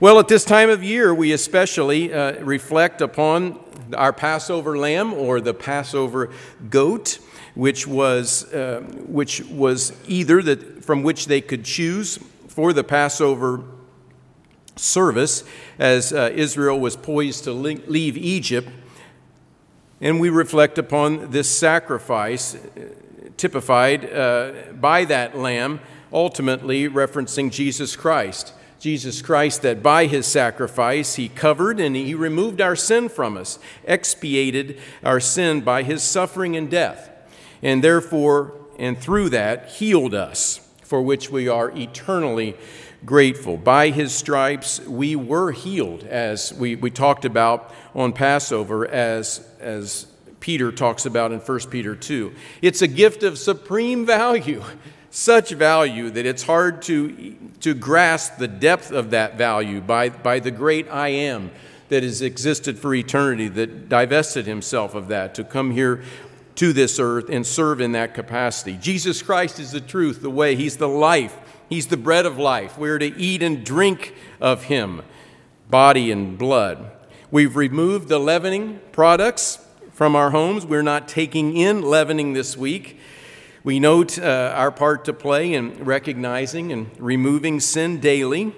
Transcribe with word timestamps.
Well, 0.00 0.20
at 0.20 0.28
this 0.28 0.44
time 0.44 0.70
of 0.70 0.84
year, 0.84 1.12
we 1.12 1.32
especially 1.32 2.14
uh, 2.14 2.44
reflect 2.44 3.00
upon 3.00 3.58
our 3.96 4.12
Passover 4.12 4.78
lamb 4.78 5.12
or 5.12 5.40
the 5.40 5.52
Passover 5.52 6.30
goat, 6.70 7.18
which 7.56 7.84
was, 7.84 8.44
uh, 8.54 8.82
which 9.08 9.40
was 9.46 9.92
either 10.06 10.40
that 10.40 10.84
from 10.84 11.02
which 11.02 11.26
they 11.26 11.40
could 11.40 11.64
choose 11.64 12.16
for 12.46 12.72
the 12.72 12.84
Passover 12.84 13.64
service 14.76 15.42
as 15.80 16.12
uh, 16.12 16.30
Israel 16.32 16.78
was 16.78 16.94
poised 16.94 17.42
to 17.42 17.52
leave 17.52 18.16
Egypt. 18.16 18.68
And 20.00 20.20
we 20.20 20.30
reflect 20.30 20.78
upon 20.78 21.32
this 21.32 21.50
sacrifice 21.50 22.54
uh, 22.54 22.60
typified 23.36 24.12
uh, 24.12 24.52
by 24.74 25.04
that 25.06 25.36
lamb, 25.36 25.80
ultimately 26.12 26.88
referencing 26.88 27.50
Jesus 27.50 27.96
Christ. 27.96 28.52
Jesus 28.78 29.22
Christ, 29.22 29.62
that 29.62 29.82
by 29.82 30.06
his 30.06 30.26
sacrifice 30.26 31.16
he 31.16 31.28
covered 31.28 31.80
and 31.80 31.96
he 31.96 32.14
removed 32.14 32.60
our 32.60 32.76
sin 32.76 33.08
from 33.08 33.36
us, 33.36 33.58
expiated 33.84 34.78
our 35.02 35.20
sin 35.20 35.60
by 35.62 35.82
his 35.82 36.02
suffering 36.02 36.56
and 36.56 36.70
death, 36.70 37.10
and 37.62 37.82
therefore 37.82 38.54
and 38.78 38.96
through 38.96 39.30
that 39.30 39.68
healed 39.70 40.14
us, 40.14 40.60
for 40.82 41.02
which 41.02 41.30
we 41.30 41.48
are 41.48 41.70
eternally 41.76 42.56
grateful. 43.04 43.56
By 43.56 43.90
his 43.90 44.14
stripes 44.14 44.80
we 44.80 45.16
were 45.16 45.52
healed, 45.52 46.04
as 46.04 46.52
we, 46.52 46.76
we 46.76 46.90
talked 46.90 47.24
about 47.24 47.74
on 47.94 48.12
Passover, 48.12 48.86
as, 48.86 49.46
as 49.60 50.06
Peter 50.40 50.70
talks 50.70 51.06
about 51.06 51.32
in 51.32 51.40
1 51.40 51.58
Peter 51.70 51.96
2. 51.96 52.32
It's 52.62 52.82
a 52.82 52.88
gift 52.88 53.22
of 53.22 53.38
supreme 53.38 54.06
value, 54.06 54.62
such 55.10 55.50
value 55.50 56.10
that 56.10 56.26
it's 56.26 56.42
hard 56.42 56.82
to, 56.82 57.34
to 57.60 57.74
grasp 57.74 58.36
the 58.36 58.48
depth 58.48 58.90
of 58.90 59.10
that 59.10 59.38
value 59.38 59.80
by, 59.80 60.10
by 60.10 60.38
the 60.38 60.50
great 60.50 60.88
I 60.88 61.08
am 61.08 61.50
that 61.88 62.02
has 62.02 62.20
existed 62.20 62.78
for 62.78 62.94
eternity, 62.94 63.48
that 63.48 63.88
divested 63.88 64.46
himself 64.46 64.94
of 64.94 65.08
that 65.08 65.34
to 65.36 65.44
come 65.44 65.70
here 65.70 66.02
to 66.56 66.72
this 66.72 66.98
earth 66.98 67.30
and 67.30 67.46
serve 67.46 67.80
in 67.80 67.92
that 67.92 68.14
capacity. 68.14 68.76
Jesus 68.76 69.22
Christ 69.22 69.58
is 69.58 69.70
the 69.70 69.80
truth, 69.80 70.20
the 70.20 70.30
way, 70.30 70.56
He's 70.56 70.76
the 70.76 70.88
life, 70.88 71.36
He's 71.68 71.86
the 71.86 71.96
bread 71.96 72.26
of 72.26 72.36
life. 72.36 72.76
We're 72.76 72.98
to 72.98 73.16
eat 73.16 73.42
and 73.42 73.64
drink 73.64 74.14
of 74.40 74.64
Him, 74.64 75.02
body 75.70 76.10
and 76.10 76.36
blood. 76.36 76.90
We've 77.30 77.54
removed 77.54 78.08
the 78.08 78.18
leavening 78.18 78.80
products 78.90 79.64
from 79.92 80.16
our 80.16 80.30
homes. 80.30 80.66
We're 80.66 80.82
not 80.82 81.06
taking 81.06 81.56
in 81.56 81.82
leavening 81.82 82.32
this 82.32 82.56
week. 82.56 82.97
We 83.68 83.80
note 83.80 84.18
uh, 84.18 84.54
our 84.56 84.70
part 84.70 85.04
to 85.04 85.12
play 85.12 85.52
in 85.52 85.84
recognizing 85.84 86.72
and 86.72 86.90
removing 86.98 87.60
sin 87.60 88.00
daily. 88.00 88.54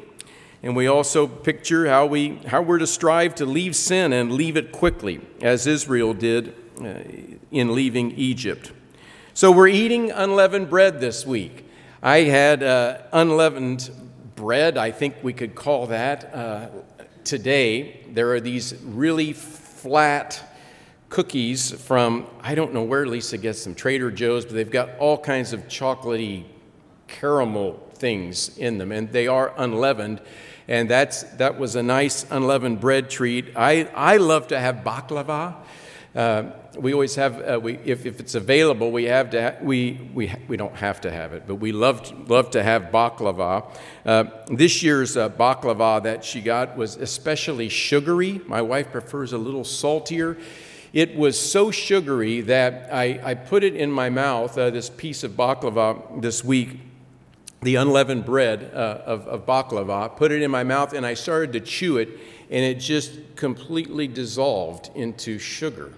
And 0.62 0.76
we 0.76 0.86
also 0.86 1.26
picture 1.26 1.88
how, 1.88 2.06
we, 2.06 2.36
how 2.46 2.62
we're 2.62 2.78
to 2.78 2.86
strive 2.86 3.34
to 3.34 3.44
leave 3.44 3.74
sin 3.74 4.12
and 4.12 4.30
leave 4.30 4.56
it 4.56 4.70
quickly, 4.70 5.20
as 5.42 5.66
Israel 5.66 6.14
did 6.14 6.54
uh, 6.80 7.00
in 7.50 7.74
leaving 7.74 8.12
Egypt. 8.12 8.70
So 9.34 9.50
we're 9.50 9.66
eating 9.66 10.12
unleavened 10.12 10.70
bread 10.70 11.00
this 11.00 11.26
week. 11.26 11.66
I 12.00 12.18
had 12.18 12.62
uh, 12.62 12.98
unleavened 13.12 13.90
bread, 14.36 14.78
I 14.78 14.92
think 14.92 15.16
we 15.24 15.32
could 15.32 15.56
call 15.56 15.88
that, 15.88 16.32
uh, 16.32 16.68
today. 17.24 18.06
There 18.12 18.32
are 18.32 18.40
these 18.40 18.76
really 18.84 19.32
flat 19.32 20.40
cookies 21.10 21.72
from, 21.72 22.26
I 22.40 22.54
don't 22.54 22.72
know 22.72 22.84
where 22.84 23.04
Lisa 23.04 23.36
gets 23.36 23.64
them, 23.64 23.74
Trader 23.74 24.10
Joe's, 24.10 24.44
but 24.44 24.54
they've 24.54 24.70
got 24.70 24.96
all 24.98 25.18
kinds 25.18 25.52
of 25.52 25.66
chocolatey 25.66 26.44
caramel 27.08 27.84
things 27.94 28.56
in 28.56 28.78
them, 28.78 28.92
and 28.92 29.10
they 29.12 29.26
are 29.26 29.52
unleavened. 29.56 30.20
And 30.68 30.88
that's, 30.88 31.24
that 31.34 31.58
was 31.58 31.74
a 31.74 31.82
nice 31.82 32.24
unleavened 32.30 32.80
bread 32.80 33.10
treat. 33.10 33.56
I, 33.56 33.90
I 33.94 34.18
love 34.18 34.46
to 34.48 34.58
have 34.58 34.76
baklava. 34.76 35.56
Uh, 36.14 36.44
we 36.78 36.92
always 36.92 37.16
have, 37.16 37.40
uh, 37.40 37.58
we, 37.60 37.78
if, 37.84 38.06
if 38.06 38.20
it's 38.20 38.36
available, 38.36 38.92
we 38.92 39.04
have 39.04 39.30
to, 39.30 39.42
ha- 39.42 39.56
we, 39.62 40.10
we, 40.14 40.32
we 40.46 40.56
don't 40.56 40.76
have 40.76 41.00
to 41.00 41.10
have 41.10 41.32
it, 41.32 41.44
but 41.46 41.56
we 41.56 41.72
love, 41.72 42.04
to, 42.04 42.14
love 42.32 42.52
to 42.52 42.62
have 42.62 42.84
baklava. 42.92 43.68
Uh, 44.06 44.24
this 44.46 44.80
year's 44.80 45.16
uh, 45.16 45.28
baklava 45.28 46.02
that 46.04 46.24
she 46.24 46.40
got 46.40 46.76
was 46.76 46.96
especially 46.96 47.68
sugary. 47.68 48.40
My 48.46 48.62
wife 48.62 48.92
prefers 48.92 49.32
a 49.32 49.38
little 49.38 49.64
saltier. 49.64 50.36
It 50.92 51.14
was 51.14 51.38
so 51.38 51.70
sugary 51.70 52.40
that 52.42 52.92
I, 52.92 53.20
I 53.22 53.34
put 53.34 53.62
it 53.62 53.76
in 53.76 53.92
my 53.92 54.10
mouth, 54.10 54.58
uh, 54.58 54.70
this 54.70 54.90
piece 54.90 55.22
of 55.22 55.32
baklava 55.32 56.20
this 56.20 56.44
week, 56.44 56.80
the 57.62 57.76
unleavened 57.76 58.24
bread 58.24 58.72
uh, 58.74 59.02
of, 59.06 59.26
of 59.28 59.46
baklava, 59.46 60.16
put 60.16 60.32
it 60.32 60.42
in 60.42 60.50
my 60.50 60.64
mouth, 60.64 60.92
and 60.92 61.06
I 61.06 61.14
started 61.14 61.52
to 61.52 61.60
chew 61.60 61.98
it, 61.98 62.08
and 62.50 62.64
it 62.64 62.80
just 62.80 63.36
completely 63.36 64.08
dissolved 64.08 64.90
into 64.96 65.38
sugar. 65.38 65.92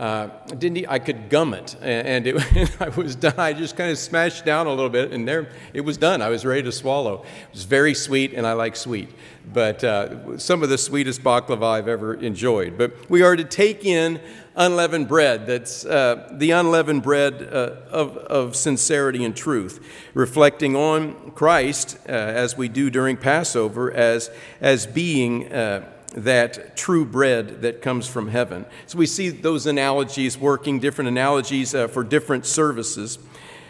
Uh, 0.00 0.30
didn't 0.58 0.86
I 0.88 0.98
could 0.98 1.28
gum 1.28 1.52
it, 1.52 1.76
and, 1.82 2.26
it, 2.26 2.80
I 2.80 2.88
was 2.88 3.14
done. 3.14 3.34
I 3.36 3.52
just 3.52 3.76
kind 3.76 3.90
of 3.90 3.98
smashed 3.98 4.46
down 4.46 4.66
a 4.66 4.70
little 4.70 4.88
bit, 4.88 5.12
and 5.12 5.28
there 5.28 5.50
it 5.74 5.82
was 5.82 5.98
done. 5.98 6.22
I 6.22 6.30
was 6.30 6.46
ready 6.46 6.62
to 6.62 6.72
swallow. 6.72 7.22
It 7.22 7.52
was 7.52 7.64
very 7.64 7.92
sweet, 7.92 8.32
and 8.32 8.46
I 8.46 8.54
like 8.54 8.76
sweet 8.76 9.10
but 9.52 9.82
uh, 9.82 10.38
some 10.38 10.62
of 10.62 10.68
the 10.68 10.78
sweetest 10.78 11.22
baklava 11.22 11.64
I've 11.64 11.88
ever 11.88 12.14
enjoyed. 12.14 12.78
But 12.78 13.10
we 13.10 13.22
are 13.22 13.36
to 13.36 13.44
take 13.44 13.84
in 13.84 14.20
unleavened 14.54 15.08
bread. 15.08 15.46
That's 15.46 15.84
uh, 15.84 16.28
the 16.32 16.50
unleavened 16.52 17.02
bread 17.02 17.42
uh, 17.42 17.76
of, 17.90 18.16
of 18.16 18.56
sincerity 18.56 19.24
and 19.24 19.34
truth, 19.34 19.84
reflecting 20.14 20.76
on 20.76 21.32
Christ 21.32 21.98
uh, 22.08 22.12
as 22.12 22.56
we 22.56 22.68
do 22.68 22.90
during 22.90 23.16
Passover 23.16 23.92
as, 23.92 24.30
as 24.60 24.86
being 24.86 25.52
uh, 25.52 25.88
that 26.10 26.76
true 26.76 27.04
bread 27.04 27.62
that 27.62 27.82
comes 27.82 28.06
from 28.06 28.28
heaven. 28.28 28.66
So 28.86 28.98
we 28.98 29.06
see 29.06 29.28
those 29.28 29.66
analogies 29.66 30.36
working, 30.36 30.80
different 30.80 31.08
analogies 31.08 31.74
uh, 31.74 31.88
for 31.88 32.02
different 32.02 32.46
services. 32.46 33.18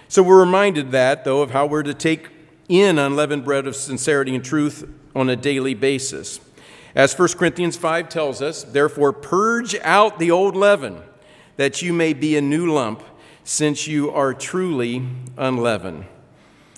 So 0.09 0.23
we're 0.23 0.41
reminded 0.41 0.91
that, 0.93 1.25
though, 1.25 1.43
of 1.43 1.51
how 1.51 1.67
we're 1.67 1.83
to 1.83 1.95
take 1.95 2.29
in 2.69 2.99
unleavened 2.99 3.45
bread 3.45 3.67
of 3.67 3.77
sincerity 3.77 4.35
and 4.35 4.45
truth 4.45 4.89
on 5.15 5.29
a 5.29 5.37
daily 5.37 5.75
basis. 5.75 6.41
As 6.95 7.17
1 7.17 7.29
Corinthians 7.31 7.77
5 7.77 8.09
tells 8.09 8.43
us, 8.43 8.65
therefore 8.65 9.13
purge 9.13 9.77
out 9.83 10.19
the 10.19 10.31
old 10.31 10.57
leaven, 10.57 11.03
that 11.57 11.83
you 11.83 11.93
may 11.93 12.13
be 12.13 12.37
a 12.37 12.41
new 12.41 12.73
lump, 12.73 13.03
since 13.45 13.87
you 13.87 14.11
are 14.11 14.35
truly 14.35 15.07
unleavened. 15.37 16.07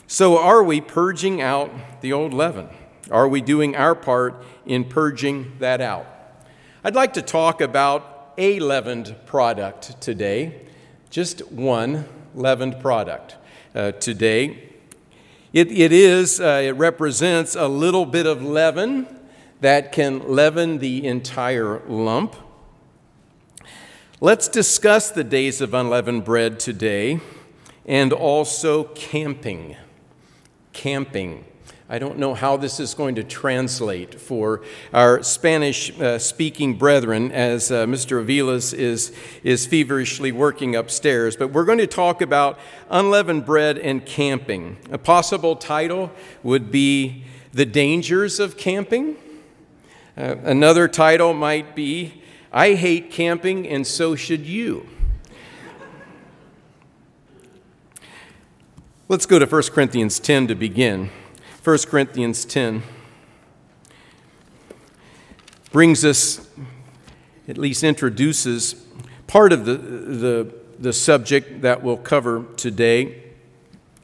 So, 0.07 0.39
are 0.39 0.63
we 0.63 0.81
purging 0.81 1.41
out 1.41 1.71
the 2.03 2.13
old 2.13 2.35
leaven? 2.35 2.69
Are 3.11 3.29
we 3.29 3.41
doing 3.41 3.75
our 3.75 3.95
part 3.95 4.45
in 4.67 4.85
purging 4.85 5.53
that 5.59 5.81
out? 5.81 6.07
I'd 6.85 6.95
like 6.95 7.13
to 7.15 7.23
talk 7.23 7.61
about 7.61 8.35
a 8.39 8.59
leavened 8.61 9.15
product 9.27 10.01
today, 10.01 10.63
just 11.11 11.51
one 11.53 12.07
leavened 12.35 12.81
product 12.81 13.37
uh, 13.75 13.93
today. 13.93 14.71
It, 15.53 15.71
it 15.71 15.93
is, 15.93 16.41
uh, 16.41 16.63
it 16.65 16.73
represents 16.73 17.55
a 17.55 17.69
little 17.69 18.07
bit 18.07 18.27
of 18.27 18.43
leaven 18.43 19.07
that 19.61 19.93
can 19.93 20.27
leaven 20.29 20.79
the 20.79 21.07
entire 21.07 21.81
lump. 21.87 22.35
Let's 24.21 24.49
discuss 24.49 25.11
the 25.11 25.25
days 25.25 25.61
of 25.61 25.75
unleavened 25.75 26.25
bread 26.25 26.59
today 26.59 27.21
and 27.85 28.13
also 28.13 28.85
camping. 28.85 29.77
Camping. 30.73 31.45
I 31.93 31.99
don't 31.99 32.17
know 32.17 32.33
how 32.33 32.57
this 32.57 32.81
is 32.81 32.95
going 32.95 33.17
to 33.17 33.23
translate 33.23 34.19
for 34.19 34.63
our 34.95 35.23
Spanish 35.23 35.93
uh, 36.01 36.19
speaking 36.19 36.79
brethren 36.79 37.31
as 37.33 37.71
uh, 37.71 37.85
Mr. 37.85 38.25
Avilas 38.25 38.73
is, 38.73 39.15
is 39.45 39.67
feverishly 39.67 40.33
working 40.33 40.75
upstairs, 40.75 41.37
but 41.37 41.49
we're 41.49 41.67
going 41.67 41.77
to 41.77 41.87
talk 41.87 42.23
about 42.23 42.59
unleavened 42.89 43.45
bread 43.45 43.77
and 43.77 44.07
camping. 44.07 44.79
A 44.91 44.97
possible 44.97 45.55
title 45.55 46.11
would 46.43 46.71
be 46.73 47.25
The 47.53 47.67
Dangers 47.67 48.41
of 48.41 48.57
Camping. 48.57 49.19
Uh, 50.17 50.37
another 50.45 50.89
title 50.89 51.35
might 51.35 51.77
be 51.77 52.23
I 52.51 52.73
Hate 52.73 53.11
Camping 53.11 53.69
and 53.69 53.87
So 53.87 54.17
Should 54.17 54.47
You. 54.47 54.87
Let's 59.09 59.27
go 59.27 59.39
to 59.39 59.45
1 59.45 59.63
Corinthians 59.65 60.19
10 60.19 60.47
to 60.47 60.55
begin. 60.55 61.11
1 61.65 61.79
Corinthians 61.87 62.45
10 62.45 62.83
brings 65.71 66.05
us, 66.05 66.49
at 67.47 67.57
least 67.57 67.85
introduces, 67.85 68.85
part 69.29 69.53
of 69.53 69.65
the, 69.65 69.77
the, 69.77 70.55
the 70.81 70.93
subject 70.93 71.63
that 71.63 71.81
we'll 71.81 71.97
cover 71.97 72.45
today. 72.57 73.23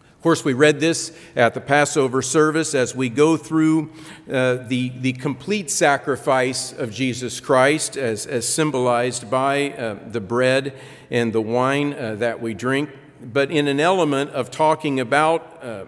Of 0.04 0.22
course, 0.22 0.44
we 0.44 0.52
read 0.52 0.78
this 0.78 1.10
at 1.34 1.54
the 1.54 1.60
Passover 1.60 2.22
service 2.22 2.76
as 2.76 2.94
we 2.94 3.08
go 3.08 3.36
through 3.36 3.90
uh, 4.30 4.58
the, 4.68 4.92
the 5.00 5.14
complete 5.14 5.68
sacrifice 5.68 6.72
of 6.72 6.92
Jesus 6.92 7.40
Christ, 7.40 7.96
as, 7.96 8.24
as 8.24 8.46
symbolized 8.46 9.28
by 9.28 9.70
uh, 9.72 9.96
the 10.06 10.20
bread 10.20 10.74
and 11.10 11.32
the 11.32 11.42
wine 11.42 11.92
uh, 11.94 12.14
that 12.20 12.40
we 12.40 12.54
drink, 12.54 12.90
but 13.20 13.50
in 13.50 13.66
an 13.66 13.80
element 13.80 14.30
of 14.30 14.48
talking 14.48 15.00
about 15.00 15.58
uh, 15.60 15.86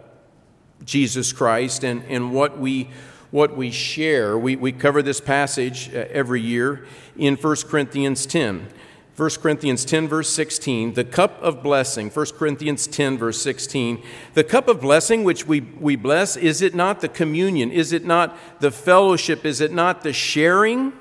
Jesus 0.85 1.33
Christ 1.33 1.85
and, 1.85 2.03
and 2.09 2.33
what 2.33 2.59
we 2.59 2.91
what 3.31 3.57
we 3.57 3.71
share. 3.71 4.37
We, 4.37 4.57
we 4.57 4.73
cover 4.73 5.03
this 5.03 5.21
passage 5.21 5.95
uh, 5.95 6.05
every 6.11 6.41
year 6.41 6.87
in 7.17 7.37
1 7.37 7.57
Corinthians 7.69 8.27
10. 8.27 8.69
1 9.17 9.31
Corinthians 9.43 9.85
10, 9.85 10.09
verse 10.09 10.31
16, 10.31 10.95
the 10.95 11.05
cup 11.05 11.43
of 11.43 11.63
blessing, 11.63 12.09
1 12.09 12.27
Corinthians 12.39 12.87
10, 12.87 13.19
verse 13.19 13.43
16, 13.43 14.03
the 14.33 14.43
cup 14.43 14.67
of 14.67 14.81
blessing 14.81 15.25
which 15.25 15.47
we, 15.47 15.61
we 15.61 15.95
bless, 15.95 16.39
is 16.39 16.63
it 16.63 16.75
not 16.75 17.03
the 17.03 17.09
communion? 17.09 17.71
Is 17.71 17.93
it 17.93 18.07
not 18.07 18.35
the 18.61 18.71
fellowship? 18.71 19.45
Is 19.45 19.61
it 19.61 19.73
not 19.73 20.03
the 20.03 20.15
sharing 20.15 20.95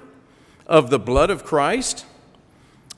of 0.67 0.89
the 0.89 0.99
blood 0.99 1.29
of 1.29 1.45
Christ? 1.45 2.05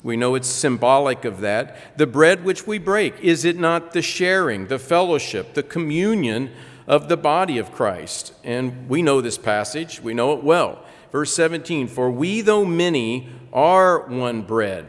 We 0.02 0.18
know 0.18 0.34
it's 0.34 0.48
symbolic 0.48 1.24
of 1.24 1.42
that. 1.42 2.00
The 2.00 2.08
bread 2.08 2.44
which 2.44 2.66
we 2.66 2.80
break, 2.80 3.20
is 3.20 3.46
it 3.46 3.60
not 3.60 3.94
the 3.94 4.02
sharing, 4.02 4.68
the 4.68 4.80
fellowship, 4.80 5.54
the 5.54 5.62
communion 5.62 6.50
of 6.88 7.10
the 7.10 7.18
body 7.18 7.58
of 7.58 7.72
Christ? 7.72 8.34
And 8.44 8.90
we 8.90 9.02
know 9.02 9.22
this 9.22 9.38
passage, 9.38 10.02
we 10.02 10.14
know 10.14 10.34
it 10.34 10.44
well. 10.44 10.84
Verse 11.12 11.34
17 11.34 11.88
For 11.88 12.10
we, 12.10 12.42
though 12.42 12.66
many, 12.66 13.30
are 13.54 14.08
one 14.08 14.44
bread 14.44 14.86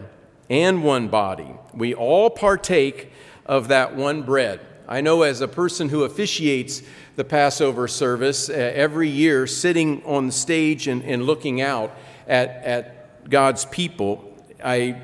and 0.48 0.84
one 0.84 1.08
body. 1.08 1.54
We 1.74 1.94
all 1.94 2.30
partake 2.30 3.10
of 3.46 3.68
that 3.68 3.96
one 3.96 4.22
bread. 4.22 4.60
I 4.88 5.00
know 5.00 5.22
as 5.22 5.40
a 5.40 5.48
person 5.48 5.88
who 5.88 6.04
officiates 6.04 6.82
the 7.16 7.24
Passover 7.24 7.88
service 7.88 8.48
uh, 8.48 8.52
every 8.52 9.08
year, 9.08 9.46
sitting 9.46 10.04
on 10.04 10.26
the 10.26 10.32
stage 10.32 10.88
and, 10.88 11.02
and 11.04 11.24
looking 11.24 11.60
out 11.60 11.96
at, 12.26 12.48
at 12.64 13.30
God's 13.30 13.64
people, 13.66 14.36
I, 14.62 15.00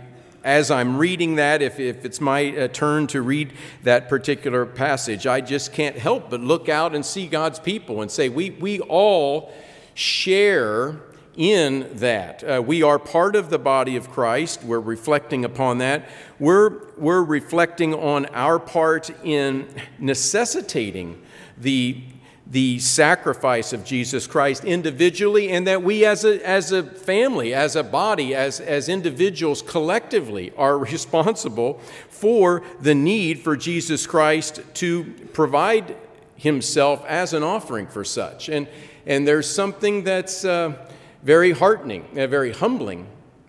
as 0.49 0.71
I'm 0.71 0.97
reading 0.97 1.35
that, 1.35 1.61
if, 1.61 1.79
if 1.79 2.07
it's 2.07 2.23
my 2.23 2.57
uh, 2.57 2.69
turn 2.69 3.07
to 3.09 3.21
read 3.21 3.53
that 3.83 4.09
particular 4.09 4.65
passage, 4.65 5.27
I 5.27 5.43
just 5.43 5.75
can't 5.75 5.95
help 5.95 6.31
but 6.31 6.41
look 6.41 6.71
out 6.71 6.95
and 6.95 7.05
see 7.05 7.27
God's 7.27 7.59
people 7.59 8.01
and 8.01 8.11
say, 8.11 8.31
we, 8.31 8.53
we 8.53 8.81
all 8.81 9.53
share 9.93 11.01
in 11.37 11.91
that. 11.99 12.43
Uh, 12.43 12.63
we 12.65 12.83
are 12.83 12.99
part 12.99 13.37
of 13.37 13.51
the 13.51 13.59
body 13.59 13.95
of 13.95 14.11
Christ. 14.11 14.65
We're 14.65 14.81
reflecting 14.81 15.45
upon 15.45 15.79
that. 15.79 16.09
We're, 16.39 16.95
we're 16.97 17.23
reflecting 17.23 17.93
on 17.93 18.25
our 18.33 18.59
part 18.59 19.11
in 19.23 19.69
necessitating 19.99 21.21
the 21.59 22.03
the 22.51 22.79
sacrifice 22.79 23.73
of 23.75 23.85
Jesus 23.85 24.27
Christ 24.27 24.65
individually, 24.65 25.51
and 25.51 25.67
that 25.67 25.83
we 25.83 26.07
as 26.07 26.25
a, 26.25 26.47
as 26.47 26.73
a 26.73 26.83
family, 26.83 27.53
as 27.53 27.77
a 27.77 27.83
body, 27.83 28.35
as, 28.35 28.59
as 28.61 28.89
individuals 28.89 29.61
collectively 29.61 30.53
are 30.57 30.79
responsible 30.79 31.75
for 32.09 32.63
the 32.81 32.95
need 32.95 33.41
for 33.41 33.57
Jesus 33.57 34.07
Christ 34.07 34.63
to 34.75 35.05
provide 35.33 35.97
himself 36.37 37.05
as 37.07 37.35
an 37.35 37.43
offering 37.43 37.87
for 37.87 38.05
such. 38.05 38.49
And, 38.49 38.67
and 39.07 39.29
there's 39.29 39.49
something 39.49 40.05
that's 40.05 40.45
uh, 40.45 40.87
very 41.23 41.51
heartening, 41.51 42.07
uh, 42.17 42.27
very 42.29 42.53
humbling 42.53 43.07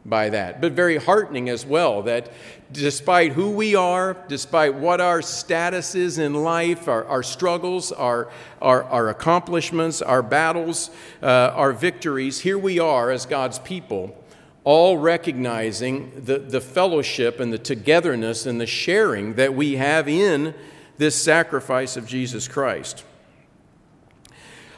by 0.10 0.30
that, 0.30 0.60
but 0.60 0.74
very 0.74 0.98
heartening 0.98 1.50
as 1.50 1.66
well 1.66 2.02
that 2.04 2.32
despite 2.72 3.34
who 3.34 3.52
we 3.52 3.76
are, 3.76 4.18
despite 4.28 4.74
what 4.76 5.02
our 5.02 5.22
status 5.22 5.96
is 5.96 6.18
in 6.18 6.34
life, 6.34 6.88
our, 6.88 7.06
our 7.06 7.24
struggles, 7.24 7.92
our, 7.92 8.30
our, 8.62 8.84
our, 8.84 9.10
accomplishments, 9.10 10.02
our 10.02 10.22
battles, 10.22 10.90
uh, 11.22 11.52
our 11.54 11.72
victories, 11.72 12.42
here 12.42 12.58
we 12.58 12.80
are 12.80 13.12
as 13.12 13.26
God's 13.26 13.60
people, 13.60 14.16
all 14.64 14.98
recognizing 14.98 16.12
the, 16.16 16.40
the 16.40 16.62
fellowship 16.62 17.40
and 17.40 17.52
the 17.52 17.58
togetherness 17.58 18.46
and 18.46 18.60
the 18.60 18.68
sharing 18.68 19.34
that 19.36 19.54
we 19.54 19.78
have 19.78 20.08
in 20.08 20.54
this 20.98 21.16
sacrifice 21.16 21.98
of 21.98 22.06
Jesus 22.06 22.48
Christ. 22.48 23.04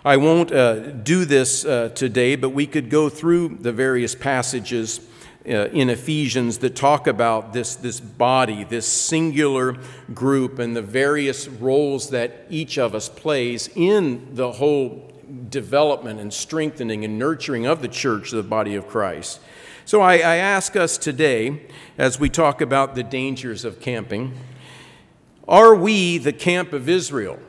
I 0.03 0.17
won't 0.17 0.51
uh, 0.51 0.91
do 0.93 1.25
this 1.25 1.63
uh, 1.63 1.89
today, 1.89 2.35
but 2.35 2.49
we 2.49 2.65
could 2.65 2.89
go 2.89 3.07
through 3.07 3.57
the 3.61 3.71
various 3.71 4.15
passages 4.15 4.99
uh, 5.45 5.67
in 5.69 5.89
Ephesians 5.89 6.59
that 6.59 6.75
talk 6.75 7.07
about 7.07 7.51
this, 7.51 7.75
this 7.75 7.99
body, 7.99 8.63
this 8.63 8.87
singular 8.87 9.77
group, 10.13 10.59
and 10.59 10.75
the 10.75 10.81
various 10.81 11.47
roles 11.47 12.11
that 12.11 12.45
each 12.49 12.77
of 12.77 12.93
us 12.93 13.09
plays 13.09 13.69
in 13.75 14.35
the 14.35 14.51
whole 14.51 15.11
development 15.49 16.19
and 16.19 16.33
strengthening 16.33 17.03
and 17.05 17.17
nurturing 17.17 17.65
of 17.65 17.81
the 17.81 17.87
church, 17.87 18.31
the 18.31 18.43
body 18.43 18.75
of 18.75 18.87
Christ. 18.87 19.39
So 19.85 20.01
I, 20.01 20.15
I 20.15 20.35
ask 20.35 20.75
us 20.75 20.97
today, 20.97 21.65
as 21.97 22.19
we 22.19 22.29
talk 22.29 22.61
about 22.61 22.95
the 22.95 23.03
dangers 23.03 23.65
of 23.65 23.79
camping, 23.79 24.37
are 25.47 25.73
we 25.73 26.17
the 26.17 26.33
camp 26.33 26.71
of 26.71 26.87
Israel? 26.87 27.39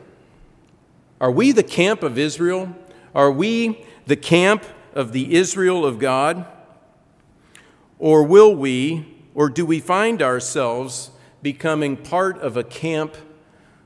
Are 1.20 1.30
we 1.30 1.52
the 1.52 1.62
camp 1.62 2.02
of 2.02 2.18
Israel? 2.18 2.74
Are 3.14 3.30
we 3.30 3.84
the 4.06 4.16
camp 4.16 4.64
of 4.94 5.12
the 5.12 5.34
Israel 5.34 5.84
of 5.84 5.98
God? 5.98 6.46
Or 8.02 8.25
will 8.25 8.52
we, 8.52 9.06
or 9.32 9.49
do 9.49 9.64
we 9.64 9.78
find 9.78 10.22
ourselves 10.22 11.12
becoming 11.40 11.96
part 11.96 12.37
of 12.38 12.56
a 12.56 12.64
camp 12.64 13.14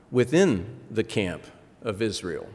within 0.09 0.79
the 0.89 1.03
camp 1.03 1.43
of 1.83 2.01
Israel? 2.01 2.49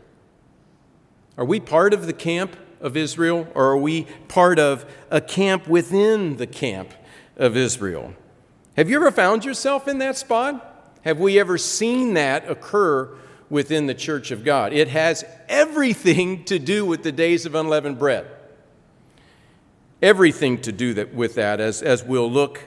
Are 1.39 1.45
we 1.45 1.61
part 1.61 1.95
of 1.95 2.07
the 2.07 2.13
camp 2.13 2.57
of 2.81 2.97
Israel, 2.97 3.47
or 3.55 3.67
are 3.67 3.79
we 3.79 4.09
part 4.27 4.59
of 4.59 4.85
a 5.09 5.21
camp 5.21 5.69
within 5.69 6.37
the 6.37 6.49
camp 6.49 6.95
of 7.37 7.57
Israel? 7.57 8.15
Have 8.77 8.91
you 8.91 8.97
ever 8.97 9.13
found 9.13 9.45
yourself 9.45 9.87
in 9.87 9.99
that 9.99 10.17
spot? 10.17 10.97
Have 11.03 11.21
we 11.21 11.39
ever 11.39 11.59
seen 11.59 12.15
that 12.15 12.51
occur 12.51 13.09
within 13.49 13.87
the 13.87 13.95
church 13.95 14.33
of 14.33 14.43
God? 14.43 14.73
It 14.73 14.89
has 14.89 15.25
everything 15.49 16.43
to 16.47 16.59
do 16.59 16.85
with 16.85 17.05
the 17.05 17.13
days 17.13 17.47
of 17.47 17.55
unleavened 17.55 18.01
bread 18.01 18.27
everything 20.03 20.61
to 20.63 20.73
do 20.73 20.93
that, 20.95 21.15
with 21.15 21.37
that, 21.37 21.61
as, 21.61 21.81
as 21.81 22.05
we'll 22.05 22.31
look 22.31 22.61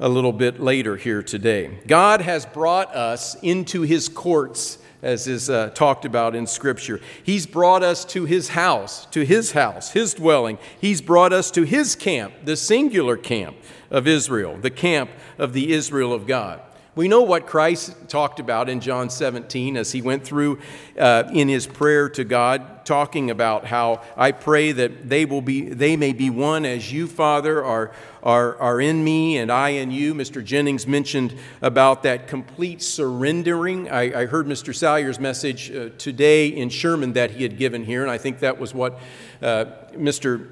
a 0.00 0.08
little 0.08 0.32
bit 0.32 0.58
later 0.58 0.96
here 0.96 1.22
today. 1.22 1.78
God 1.86 2.20
has 2.20 2.46
brought 2.46 2.94
us 2.96 3.36
into 3.42 3.82
his 3.82 4.08
courts, 4.08 4.78
as 5.02 5.28
is 5.28 5.48
uh, 5.48 5.70
talked 5.70 6.04
about 6.04 6.34
in 6.34 6.46
Scripture. 6.46 7.00
He's 7.22 7.46
brought 7.46 7.82
us 7.82 8.04
to 8.06 8.24
his 8.24 8.48
house, 8.48 9.06
to 9.06 9.24
his 9.24 9.52
house, 9.52 9.92
his 9.92 10.14
dwelling. 10.14 10.58
He's 10.80 11.00
brought 11.00 11.32
us 11.32 11.50
to 11.52 11.62
his 11.62 11.94
camp, 11.94 12.32
the 12.44 12.56
singular 12.56 13.16
camp 13.16 13.56
of 13.90 14.08
Israel, 14.08 14.56
the 14.56 14.70
camp 14.70 15.10
of 15.38 15.52
the 15.52 15.72
Israel 15.72 16.12
of 16.12 16.26
God. 16.26 16.60
We 16.96 17.08
know 17.08 17.22
what 17.22 17.48
Christ 17.48 17.92
talked 18.08 18.38
about 18.38 18.68
in 18.68 18.78
John 18.78 19.10
17 19.10 19.76
as 19.76 19.90
he 19.90 20.00
went 20.00 20.22
through 20.22 20.60
uh, 20.96 21.24
in 21.32 21.48
his 21.48 21.66
prayer 21.66 22.08
to 22.10 22.22
God, 22.22 22.86
talking 22.86 23.32
about 23.32 23.66
how 23.66 24.02
I 24.16 24.30
pray 24.30 24.70
that 24.70 25.08
they, 25.08 25.24
will 25.24 25.40
be, 25.40 25.62
they 25.70 25.96
may 25.96 26.12
be 26.12 26.30
one 26.30 26.64
as 26.64 26.92
you, 26.92 27.08
Father, 27.08 27.64
are, 27.64 27.90
are, 28.22 28.56
are 28.58 28.80
in 28.80 29.02
me 29.02 29.38
and 29.38 29.50
I 29.50 29.70
in 29.70 29.90
you. 29.90 30.14
Mr. 30.14 30.44
Jennings 30.44 30.86
mentioned 30.86 31.34
about 31.60 32.04
that 32.04 32.28
complete 32.28 32.80
surrendering. 32.80 33.90
I, 33.90 34.20
I 34.20 34.26
heard 34.26 34.46
Mr. 34.46 34.72
Salyer's 34.72 35.18
message 35.18 35.72
uh, 35.72 35.88
today 35.98 36.46
in 36.46 36.68
Sherman 36.68 37.14
that 37.14 37.32
he 37.32 37.42
had 37.42 37.56
given 37.56 37.84
here, 37.84 38.02
and 38.02 38.10
I 38.10 38.18
think 38.18 38.38
that 38.38 38.60
was 38.60 38.72
what 38.72 39.00
uh, 39.42 39.64
Mr. 39.94 40.46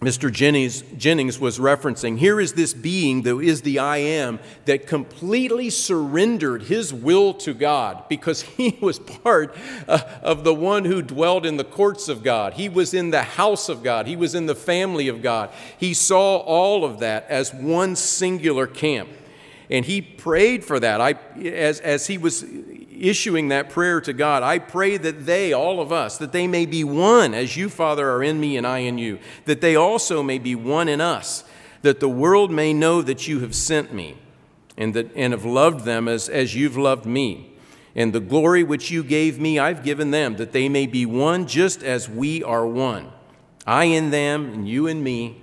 Mr. 0.00 0.32
Jennings, 0.32 0.82
Jennings, 0.96 1.38
was 1.38 1.58
referencing. 1.58 2.16
Here 2.16 2.40
is 2.40 2.54
this 2.54 2.72
being 2.72 3.20
that 3.22 3.38
is 3.38 3.60
the 3.60 3.78
I 3.78 3.98
am 3.98 4.38
that 4.64 4.86
completely 4.86 5.68
surrendered 5.68 6.62
his 6.62 6.92
will 6.92 7.34
to 7.34 7.52
God 7.52 8.08
because 8.08 8.40
he 8.40 8.78
was 8.80 8.98
part 8.98 9.54
uh, 9.86 10.00
of 10.22 10.42
the 10.42 10.54
one 10.54 10.86
who 10.86 11.02
dwelled 11.02 11.44
in 11.44 11.58
the 11.58 11.64
courts 11.64 12.08
of 12.08 12.22
God. 12.22 12.54
He 12.54 12.66
was 12.66 12.94
in 12.94 13.10
the 13.10 13.22
house 13.22 13.68
of 13.68 13.82
God. 13.82 14.06
He 14.06 14.16
was 14.16 14.34
in 14.34 14.46
the 14.46 14.54
family 14.54 15.08
of 15.08 15.20
God. 15.20 15.50
He 15.76 15.92
saw 15.92 16.38
all 16.38 16.82
of 16.82 17.00
that 17.00 17.26
as 17.28 17.52
one 17.52 17.94
singular 17.94 18.66
camp. 18.66 19.10
And 19.68 19.84
he 19.84 20.00
prayed 20.00 20.64
for 20.64 20.80
that. 20.80 21.02
I, 21.02 21.12
as, 21.44 21.78
as 21.80 22.06
he 22.06 22.16
was 22.16 22.42
issuing 23.00 23.48
that 23.48 23.70
prayer 23.70 24.00
to 24.02 24.12
God, 24.12 24.42
I 24.42 24.58
pray 24.58 24.96
that 24.96 25.26
they, 25.26 25.52
all 25.52 25.80
of 25.80 25.90
us, 25.90 26.18
that 26.18 26.32
they 26.32 26.46
may 26.46 26.66
be 26.66 26.84
one 26.84 27.34
as 27.34 27.56
you, 27.56 27.68
Father, 27.68 28.10
are 28.10 28.22
in 28.22 28.38
me 28.38 28.56
and 28.56 28.66
I 28.66 28.78
in 28.78 28.98
you, 28.98 29.18
that 29.46 29.60
they 29.60 29.76
also 29.76 30.22
may 30.22 30.38
be 30.38 30.54
one 30.54 30.88
in 30.88 31.00
us, 31.00 31.44
that 31.82 32.00
the 32.00 32.08
world 32.08 32.50
may 32.50 32.72
know 32.72 33.02
that 33.02 33.26
you 33.26 33.40
have 33.40 33.54
sent 33.54 33.92
me 33.92 34.16
and, 34.76 34.94
that, 34.94 35.10
and 35.16 35.32
have 35.32 35.44
loved 35.44 35.84
them 35.84 36.08
as, 36.08 36.28
as 36.28 36.54
you've 36.54 36.76
loved 36.76 37.06
me. 37.06 37.52
And 37.94 38.12
the 38.12 38.20
glory 38.20 38.62
which 38.62 38.90
you 38.90 39.02
gave 39.02 39.40
me, 39.40 39.58
I've 39.58 39.82
given 39.82 40.10
them, 40.10 40.36
that 40.36 40.52
they 40.52 40.68
may 40.68 40.86
be 40.86 41.04
one 41.06 41.46
just 41.46 41.82
as 41.82 42.08
we 42.08 42.42
are 42.44 42.66
one. 42.66 43.10
I 43.66 43.84
in 43.84 44.10
them, 44.10 44.52
and 44.52 44.68
you 44.68 44.86
in 44.86 45.02
me, 45.02 45.39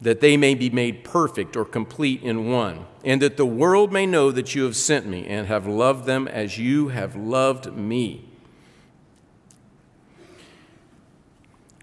that 0.00 0.20
they 0.20 0.36
may 0.36 0.54
be 0.54 0.70
made 0.70 1.04
perfect 1.04 1.56
or 1.56 1.64
complete 1.64 2.22
in 2.22 2.50
one, 2.50 2.86
and 3.04 3.20
that 3.20 3.36
the 3.36 3.46
world 3.46 3.92
may 3.92 4.06
know 4.06 4.30
that 4.30 4.54
you 4.54 4.64
have 4.64 4.76
sent 4.76 5.06
me 5.06 5.26
and 5.26 5.46
have 5.46 5.66
loved 5.66 6.06
them 6.06 6.26
as 6.26 6.58
you 6.58 6.88
have 6.88 7.14
loved 7.14 7.76
me. 7.76 8.24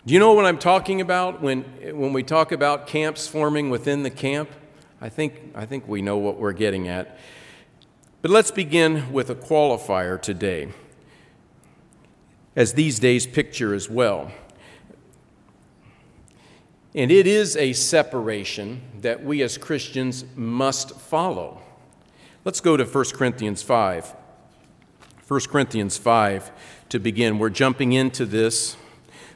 Do 0.06 0.14
you 0.14 0.20
know 0.20 0.34
what 0.34 0.46
I'm 0.46 0.58
talking 0.58 1.02
about 1.02 1.42
when, 1.42 1.64
when 1.94 2.14
we 2.14 2.24
talk 2.24 2.52
about 2.52 2.88
camps 2.88 3.28
forming 3.28 3.70
within 3.70 4.04
the 4.04 4.10
camp? 4.10 4.50
I 5.02 5.10
think, 5.10 5.52
I 5.54 5.66
think 5.66 5.88
we 5.88 6.02
know 6.02 6.18
what 6.18 6.40
we're 6.40 6.54
getting 6.54 6.88
at. 6.88 7.20
But 8.22 8.32
let's 8.32 8.50
begin 8.50 9.12
with 9.12 9.30
a 9.30 9.36
qualifier 9.36 10.20
today. 10.20 10.70
as 12.58 12.74
these 12.74 12.98
days 12.98 13.28
picture 13.28 13.76
as 13.76 13.88
well. 13.88 14.32
And 16.98 17.12
it 17.12 17.28
is 17.28 17.56
a 17.56 17.74
separation 17.74 18.82
that 19.02 19.24
we 19.24 19.44
as 19.44 19.56
Christians 19.56 20.26
must 20.36 21.00
follow. 21.00 21.62
Let's 22.44 22.60
go 22.60 22.76
to 22.76 22.86
1 22.86 23.06
Corinthians 23.14 23.62
5. 23.62 24.16
1 25.28 25.40
Corinthians 25.42 25.96
5 25.96 26.52
to 26.90 26.98
begin. 26.98 27.38
We're 27.38 27.52
jumping 27.52 27.94
into 27.94 28.26
this. 28.26 28.78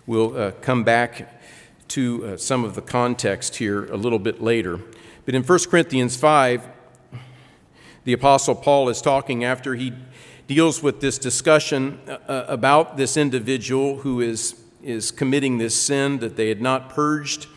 We'll 0.07 0.35
uh, 0.35 0.51
come 0.61 0.83
back 0.83 1.39
to 1.89 2.25
uh, 2.25 2.37
some 2.37 2.63
of 2.63 2.73
the 2.73 2.81
context 2.81 3.57
here 3.57 3.85
a 3.85 3.95
little 3.95 4.17
bit 4.17 4.41
later. 4.41 4.79
But 5.25 5.35
in 5.35 5.43
1 5.43 5.59
Corinthians 5.69 6.17
5, 6.17 6.67
the 8.05 8.13
Apostle 8.13 8.55
Paul 8.55 8.89
is 8.89 9.03
talking 9.03 9.43
after 9.43 9.75
he 9.75 9.93
deals 10.47 10.81
with 10.81 10.99
this 10.99 11.19
discussion 11.19 11.99
uh, 12.07 12.13
uh, 12.27 12.45
about 12.47 12.97
this 12.97 13.17
individual 13.17 13.97
who 13.99 14.19
is, 14.19 14.55
is 14.83 15.11
committing 15.11 15.57
this 15.57 15.79
sin 15.79 16.19
that 16.19 16.35
they 16.35 16.49
had 16.49 16.61
not 16.61 16.89
purged 16.89 17.47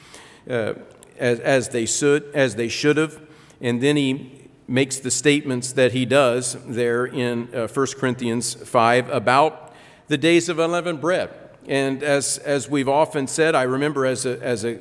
uh, 0.49 0.75
as, 1.19 1.41
as, 1.41 1.69
they 1.71 1.87
should, 1.87 2.25
as 2.35 2.57
they 2.57 2.69
should 2.69 2.97
have. 2.97 3.21
And 3.61 3.83
then 3.83 3.97
he 3.97 4.49
makes 4.67 4.99
the 4.99 5.11
statements 5.11 5.73
that 5.73 5.93
he 5.93 6.05
does 6.05 6.57
there 6.67 7.07
in 7.07 7.55
uh, 7.55 7.69
1 7.69 7.87
Corinthians 7.99 8.55
5 8.55 9.11
about 9.11 9.73
the 10.09 10.19
days 10.19 10.49
of 10.49 10.59
unleavened 10.59 11.01
bread. 11.01 11.31
And 11.67 12.03
as, 12.03 12.39
as 12.39 12.69
we've 12.69 12.89
often 12.89 13.27
said, 13.27 13.55
I 13.55 13.63
remember 13.63 14.05
as 14.05 14.27
a, 14.27 14.41
as 14.43 14.65
a 14.65 14.79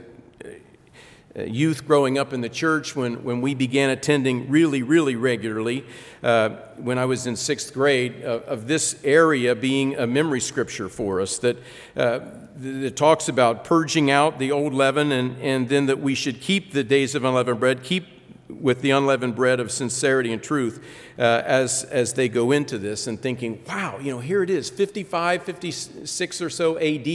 youth 1.36 1.88
growing 1.88 2.18
up 2.18 2.32
in 2.32 2.42
the 2.42 2.50
church 2.50 2.96
when, 2.96 3.24
when 3.24 3.42
we 3.42 3.56
began 3.56 3.90
attending 3.90 4.50
really, 4.50 4.84
really 4.84 5.16
regularly, 5.16 5.84
uh, 6.22 6.50
when 6.78 7.00
I 7.00 7.06
was 7.06 7.26
in 7.26 7.36
sixth 7.36 7.74
grade, 7.74 8.24
uh, 8.24 8.42
of 8.46 8.68
this 8.68 9.00
area 9.04 9.56
being 9.56 9.96
a 9.96 10.06
memory 10.06 10.40
scripture 10.40 10.90
for 10.90 11.20
us 11.20 11.40
that, 11.40 11.58
uh, 11.96 12.20
that 12.58 12.96
talks 12.96 13.30
about 13.30 13.64
purging 13.64 14.12
out 14.12 14.38
the 14.38 14.52
old 14.52 14.74
leaven 14.74 15.12
and, 15.12 15.42
and 15.42 15.70
then 15.70 15.88
that 15.88 16.00
we 16.00 16.14
should 16.14 16.40
keep 16.40 16.72
the 16.72 16.84
days 16.84 17.16
of 17.16 17.24
unleavened 17.24 17.60
bread, 17.60 17.84
keep 17.84 18.06
with 18.50 18.82
the 18.82 18.92
unleavened 18.92 19.36
bread 19.36 19.60
of 19.60 19.72
sincerity 19.72 20.32
and 20.32 20.44
truth 20.44 20.84
uh, 21.18 21.42
as, 21.46 21.84
as 21.86 22.14
they 22.14 22.30
go 22.30 22.52
into 22.52 22.78
this 22.78 23.08
and 23.08 23.20
thinking, 23.20 23.64
wow, 23.68 23.98
you 24.00 24.12
know, 24.12 24.20
here 24.20 24.44
it 24.44 24.52
is, 24.52 24.70
55, 24.70 25.42
56 25.44 26.42
or 26.42 26.50
so 26.52 26.78
AD 26.78 27.08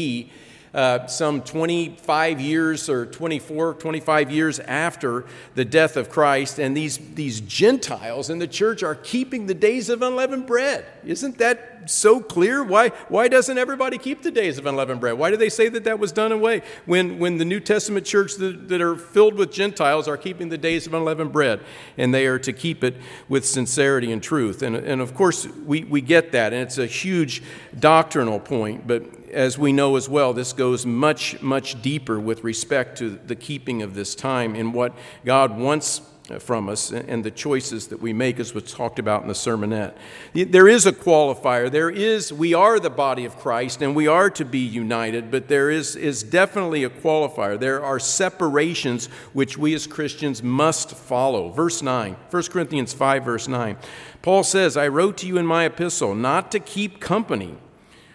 uh, 0.74 1.06
some 1.06 1.42
25 1.42 2.40
years 2.40 2.88
or 2.88 3.06
24, 3.06 3.74
25 3.74 4.30
years 4.30 4.60
after 4.60 5.24
the 5.54 5.64
death 5.64 5.96
of 5.96 6.10
Christ, 6.10 6.58
and 6.58 6.76
these, 6.76 6.98
these 7.14 7.40
Gentiles 7.40 8.30
in 8.30 8.38
the 8.38 8.48
church 8.48 8.82
are 8.82 8.94
keeping 8.94 9.46
the 9.46 9.54
days 9.54 9.88
of 9.88 10.02
unleavened 10.02 10.46
bread. 10.46 10.84
Isn't 11.04 11.38
that 11.38 11.77
so 11.86 12.20
clear? 12.20 12.62
Why, 12.62 12.90
why 13.08 13.28
doesn't 13.28 13.58
everybody 13.58 13.98
keep 13.98 14.22
the 14.22 14.30
days 14.30 14.58
of 14.58 14.66
unleavened 14.66 15.00
bread? 15.00 15.18
Why 15.18 15.30
do 15.30 15.36
they 15.36 15.48
say 15.48 15.68
that 15.68 15.84
that 15.84 15.98
was 15.98 16.12
done 16.12 16.32
away 16.32 16.62
when, 16.86 17.18
when 17.18 17.38
the 17.38 17.44
New 17.44 17.60
Testament 17.60 18.06
church 18.06 18.34
that, 18.36 18.68
that 18.68 18.80
are 18.80 18.96
filled 18.96 19.34
with 19.34 19.52
Gentiles 19.52 20.08
are 20.08 20.16
keeping 20.16 20.48
the 20.48 20.58
days 20.58 20.86
of 20.86 20.94
unleavened 20.94 21.32
bread 21.32 21.60
and 21.96 22.12
they 22.12 22.26
are 22.26 22.38
to 22.40 22.52
keep 22.52 22.84
it 22.84 22.96
with 23.28 23.46
sincerity 23.46 24.12
and 24.12 24.22
truth? 24.22 24.62
And, 24.62 24.76
and 24.76 25.00
of 25.00 25.14
course, 25.14 25.46
we, 25.46 25.84
we 25.84 26.00
get 26.00 26.32
that, 26.32 26.52
and 26.52 26.62
it's 26.62 26.78
a 26.78 26.86
huge 26.86 27.42
doctrinal 27.78 28.40
point, 28.40 28.86
but 28.86 29.02
as 29.32 29.58
we 29.58 29.72
know 29.72 29.96
as 29.96 30.08
well, 30.08 30.32
this 30.32 30.52
goes 30.52 30.86
much, 30.86 31.40
much 31.42 31.80
deeper 31.82 32.18
with 32.18 32.44
respect 32.44 32.98
to 32.98 33.10
the 33.26 33.36
keeping 33.36 33.82
of 33.82 33.94
this 33.94 34.14
time 34.14 34.54
and 34.54 34.72
what 34.72 34.94
God 35.24 35.56
wants 35.56 36.00
from 36.38 36.68
us 36.68 36.92
and 36.92 37.24
the 37.24 37.30
choices 37.30 37.88
that 37.88 38.00
we 38.00 38.12
make, 38.12 38.38
as 38.38 38.54
was 38.54 38.70
talked 38.70 38.98
about 38.98 39.22
in 39.22 39.28
the 39.28 39.34
sermonette. 39.34 39.94
There 40.34 40.68
is 40.68 40.86
a 40.86 40.92
qualifier. 40.92 41.70
There 41.70 41.90
is, 41.90 42.32
we 42.32 42.54
are 42.54 42.78
the 42.78 42.90
body 42.90 43.24
of 43.24 43.36
Christ 43.38 43.80
and 43.82 43.96
we 43.96 44.06
are 44.06 44.28
to 44.30 44.44
be 44.44 44.58
united, 44.58 45.30
but 45.30 45.48
there 45.48 45.70
is, 45.70 45.96
is 45.96 46.22
definitely 46.22 46.84
a 46.84 46.90
qualifier. 46.90 47.58
There 47.58 47.82
are 47.82 47.98
separations 47.98 49.06
which 49.32 49.56
we 49.56 49.74
as 49.74 49.86
Christians 49.86 50.42
must 50.42 50.90
follow. 50.90 51.50
Verse 51.50 51.82
9, 51.82 52.16
1 52.30 52.42
Corinthians 52.44 52.92
5, 52.92 53.24
verse 53.24 53.48
9. 53.48 53.76
Paul 54.20 54.44
says, 54.44 54.76
I 54.76 54.88
wrote 54.88 55.16
to 55.18 55.26
you 55.26 55.38
in 55.38 55.46
my 55.46 55.64
epistle 55.64 56.14
not 56.14 56.52
to 56.52 56.60
keep 56.60 57.00
company 57.00 57.56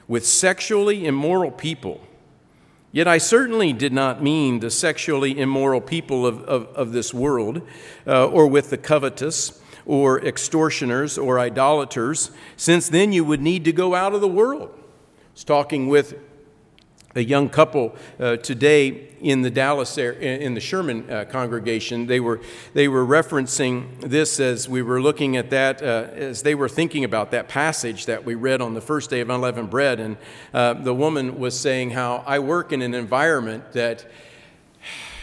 with 0.08 0.26
sexually 0.26 1.06
immoral 1.06 1.52
people. 1.52 2.02
Yet 2.94 3.08
I 3.08 3.18
certainly 3.18 3.74
did 3.74 3.92
not 3.92 4.22
mean 4.22 4.60
the 4.60 4.70
sexually 4.70 5.40
immoral 5.40 5.82
people 5.82 6.28
of, 6.28 6.44
of, 6.44 6.68
of 6.76 6.92
this 6.92 7.12
world, 7.12 7.64
uh, 8.06 8.28
or 8.28 8.46
with 8.46 8.70
the 8.70 8.78
covetous, 8.78 9.60
or 9.84 10.24
extortioners, 10.24 11.18
or 11.18 11.40
idolaters, 11.40 12.30
since 12.56 12.88
then 12.88 13.12
you 13.12 13.26
would 13.26 13.42
need 13.42 13.66
to 13.66 13.74
go 13.74 13.96
out 13.96 14.14
of 14.14 14.22
the 14.22 14.28
world. 14.28 14.70
I 14.72 15.34
was 15.34 15.44
talking 15.44 15.88
with 15.88 16.14
a 17.16 17.24
young 17.24 17.50
couple 17.50 17.96
uh, 18.20 18.38
today 18.38 19.10
in 19.22 19.42
the 19.42 19.52
Dallas 19.52 19.98
in 19.98 20.54
the 20.54 20.60
Sherman 20.60 21.10
uh, 21.10 21.26
congregation. 21.26 22.08
They 22.08 22.20
were 22.20 22.42
they 22.74 22.88
were 22.88 23.06
referencing 23.06 24.02
this 24.02 24.40
as 24.40 24.68
we 24.68 24.82
were 24.82 25.02
looking 25.02 25.38
at 25.38 25.50
that 25.52 25.82
uh, 25.82 26.08
as 26.14 26.44
they 26.44 26.56
were 26.56 26.70
thinking 26.70 27.04
about 27.04 27.32
that 27.32 27.48
passage 27.48 28.06
that 28.08 28.26
we 28.26 28.36
read 28.36 28.62
on 28.62 28.74
the 28.74 28.82
first 28.82 29.10
day 29.10 29.22
of 29.22 29.30
unleavened 29.30 29.70
bread, 29.70 30.00
and 30.00 30.18
uh, 30.54 30.74
the 30.74 30.94
woman 30.94 31.40
was 31.40 31.60
saying 31.60 31.92
how 31.92 32.24
I 32.26 32.40
work 32.40 32.72
in 32.72 32.82
an 32.82 32.94
environment 32.94 33.74
that 33.74 34.06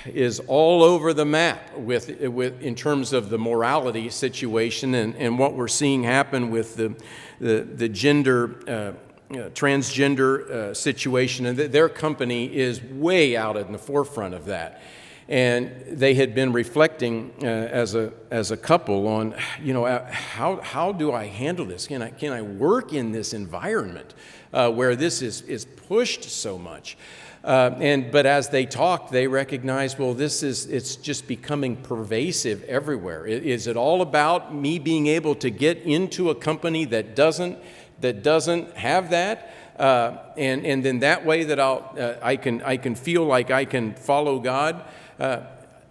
is 0.06 0.40
all 0.46 0.82
over 0.82 1.12
the 1.12 1.26
map 1.26 1.76
with, 1.76 2.20
with 2.22 2.62
in 2.62 2.74
terms 2.74 3.12
of 3.12 3.28
the 3.28 3.38
morality 3.38 4.08
situation 4.08 4.94
and, 4.94 5.14
and 5.16 5.38
what 5.38 5.52
we're 5.54 5.68
seeing 5.68 6.04
happen 6.04 6.50
with 6.50 6.74
the 6.76 6.94
the, 7.38 7.62
the 7.62 7.88
gender 7.88 8.54
uh, 8.68 8.92
transgender 9.30 10.50
uh, 10.50 10.74
situation, 10.74 11.46
and 11.46 11.56
th- 11.56 11.70
their 11.70 11.88
company 11.88 12.54
is 12.54 12.82
way 12.82 13.36
out 13.36 13.56
in 13.56 13.72
the 13.72 13.78
forefront 13.78 14.34
of 14.34 14.46
that. 14.46 14.82
And 15.28 15.70
they 15.86 16.14
had 16.14 16.34
been 16.34 16.52
reflecting 16.52 17.32
uh, 17.40 17.46
as, 17.46 17.94
a, 17.94 18.12
as 18.32 18.50
a 18.50 18.56
couple 18.56 19.06
on, 19.06 19.36
you 19.62 19.72
know, 19.72 19.84
uh, 19.84 20.10
how, 20.10 20.60
how 20.60 20.90
do 20.90 21.12
I 21.12 21.26
handle 21.26 21.64
this? 21.64 21.86
Can 21.86 22.02
I, 22.02 22.10
can 22.10 22.32
I 22.32 22.42
work 22.42 22.92
in 22.92 23.12
this 23.12 23.32
environment 23.32 24.12
uh, 24.52 24.72
where 24.72 24.96
this 24.96 25.22
is, 25.22 25.42
is 25.42 25.64
pushed 25.64 26.24
so 26.24 26.58
much? 26.58 26.96
Uh, 27.42 27.74
and 27.78 28.10
but 28.10 28.26
as 28.26 28.50
they 28.50 28.66
talked, 28.66 29.12
they 29.12 29.26
recognized, 29.26 29.98
well, 29.98 30.12
this 30.12 30.42
is 30.42 30.66
it's 30.66 30.96
just 30.96 31.26
becoming 31.26 31.74
pervasive 31.74 32.62
everywhere. 32.64 33.24
Is 33.24 33.66
it 33.66 33.76
all 33.76 34.02
about 34.02 34.54
me 34.54 34.78
being 34.78 35.06
able 35.06 35.34
to 35.36 35.48
get 35.48 35.78
into 35.78 36.28
a 36.28 36.34
company 36.34 36.84
that 36.86 37.16
doesn't 37.16 37.58
that 38.00 38.22
doesn't 38.22 38.76
have 38.76 39.10
that. 39.10 39.54
Uh, 39.78 40.18
and, 40.36 40.66
and 40.66 40.84
then 40.84 41.00
that 41.00 41.24
way 41.24 41.44
that 41.44 41.58
I'll, 41.58 41.94
uh, 41.98 42.14
I, 42.22 42.36
can, 42.36 42.60
I 42.62 42.76
can 42.76 42.94
feel 42.94 43.24
like 43.24 43.50
I 43.50 43.64
can 43.64 43.94
follow 43.94 44.38
God. 44.38 44.84
Uh, 45.18 45.40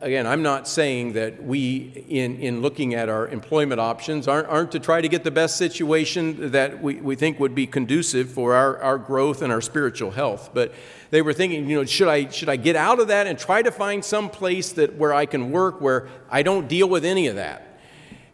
again, 0.01 0.27
I'm 0.27 0.43
not 0.43 0.67
saying 0.67 1.13
that 1.13 1.43
we, 1.43 2.05
in, 2.07 2.37
in 2.37 2.61
looking 2.61 2.93
at 2.93 3.09
our 3.09 3.27
employment 3.27 3.81
options, 3.81 4.27
aren't, 4.27 4.47
aren't 4.47 4.71
to 4.73 4.79
try 4.79 5.01
to 5.01 5.07
get 5.07 5.23
the 5.23 5.31
best 5.31 5.57
situation 5.57 6.51
that 6.51 6.83
we, 6.83 6.95
we 6.95 7.15
think 7.15 7.39
would 7.39 7.55
be 7.55 7.65
conducive 7.65 8.29
for 8.29 8.53
our, 8.53 8.77
our 8.77 8.97
growth 8.99 9.41
and 9.41 9.51
our 9.51 9.61
spiritual 9.61 10.11
health. 10.11 10.51
But 10.53 10.73
they 11.09 11.23
were 11.23 11.33
thinking, 11.33 11.67
you 11.67 11.77
know, 11.77 11.85
should 11.85 12.07
I, 12.07 12.29
should 12.29 12.49
I 12.49 12.57
get 12.57 12.75
out 12.75 12.99
of 12.99 13.07
that 13.07 13.25
and 13.25 13.39
try 13.39 13.63
to 13.63 13.71
find 13.71 14.05
some 14.05 14.29
place 14.29 14.71
that, 14.73 14.95
where 14.95 15.13
I 15.13 15.25
can 15.25 15.51
work 15.51 15.81
where 15.81 16.07
I 16.29 16.43
don't 16.43 16.67
deal 16.67 16.87
with 16.87 17.03
any 17.03 17.25
of 17.25 17.37
that? 17.37 17.68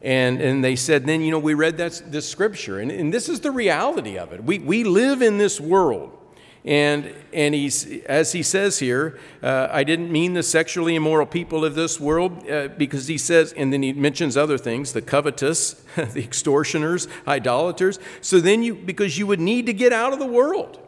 And, 0.05 0.39
and 0.39 0.63
they 0.63 0.75
said, 0.75 1.07
then, 1.07 1.21
you 1.21 1.31
know, 1.31 1.39
we 1.39 1.55
read 1.55 1.77
that, 1.77 1.99
this 2.05 2.29
scripture, 2.29 2.77
and, 2.77 2.91
and 2.91 3.11
this 3.11 3.27
is 3.27 3.39
the 3.39 3.49
reality 3.49 4.19
of 4.19 4.31
it. 4.33 4.43
We, 4.43 4.59
we 4.59 4.83
live 4.83 5.23
in 5.23 5.39
this 5.39 5.59
world. 5.59 6.15
And, 6.63 7.11
and 7.33 7.55
he's, 7.55 8.03
as 8.03 8.31
he 8.31 8.43
says 8.43 8.77
here, 8.77 9.19
uh, 9.41 9.67
I 9.71 9.83
didn't 9.83 10.11
mean 10.11 10.33
the 10.33 10.43
sexually 10.43 10.93
immoral 10.93 11.25
people 11.25 11.65
of 11.65 11.73
this 11.73 11.99
world 11.99 12.47
uh, 12.47 12.67
because 12.67 13.07
he 13.07 13.17
says, 13.17 13.51
and 13.53 13.73
then 13.73 13.81
he 13.81 13.93
mentions 13.93 14.37
other 14.37 14.59
things 14.59 14.93
the 14.93 15.01
covetous, 15.01 15.73
the 15.95 16.23
extortioners, 16.23 17.07
idolaters. 17.27 17.97
So 18.21 18.39
then 18.39 18.61
you, 18.61 18.75
because 18.75 19.17
you 19.17 19.25
would 19.25 19.39
need 19.39 19.65
to 19.65 19.73
get 19.73 19.91
out 19.91 20.13
of 20.13 20.19
the 20.19 20.27
world, 20.27 20.79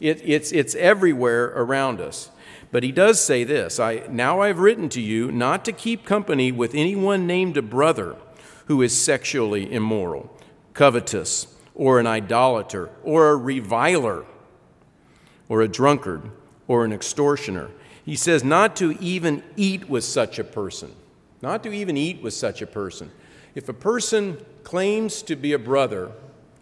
it, 0.00 0.20
it's, 0.22 0.52
it's 0.52 0.74
everywhere 0.74 1.46
around 1.56 2.02
us. 2.02 2.30
But 2.70 2.82
he 2.82 2.92
does 2.92 3.24
say 3.24 3.42
this 3.42 3.80
I, 3.80 4.02
Now 4.10 4.42
I've 4.42 4.58
written 4.58 4.90
to 4.90 5.00
you 5.00 5.32
not 5.32 5.64
to 5.64 5.72
keep 5.72 6.04
company 6.04 6.52
with 6.52 6.74
anyone 6.74 7.26
named 7.26 7.56
a 7.56 7.62
brother 7.62 8.16
who 8.66 8.82
is 8.82 9.00
sexually 9.00 9.72
immoral, 9.72 10.30
covetous, 10.74 11.46
or 11.74 11.98
an 11.98 12.06
idolater, 12.06 12.90
or 13.02 13.30
a 13.30 13.36
reviler, 13.36 14.24
or 15.48 15.62
a 15.62 15.68
drunkard, 15.68 16.30
or 16.68 16.84
an 16.84 16.92
extortioner. 16.92 17.70
He 18.04 18.16
says 18.16 18.44
not 18.44 18.76
to 18.76 18.92
even 19.00 19.42
eat 19.56 19.88
with 19.88 20.04
such 20.04 20.38
a 20.38 20.44
person. 20.44 20.94
Not 21.42 21.62
to 21.64 21.72
even 21.72 21.96
eat 21.96 22.22
with 22.22 22.34
such 22.34 22.62
a 22.62 22.66
person. 22.66 23.10
If 23.54 23.68
a 23.68 23.74
person 23.74 24.38
claims 24.64 25.22
to 25.22 25.36
be 25.36 25.52
a 25.52 25.58
brother 25.58 26.12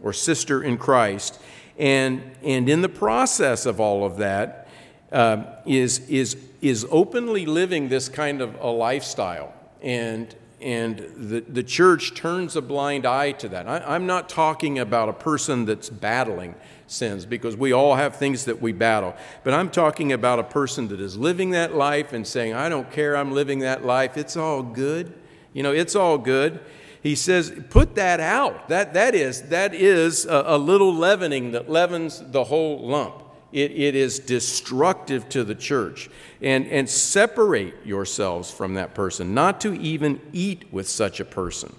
or 0.03 0.13
sister 0.13 0.63
in 0.63 0.79
Christ, 0.79 1.41
and, 1.79 2.37
and 2.43 2.69
in 2.69 2.83
the 2.83 2.89
process 2.89 3.67
of 3.67 3.81
all 3.81 4.05
of 4.05 4.19
that, 4.19 4.69
uh, 5.13 5.45
is 5.65 6.01
is, 6.09 6.37
is 6.61 6.87
openly 6.91 7.47
living 7.47 7.89
this 7.89 8.09
kind 8.09 8.41
of 8.41 8.57
a 8.61 8.67
lifestyle 8.67 9.55
and 9.81 10.35
and 10.65 10.99
the, 11.15 11.41
the 11.41 11.63
church 11.63 12.15
turns 12.15 12.57
a 12.57 12.63
blind 12.63 13.05
eye 13.05 13.33
to 13.33 13.49
that. 13.51 13.69
I, 13.69 13.81
I'm 13.81 14.07
not 14.07 14.31
talking 14.31 14.79
about 14.79 15.11
a 15.11 15.13
person 15.13 15.67
that's 15.67 15.91
battling 15.91 16.55
sins 16.87 17.27
because 17.27 17.55
we 17.55 17.73
all 17.73 17.97
have 17.97 18.17
things 18.17 18.47
that 18.47 18.63
we 18.63 18.73
battle. 18.73 19.15
But 19.43 19.53
I'm 19.53 19.71
talking 19.71 20.11
about 20.11 20.39
a 20.39 20.45
person 20.45 20.89
that 20.89 21.03
is 21.03 21.19
living 21.19 21.51
that 21.51 21.75
life 21.75 22.15
and 22.15 22.27
saying, 22.27 22.55
I 22.55 22.71
don't 22.71 22.91
care, 22.91 23.15
I'm 23.15 23.33
living 23.33 23.59
that 23.59 23.85
life. 23.85 24.17
It's 24.17 24.39
all 24.39 24.63
good. 24.63 25.13
You 25.53 25.63
know, 25.63 25.73
it's 25.73 25.95
all 25.95 26.17
good. 26.17 26.61
He 27.03 27.15
says, 27.15 27.53
put 27.69 27.97
that 27.97 28.19
out. 28.19 28.71
That, 28.71 28.95
that 28.95 29.15
is, 29.15 29.43
that 29.51 29.75
is 29.75 30.25
a, 30.25 30.45
a 30.47 30.59
little 30.59 30.95
leavening 30.95 31.53
that 31.53 31.69
leavens 31.69 32.23
the 32.25 32.45
whole 32.45 32.89
lump. 32.89 33.24
It, 33.55 33.71
it 33.71 33.95
is 33.95 34.19
destructive 34.19 35.29
to 35.29 35.45
the 35.45 35.55
church. 35.55 36.11
And, 36.43 36.67
and 36.67 36.91
separate 36.91 37.75
yourselves 37.87 38.51
from 38.51 38.75
that 38.75 38.95
person, 38.95 39.33
not 39.33 39.61
to 39.61 39.73
even 39.75 40.21
eat 40.33 40.71
with 40.73 40.89
such 40.89 41.21
a 41.21 41.25
person. 41.25 41.75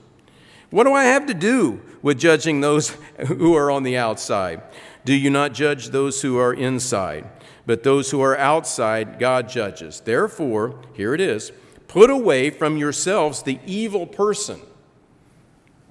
What 0.72 0.86
do 0.86 0.94
I 0.94 1.04
have 1.04 1.26
to 1.28 1.34
do 1.34 1.82
with 2.02 2.18
judging 2.18 2.62
those 2.62 2.90
who 3.28 3.56
are 3.56 3.70
on 3.70 3.84
the 3.84 3.98
outside? 3.98 4.64
Do 5.04 5.14
you 5.14 5.30
not 5.30 5.54
judge 5.54 5.90
those 5.90 6.22
who 6.22 6.38
are 6.38 6.54
inside? 6.54 7.30
But 7.66 7.84
those 7.84 8.10
who 8.12 8.22
are 8.22 8.38
outside, 8.38 9.20
God 9.20 9.50
judges. 9.50 10.00
Therefore, 10.00 10.80
here 10.94 11.14
it 11.14 11.22
is 11.22 11.52
put 11.88 12.10
away 12.10 12.50
from 12.50 12.78
yourselves 12.78 13.44
the 13.44 13.60
evil 13.66 14.08
person. 14.08 14.60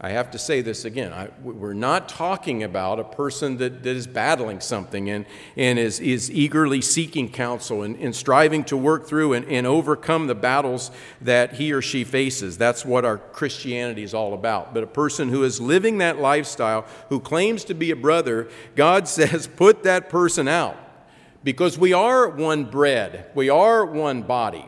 I 0.01 0.11
have 0.11 0.33
to 0.33 0.39
say 0.39 0.61
this 0.61 0.85
again. 0.85 1.13
I, 1.13 1.29
we're 1.41 1.73
not 1.73 2.09
talking 2.09 2.65
about 2.65 2.99
a 2.99 3.05
person 3.05 3.59
that, 3.59 3.85
that 3.85 3.97
is 3.97 4.09
battling 4.09 4.59
something 4.59 5.09
and, 5.09 5.25
and 5.57 5.79
is, 5.79 6.01
is 6.01 6.31
eagerly 6.33 6.81
seeking 6.81 7.31
counsel 7.31 7.83
and, 7.83 7.97
and 7.97 8.15
striving 8.15 8.65
to 8.65 8.77
work 8.77 9.07
through 9.07 9.35
and, 9.35 9.47
and 9.47 9.69
overcome 9.69 10.27
the 10.27 10.35
battles 10.35 10.91
that 11.21 11.55
he 11.55 11.73
or 11.73 11.81
she 11.81 12.03
faces. 12.03 12.59
That's 12.59 12.85
what 12.85 13.05
our 13.05 13.19
Christianity 13.19 14.03
is 14.03 14.15
all 14.15 14.35
about. 14.35 14.75
But 14.75 14.83
a 14.83 14.89
person 14.89 15.29
who 15.29 15.45
is 15.45 15.61
living 15.61 15.99
that 15.99 16.19
lifestyle, 16.19 16.87
who 17.09 17.21
claims 17.21 17.63
to 17.65 17.75
be 17.75 17.93
a 17.93 17.97
brother, 17.97 18.49
God 18.75 19.07
says, 19.09 19.47
put 19.47 19.85
that 19.85 20.09
person 20.09 20.49
out. 20.49 20.77
Because 21.45 21.79
we 21.79 21.93
are 21.93 22.29
one 22.29 22.65
bread, 22.65 23.31
we 23.35 23.49
are 23.49 23.85
one 23.85 24.23
body. 24.23 24.67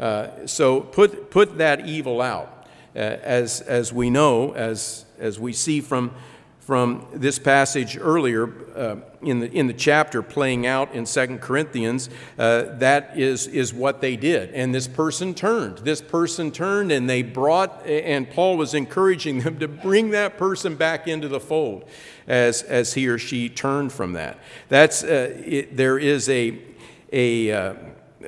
Uh, 0.00 0.46
so 0.46 0.80
put, 0.80 1.30
put 1.30 1.58
that 1.58 1.86
evil 1.86 2.20
out. 2.20 2.53
Uh, 2.94 2.98
as, 2.98 3.60
as 3.62 3.92
we 3.92 4.08
know, 4.08 4.52
as, 4.54 5.04
as 5.18 5.40
we 5.40 5.52
see 5.52 5.80
from, 5.80 6.12
from 6.60 7.04
this 7.12 7.40
passage 7.40 7.98
earlier 8.00 8.48
uh, 8.76 8.96
in, 9.20 9.40
the, 9.40 9.50
in 9.50 9.66
the 9.66 9.72
chapter 9.72 10.22
playing 10.22 10.64
out 10.64 10.94
in 10.94 11.04
Second 11.04 11.40
Corinthians, 11.40 12.08
uh, 12.38 12.62
that 12.78 13.18
is, 13.18 13.48
is 13.48 13.74
what 13.74 14.00
they 14.00 14.16
did. 14.16 14.50
And 14.50 14.72
this 14.72 14.86
person 14.86 15.34
turned. 15.34 15.78
This 15.78 16.00
person 16.00 16.52
turned 16.52 16.92
and 16.92 17.10
they 17.10 17.22
brought, 17.22 17.84
and 17.84 18.30
Paul 18.30 18.56
was 18.56 18.74
encouraging 18.74 19.40
them 19.40 19.58
to 19.58 19.66
bring 19.66 20.10
that 20.10 20.38
person 20.38 20.76
back 20.76 21.08
into 21.08 21.26
the 21.26 21.40
fold 21.40 21.84
as, 22.28 22.62
as 22.62 22.94
he 22.94 23.08
or 23.08 23.18
she 23.18 23.48
turned 23.48 23.92
from 23.92 24.12
that. 24.12 24.38
That's, 24.68 25.02
uh, 25.02 25.34
it, 25.44 25.76
there 25.76 25.98
is 25.98 26.28
a, 26.28 26.60
a, 27.12 27.50
uh, 27.50 27.74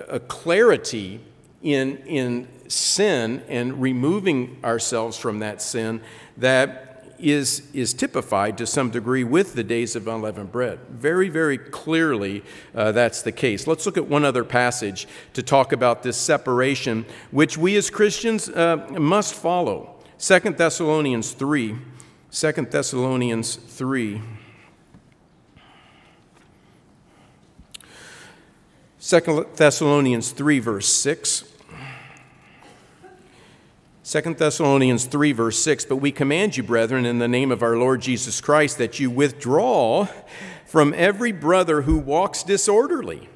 a 0.08 0.18
clarity 0.18 1.20
in, 1.62 1.98
in 1.98 2.48
sin 2.68 3.42
and 3.48 3.80
removing 3.80 4.58
ourselves 4.64 5.16
from 5.16 5.40
that 5.40 5.62
sin 5.62 6.00
that 6.36 6.86
is, 7.18 7.62
is 7.72 7.94
typified 7.94 8.58
to 8.58 8.66
some 8.66 8.90
degree 8.90 9.24
with 9.24 9.54
the 9.54 9.64
days 9.64 9.96
of 9.96 10.06
unleavened 10.08 10.52
bread. 10.52 10.78
Very, 10.90 11.28
very 11.28 11.58
clearly, 11.58 12.42
uh, 12.74 12.92
that's 12.92 13.22
the 13.22 13.32
case. 13.32 13.66
Let's 13.66 13.86
look 13.86 13.96
at 13.96 14.06
one 14.06 14.24
other 14.24 14.44
passage 14.44 15.06
to 15.34 15.42
talk 15.42 15.72
about 15.72 16.02
this 16.02 16.16
separation, 16.16 17.06
which 17.30 17.56
we 17.56 17.76
as 17.76 17.90
Christians 17.90 18.48
uh, 18.48 18.86
must 18.98 19.34
follow. 19.34 19.94
Second 20.18 20.56
Thessalonians 20.56 21.32
3. 21.32 21.76
2 22.30 22.52
Thessalonians 22.70 23.56
3. 23.56 24.20
2 29.00 29.46
Thessalonians 29.54 30.32
3, 30.32 30.58
verse 30.58 30.88
6. 30.88 31.44
2 34.08 34.20
Thessalonians 34.34 35.04
3, 35.06 35.32
verse 35.32 35.60
6 35.64 35.84
But 35.86 35.96
we 35.96 36.12
command 36.12 36.56
you, 36.56 36.62
brethren, 36.62 37.04
in 37.04 37.18
the 37.18 37.26
name 37.26 37.50
of 37.50 37.60
our 37.60 37.76
Lord 37.76 38.02
Jesus 38.02 38.40
Christ, 38.40 38.78
that 38.78 39.00
you 39.00 39.10
withdraw 39.10 40.06
from 40.64 40.94
every 40.96 41.32
brother 41.32 41.82
who 41.82 41.98
walks 41.98 42.44
disorderly, 42.44 43.28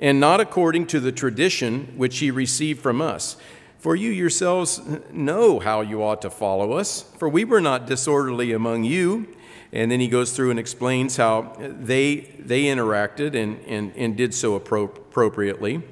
and 0.00 0.18
not 0.18 0.40
according 0.40 0.88
to 0.88 0.98
the 0.98 1.12
tradition 1.12 1.94
which 1.96 2.20
ye 2.20 2.32
received 2.32 2.80
from 2.80 3.00
us. 3.00 3.36
For 3.78 3.94
you 3.94 4.10
yourselves 4.10 4.80
know 5.12 5.60
how 5.60 5.82
you 5.82 6.02
ought 6.02 6.22
to 6.22 6.30
follow 6.30 6.72
us, 6.72 7.02
for 7.16 7.28
we 7.28 7.44
were 7.44 7.60
not 7.60 7.86
disorderly 7.86 8.50
among 8.50 8.82
you. 8.82 9.28
And 9.72 9.92
then 9.92 10.00
he 10.00 10.08
goes 10.08 10.32
through 10.32 10.50
and 10.50 10.58
explains 10.58 11.18
how 11.18 11.52
they, 11.60 12.34
they 12.40 12.64
interacted 12.64 13.36
and, 13.40 13.60
and, 13.66 13.92
and 13.94 14.16
did 14.16 14.34
so 14.34 14.56
appropriately. 14.56 15.84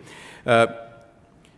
Uh, 0.44 0.66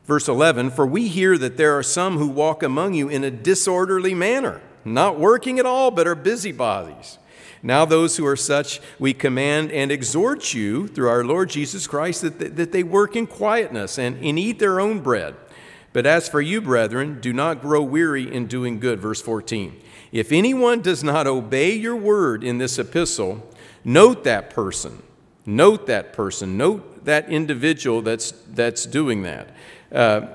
Verse 0.04 0.28
11 0.28 0.70
For 0.70 0.86
we 0.86 1.08
hear 1.08 1.36
that 1.38 1.56
there 1.56 1.76
are 1.76 1.82
some 1.82 2.18
who 2.18 2.28
walk 2.28 2.62
among 2.62 2.94
you 2.94 3.08
in 3.08 3.24
a 3.24 3.30
disorderly 3.30 4.14
manner, 4.14 4.60
not 4.84 5.18
working 5.18 5.58
at 5.58 5.66
all, 5.66 5.90
but 5.90 6.06
are 6.06 6.14
busybodies. 6.14 7.18
Now, 7.62 7.86
those 7.86 8.18
who 8.18 8.26
are 8.26 8.36
such, 8.36 8.80
we 8.98 9.14
command 9.14 9.72
and 9.72 9.90
exhort 9.90 10.52
you 10.52 10.86
through 10.86 11.08
our 11.08 11.24
Lord 11.24 11.48
Jesus 11.48 11.86
Christ 11.86 12.20
that, 12.20 12.38
they, 12.38 12.48
that 12.48 12.72
they 12.72 12.82
work 12.82 13.16
in 13.16 13.26
quietness 13.26 13.98
and, 13.98 14.22
and 14.22 14.38
eat 14.38 14.58
their 14.58 14.80
own 14.80 15.00
bread. 15.00 15.34
But 15.94 16.04
as 16.04 16.28
for 16.28 16.42
you, 16.42 16.60
brethren, 16.60 17.20
do 17.22 17.32
not 17.32 17.62
grow 17.62 17.82
weary 17.82 18.30
in 18.30 18.48
doing 18.48 18.80
good. 18.80 19.00
Verse 19.00 19.22
14. 19.22 19.80
If 20.12 20.30
anyone 20.30 20.82
does 20.82 21.02
not 21.02 21.26
obey 21.26 21.72
your 21.72 21.96
word 21.96 22.44
in 22.44 22.58
this 22.58 22.78
epistle, 22.78 23.48
note 23.82 24.24
that 24.24 24.50
person. 24.50 25.02
Note 25.46 25.86
that 25.86 26.12
person. 26.12 26.58
Note 26.58 27.06
that 27.06 27.30
individual 27.30 28.02
that's, 28.02 28.32
that's 28.50 28.84
doing 28.84 29.22
that 29.22 29.48
uh, 29.94 30.26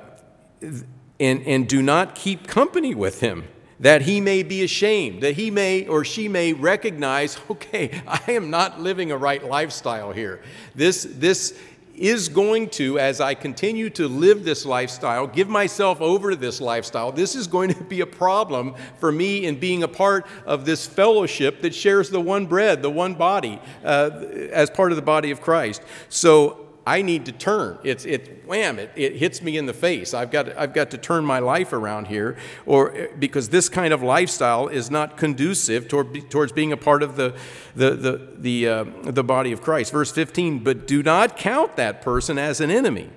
and, 0.61 0.85
and 1.19 1.67
do 1.67 1.81
not 1.81 2.15
keep 2.15 2.47
company 2.47 2.95
with 2.95 3.19
him, 3.19 3.47
that 3.79 4.03
he 4.03 4.21
may 4.21 4.43
be 4.43 4.63
ashamed, 4.63 5.21
that 5.21 5.35
he 5.35 5.51
may 5.51 5.85
or 5.85 6.03
she 6.03 6.27
may 6.27 6.53
recognize, 6.53 7.37
okay, 7.49 8.01
I 8.07 8.31
am 8.31 8.49
not 8.49 8.79
living 8.79 9.11
a 9.11 9.17
right 9.17 9.43
lifestyle 9.43 10.11
here. 10.11 10.41
This, 10.75 11.07
this 11.09 11.59
is 11.95 12.29
going 12.29 12.69
to, 12.69 12.97
as 12.97 13.19
I 13.19 13.33
continue 13.33 13.89
to 13.91 14.07
live 14.07 14.45
this 14.45 14.65
lifestyle, 14.65 15.27
give 15.27 15.49
myself 15.49 15.99
over 15.99 16.29
to 16.31 16.35
this 16.37 16.61
lifestyle, 16.61 17.11
this 17.11 17.35
is 17.35 17.45
going 17.45 17.73
to 17.73 17.83
be 17.83 17.99
a 17.99 18.07
problem 18.07 18.75
for 18.99 19.11
me 19.11 19.45
in 19.45 19.59
being 19.59 19.83
a 19.83 19.87
part 19.87 20.25
of 20.45 20.65
this 20.65 20.87
fellowship 20.87 21.61
that 21.61 21.75
shares 21.75 22.09
the 22.09 22.21
one 22.21 22.45
bread, 22.45 22.81
the 22.81 22.89
one 22.89 23.15
body, 23.15 23.61
uh, 23.83 24.09
as 24.51 24.69
part 24.69 24.93
of 24.93 24.95
the 24.95 25.01
body 25.01 25.31
of 25.31 25.41
Christ. 25.41 25.81
So 26.07 26.68
I 26.89 27.03
need 27.03 27.27
to 27.27 27.31
turn. 27.31 27.77
It's, 27.83 28.03
it, 28.03 28.43
wham, 28.47 28.79
it, 28.79 28.89
it 28.95 29.15
hits 29.17 29.43
me 29.43 29.57
in 29.57 29.67
the 29.67 29.75
face. 29.75 30.15
I've 30.15 30.31
got, 30.31 30.57
I've 30.57 30.73
got 30.73 30.89
to 30.89 30.97
turn 30.97 31.23
my 31.23 31.37
life 31.37 31.71
around 31.71 32.07
here, 32.07 32.35
or 32.65 33.09
because 33.19 33.49
this 33.49 33.69
kind 33.69 33.93
of 33.93 34.01
lifestyle 34.01 34.67
is 34.67 34.89
not 34.89 35.15
conducive 35.15 35.87
toward, 35.87 36.31
towards 36.31 36.51
being 36.51 36.71
a 36.71 36.77
part 36.77 37.03
of 37.03 37.15
the, 37.15 37.35
the, 37.75 37.91
the, 37.91 38.29
the, 38.37 38.67
uh, 38.67 38.85
the 39.03 39.23
body 39.23 39.51
of 39.51 39.61
Christ. 39.61 39.91
Verse 39.91 40.11
15, 40.11 40.63
but 40.63 40.87
do 40.87 41.03
not 41.03 41.37
count 41.37 41.75
that 41.75 42.01
person 42.01 42.39
as 42.39 42.59
an 42.59 42.71
enemy. 42.71 43.11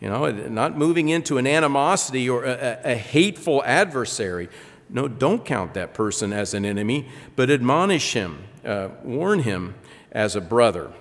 You 0.00 0.10
know, 0.10 0.30
not 0.30 0.76
moving 0.76 1.08
into 1.08 1.38
an 1.38 1.46
animosity 1.46 2.28
or 2.28 2.44
a, 2.44 2.78
a 2.84 2.94
hateful 2.94 3.64
adversary. 3.64 4.50
No, 4.90 5.08
don't 5.08 5.46
count 5.46 5.72
that 5.74 5.94
person 5.94 6.30
as 6.34 6.52
an 6.52 6.66
enemy, 6.66 7.08
but 7.36 7.48
admonish 7.48 8.12
him, 8.12 8.44
uh, 8.66 8.90
warn 9.02 9.40
him 9.40 9.76
as 10.12 10.36
a 10.36 10.42
brother 10.42 10.92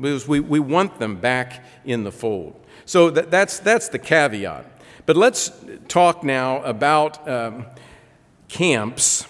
because 0.00 0.28
we, 0.28 0.40
we 0.40 0.60
want 0.60 0.98
them 0.98 1.16
back 1.16 1.64
in 1.84 2.04
the 2.04 2.12
fold. 2.12 2.54
So 2.84 3.10
that, 3.10 3.30
that's, 3.30 3.58
that's 3.58 3.88
the 3.88 3.98
caveat. 3.98 4.64
But 5.06 5.16
let's 5.16 5.52
talk 5.88 6.22
now 6.22 6.62
about 6.62 7.26
um, 7.28 7.66
camps 8.48 9.26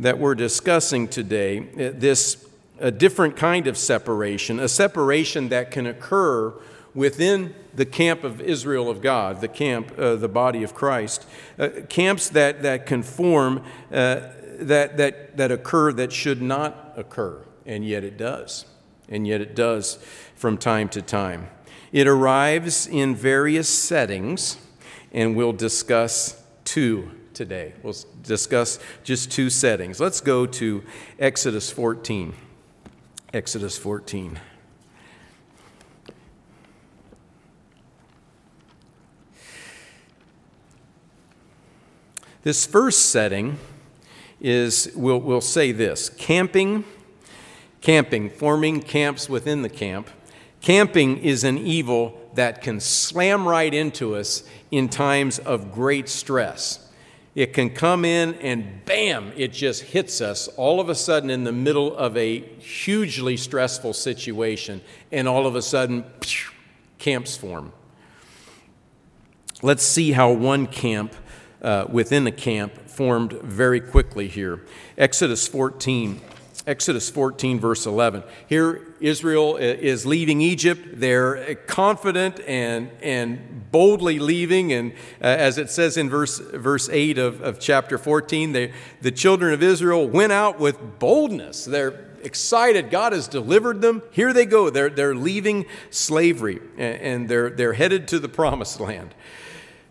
that 0.00 0.18
we're 0.18 0.34
discussing 0.34 1.08
today. 1.08 1.60
Uh, 1.60 1.98
this 1.98 2.44
a 2.80 2.90
different 2.90 3.36
kind 3.36 3.68
of 3.68 3.78
separation, 3.78 4.58
a 4.58 4.68
separation 4.68 5.48
that 5.48 5.70
can 5.70 5.86
occur 5.86 6.52
within 6.92 7.54
the 7.72 7.86
camp 7.86 8.24
of 8.24 8.40
Israel 8.40 8.90
of 8.90 9.00
God, 9.00 9.40
the 9.40 9.48
camp, 9.48 9.96
uh, 9.96 10.16
the 10.16 10.28
body 10.28 10.64
of 10.64 10.74
Christ, 10.74 11.26
uh, 11.58 11.68
camps 11.88 12.28
that, 12.30 12.62
that 12.62 12.84
conform, 12.84 13.62
uh, 13.92 14.20
that, 14.58 14.96
that, 14.96 15.36
that 15.36 15.52
occur 15.52 15.92
that 15.92 16.12
should 16.12 16.42
not 16.42 16.92
occur, 16.96 17.40
and 17.64 17.86
yet 17.86 18.02
it 18.02 18.16
does 18.16 18.66
and 19.08 19.26
yet 19.26 19.40
it 19.40 19.54
does 19.54 19.98
from 20.34 20.58
time 20.58 20.88
to 20.90 21.02
time. 21.02 21.48
It 21.92 22.06
arrives 22.06 22.86
in 22.86 23.14
various 23.14 23.68
settings, 23.68 24.58
and 25.12 25.36
we'll 25.36 25.52
discuss 25.52 26.42
two 26.64 27.10
today. 27.34 27.74
We'll 27.82 27.94
discuss 28.22 28.78
just 29.02 29.30
two 29.30 29.50
settings. 29.50 30.00
Let's 30.00 30.20
go 30.20 30.46
to 30.46 30.82
Exodus 31.18 31.70
14. 31.70 32.34
Exodus 33.32 33.76
14. 33.76 34.40
This 42.42 42.66
first 42.66 43.06
setting 43.06 43.58
is, 44.38 44.92
we'll, 44.94 45.18
we'll 45.18 45.40
say 45.40 45.72
this 45.72 46.10
camping, 46.10 46.84
camping, 47.84 48.30
forming 48.30 48.80
camps 48.80 49.28
within 49.28 49.60
the 49.60 49.68
camp. 49.68 50.08
Camping 50.62 51.18
is 51.18 51.44
an 51.44 51.58
evil 51.58 52.18
that 52.32 52.62
can 52.62 52.80
slam 52.80 53.46
right 53.46 53.72
into 53.72 54.16
us 54.16 54.42
in 54.70 54.88
times 54.88 55.38
of 55.38 55.70
great 55.70 56.08
stress. 56.08 56.90
It 57.34 57.52
can 57.52 57.68
come 57.68 58.06
in 58.06 58.34
and 58.36 58.84
bam, 58.86 59.32
it 59.36 59.52
just 59.52 59.82
hits 59.82 60.22
us 60.22 60.48
all 60.56 60.80
of 60.80 60.88
a 60.88 60.94
sudden 60.94 61.28
in 61.28 61.44
the 61.44 61.52
middle 61.52 61.94
of 61.94 62.16
a 62.16 62.38
hugely 62.38 63.36
stressful 63.36 63.92
situation, 63.92 64.80
and 65.12 65.28
all 65.28 65.46
of 65.46 65.54
a 65.54 65.62
sudden, 65.62 66.04
camps 66.98 67.36
form. 67.36 67.70
Let's 69.62 69.82
see 69.82 70.12
how 70.12 70.32
one 70.32 70.68
camp 70.68 71.12
uh, 71.60 71.84
within 71.90 72.26
a 72.26 72.32
camp 72.32 72.88
formed 72.88 73.32
very 73.32 73.80
quickly 73.80 74.28
here. 74.28 74.64
Exodus 74.96 75.46
14. 75.46 76.22
Exodus 76.66 77.10
14, 77.10 77.60
verse 77.60 77.84
11. 77.84 78.22
Here, 78.46 78.94
Israel 78.98 79.56
is 79.56 80.06
leaving 80.06 80.40
Egypt. 80.40 80.82
They're 80.94 81.56
confident 81.66 82.40
and, 82.40 82.90
and 83.02 83.70
boldly 83.70 84.18
leaving. 84.18 84.72
And 84.72 84.92
uh, 85.20 85.26
as 85.26 85.58
it 85.58 85.68
says 85.68 85.98
in 85.98 86.08
verse, 86.08 86.38
verse 86.38 86.88
8 86.88 87.18
of, 87.18 87.42
of 87.42 87.60
chapter 87.60 87.98
14, 87.98 88.52
they, 88.52 88.72
the 89.02 89.10
children 89.10 89.52
of 89.52 89.62
Israel 89.62 90.08
went 90.08 90.32
out 90.32 90.58
with 90.58 90.98
boldness. 90.98 91.66
They're 91.66 92.06
excited. 92.22 92.90
God 92.90 93.12
has 93.12 93.28
delivered 93.28 93.82
them. 93.82 94.02
Here 94.10 94.32
they 94.32 94.46
go. 94.46 94.70
They're, 94.70 94.88
they're 94.88 95.14
leaving 95.14 95.66
slavery 95.90 96.60
and, 96.78 97.00
and 97.00 97.28
they're, 97.28 97.50
they're 97.50 97.74
headed 97.74 98.08
to 98.08 98.18
the 98.18 98.28
promised 98.28 98.80
land. 98.80 99.14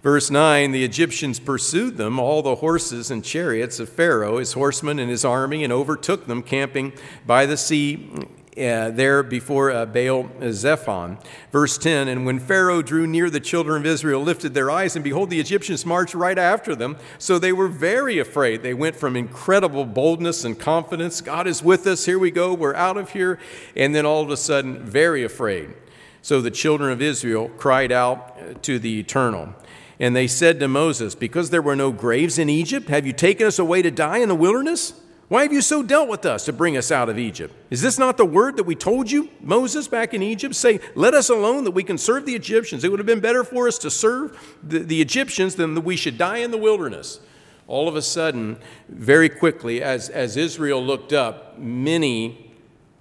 Verse 0.04 0.30
9 0.30 0.72
The 0.72 0.84
Egyptians 0.84 1.40
pursued 1.40 1.98
them, 1.98 2.20
all 2.20 2.42
the 2.42 2.56
horses 2.56 3.10
and 3.10 3.24
chariots 3.24 3.80
of 3.80 3.90
Pharaoh, 3.90 4.38
his 4.38 4.54
horsemen, 4.54 5.00
and 5.00 5.10
his 5.10 5.26
army, 5.26 5.64
and 5.64 5.72
overtook 5.72 6.28
them, 6.28 6.44
camping 6.44 6.92
by 7.26 7.46
the 7.46 7.58
sea 7.58 8.10
uh, 8.58 8.92
there 8.92 9.24
before 9.24 9.72
uh, 9.72 9.86
Baal 9.86 10.30
Zephon. 10.52 11.18
Verse 11.52 11.78
10 11.78 12.10
And 12.10 12.26
when 12.26 12.38
Pharaoh 12.38 12.82
drew 12.82 13.08
near, 13.08 13.30
the 13.30 13.40
children 13.40 13.78
of 13.82 13.86
Israel 13.86 14.22
lifted 14.22 14.54
their 14.54 14.70
eyes, 14.70 14.98
and 14.98 15.06
behold, 15.06 15.30
the 15.30 15.40
Egyptians 15.40 15.86
marched 15.86 16.14
right 16.14 16.38
after 16.38 16.76
them. 16.76 16.98
So 17.18 17.40
they 17.40 17.54
were 17.54 17.70
very 17.70 18.20
afraid. 18.20 18.62
They 18.62 18.74
went 18.74 18.98
from 18.98 19.16
incredible 19.16 19.86
boldness 19.86 20.44
and 20.44 20.60
confidence 20.60 21.22
God 21.22 21.48
is 21.48 21.64
with 21.64 21.88
us, 21.88 22.06
here 22.06 22.20
we 22.20 22.30
go, 22.30 22.54
we're 22.54 22.76
out 22.76 22.98
of 22.98 23.12
here. 23.12 23.40
And 23.76 23.96
then 23.96 24.06
all 24.06 24.22
of 24.22 24.30
a 24.30 24.38
sudden, 24.38 24.84
very 24.84 25.24
afraid. 25.24 25.74
So 26.22 26.42
the 26.42 26.52
children 26.52 26.92
of 26.92 27.02
Israel 27.02 27.50
cried 27.58 27.92
out 27.92 28.64
to 28.64 28.80
the 28.80 29.00
eternal. 29.00 29.56
And 30.00 30.16
they 30.16 30.28
said 30.28 30.60
to 30.60 30.68
Moses, 30.68 31.16
Because 31.16 31.50
there 31.50 31.62
were 31.62 31.76
no 31.76 31.92
graves 31.92 32.40
in 32.40 32.50
Egypt, 32.50 32.90
have 32.90 33.06
you 33.06 33.14
taken 33.14 33.48
us 33.48 33.60
away 33.60 33.82
to 33.82 33.92
die 33.92 34.18
in 34.18 34.30
the 34.30 34.36
wilderness? 34.36 35.00
Why 35.30 35.44
have 35.44 35.54
you 35.54 35.62
so 35.62 35.82
dealt 35.82 36.10
with 36.10 36.26
us 36.26 36.46
to 36.46 36.54
bring 36.54 36.78
us 36.78 36.92
out 36.92 37.10
of 37.10 37.18
Egypt? 37.18 37.56
Is 37.70 37.82
this 37.82 37.98
not 37.98 38.18
the 38.18 38.26
word 38.26 38.58
that 38.58 38.66
we 38.66 38.76
told 38.76 39.10
you, 39.10 39.30
Moses, 39.42 39.88
back 39.88 40.14
in 40.14 40.22
Egypt? 40.22 40.54
Say, 40.54 40.80
Let 40.96 41.14
us 41.14 41.30
alone 41.30 41.64
that 41.64 41.72
we 41.72 41.84
can 41.84 41.98
serve 41.98 42.26
the 42.26 42.36
Egyptians. 42.36 42.84
It 42.84 42.92
would 42.92 43.00
have 43.00 43.08
been 43.08 43.20
better 43.20 43.44
for 43.44 43.68
us 43.68 43.78
to 43.80 43.90
serve 43.90 44.58
the, 44.62 44.80
the 44.80 45.02
Egyptians 45.02 45.56
than 45.56 45.74
that 45.76 45.82
we 45.82 45.96
should 45.96 46.18
die 46.18 46.38
in 46.38 46.52
the 46.52 46.58
wilderness. 46.58 47.20
All 47.66 47.88
of 47.88 47.96
a 47.96 48.02
sudden, 48.02 48.58
very 48.90 49.30
quickly, 49.30 49.82
as, 49.82 50.10
as 50.10 50.36
Israel 50.36 50.84
looked 50.86 51.14
up, 51.14 51.58
many 51.58 52.52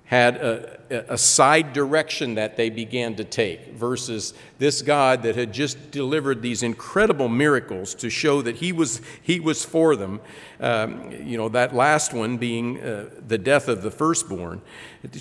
had 0.05 0.37
a, 0.37 0.79
a 0.93 1.19
side 1.19 1.73
direction 1.73 2.35
that 2.35 2.57
they 2.57 2.71
began 2.71 3.15
to 3.17 3.25
take 3.25 3.73
versus 3.73 4.35
this 4.59 4.83
God 4.83 5.23
that 5.23 5.37
had 5.37 5.53
just 5.53 5.91
delivered 5.91 6.43
these 6.43 6.63
incredible 6.63 7.29
miracles 7.29 7.95
to 7.97 8.11
show 8.11 8.43
that 8.43 8.57
he 8.57 8.73
was, 8.73 9.01
he 9.23 9.41
was 9.41 9.65
for 9.65 9.97
them. 9.97 10.21
Um, 10.61 11.11
you 11.11 11.37
know, 11.37 11.49
that 11.49 11.75
last 11.75 12.13
one 12.13 12.37
being 12.37 12.81
uh, 12.81 13.11
the 13.27 13.39
death 13.39 13.69
of 13.69 13.83
the 13.83 13.91
firstborn, 13.91 14.61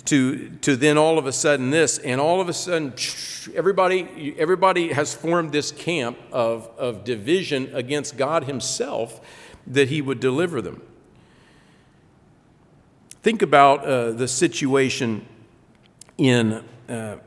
to, 0.05 0.49
to 0.61 0.75
then 0.75 0.97
all 0.97 1.17
of 1.17 1.25
a 1.25 1.31
sudden 1.31 1.69
this, 1.69 1.97
and 1.97 2.21
all 2.21 2.41
of 2.41 2.49
a 2.49 2.53
sudden 2.53 2.93
everybody, 3.55 4.35
everybody 4.37 4.93
has 4.93 5.13
formed 5.13 5.51
this 5.51 5.71
camp 5.71 6.17
of, 6.31 6.69
of 6.77 7.03
division 7.03 7.73
against 7.73 8.17
God 8.17 8.43
Himself 8.43 9.21
that 9.65 9.89
He 9.89 10.01
would 10.01 10.19
deliver 10.19 10.61
them. 10.61 10.81
Think 13.23 13.43
about 13.43 13.85
uh, 13.85 14.11
the 14.11 14.27
situation 14.27 15.27
in, 16.21 16.63
uh, 16.87 17.17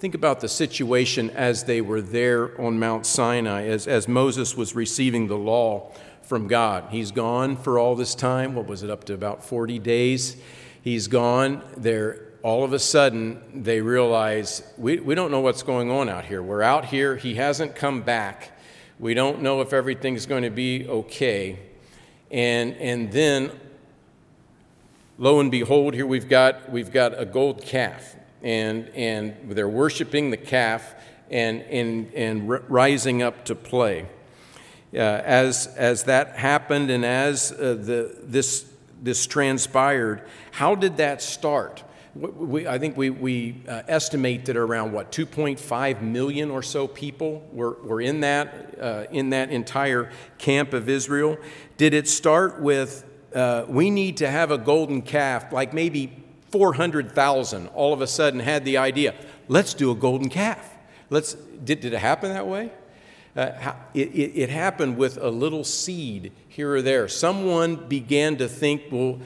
think 0.00 0.16
about 0.16 0.40
the 0.40 0.48
situation 0.48 1.30
as 1.30 1.62
they 1.62 1.80
were 1.80 2.02
there 2.02 2.60
on 2.60 2.76
Mount 2.80 3.06
Sinai, 3.06 3.66
as, 3.66 3.86
as 3.86 4.08
Moses 4.08 4.56
was 4.56 4.74
receiving 4.74 5.28
the 5.28 5.36
law 5.36 5.92
from 6.22 6.48
God. 6.48 6.86
He's 6.90 7.12
gone 7.12 7.56
for 7.56 7.78
all 7.78 7.94
this 7.94 8.16
time. 8.16 8.56
What 8.56 8.66
was 8.66 8.82
it, 8.82 8.90
up 8.90 9.04
to 9.04 9.14
about 9.14 9.44
40 9.44 9.78
days? 9.78 10.36
He's 10.82 11.06
gone. 11.06 11.62
They're 11.76 12.20
all 12.42 12.64
of 12.64 12.72
a 12.72 12.80
sudden 12.80 13.62
they 13.62 13.80
realize 13.80 14.64
we, 14.76 14.98
we 14.98 15.14
don't 15.14 15.30
know 15.30 15.40
what's 15.40 15.62
going 15.62 15.88
on 15.88 16.08
out 16.08 16.24
here. 16.24 16.42
We're 16.42 16.62
out 16.62 16.86
here. 16.86 17.14
He 17.14 17.36
hasn't 17.36 17.76
come 17.76 18.02
back. 18.02 18.58
We 18.98 19.14
don't 19.14 19.40
know 19.40 19.60
if 19.60 19.72
everything's 19.72 20.26
going 20.26 20.42
to 20.42 20.50
be 20.50 20.88
okay. 20.88 21.60
And, 22.32 22.74
and 22.74 23.12
then 23.12 23.52
lo 25.18 25.40
and 25.40 25.50
behold, 25.50 25.94
here 25.94 26.06
we've 26.06 26.28
got, 26.28 26.70
we've 26.70 26.92
got 26.92 27.18
a 27.18 27.24
gold 27.24 27.62
calf, 27.62 28.16
and, 28.42 28.88
and 28.94 29.34
they're 29.50 29.68
worshiping 29.68 30.30
the 30.30 30.36
calf 30.36 30.94
and, 31.30 31.62
and, 31.62 32.12
and 32.14 32.48
rising 32.70 33.22
up 33.22 33.44
to 33.46 33.54
play. 33.54 34.06
Uh, 34.94 34.98
as, 34.98 35.66
as 35.76 36.04
that 36.04 36.36
happened 36.36 36.90
and 36.90 37.04
as 37.04 37.52
uh, 37.52 37.76
the, 37.78 38.16
this, 38.22 38.70
this 39.02 39.26
transpired, 39.26 40.22
how 40.52 40.74
did 40.74 40.98
that 40.98 41.20
start? 41.20 41.82
We, 42.14 42.66
I 42.66 42.78
think 42.78 42.96
we, 42.96 43.10
we 43.10 43.62
uh, 43.68 43.82
estimate 43.88 44.46
that 44.46 44.56
around 44.56 44.92
what 44.92 45.12
2.5 45.12 46.00
million 46.00 46.50
or 46.50 46.62
so 46.62 46.88
people 46.88 47.46
were, 47.52 47.76
were 47.82 48.00
in 48.00 48.20
that 48.20 48.74
uh, 48.80 49.04
in 49.10 49.30
that 49.30 49.50
entire 49.50 50.10
camp 50.38 50.72
of 50.72 50.88
Israel. 50.88 51.36
Did 51.76 51.92
it 51.92 52.08
start 52.08 52.62
with 52.62 53.04
uh, 53.36 53.66
we 53.68 53.90
need 53.90 54.16
to 54.16 54.30
have 54.30 54.50
a 54.50 54.56
golden 54.56 55.02
calf, 55.02 55.52
like 55.52 55.74
maybe 55.74 56.10
400,000 56.50 57.66
all 57.68 57.92
of 57.92 58.00
a 58.00 58.06
sudden 58.06 58.40
had 58.40 58.64
the 58.64 58.78
idea, 58.78 59.14
let's 59.46 59.74
do 59.74 59.90
a 59.90 59.94
golden 59.94 60.30
calf. 60.30 60.74
Let's, 61.10 61.34
did, 61.34 61.80
did 61.80 61.92
it 61.92 61.98
happen 61.98 62.32
that 62.32 62.46
way? 62.46 62.72
Uh, 63.36 63.74
it, 63.92 64.08
it, 64.08 64.32
it 64.34 64.48
happened 64.48 64.96
with 64.96 65.18
a 65.18 65.28
little 65.28 65.64
seed 65.64 66.32
here 66.48 66.72
or 66.72 66.82
there. 66.82 67.08
Someone 67.08 67.86
began 67.88 68.38
to 68.38 68.48
think, 68.48 68.84
well, 68.90 69.20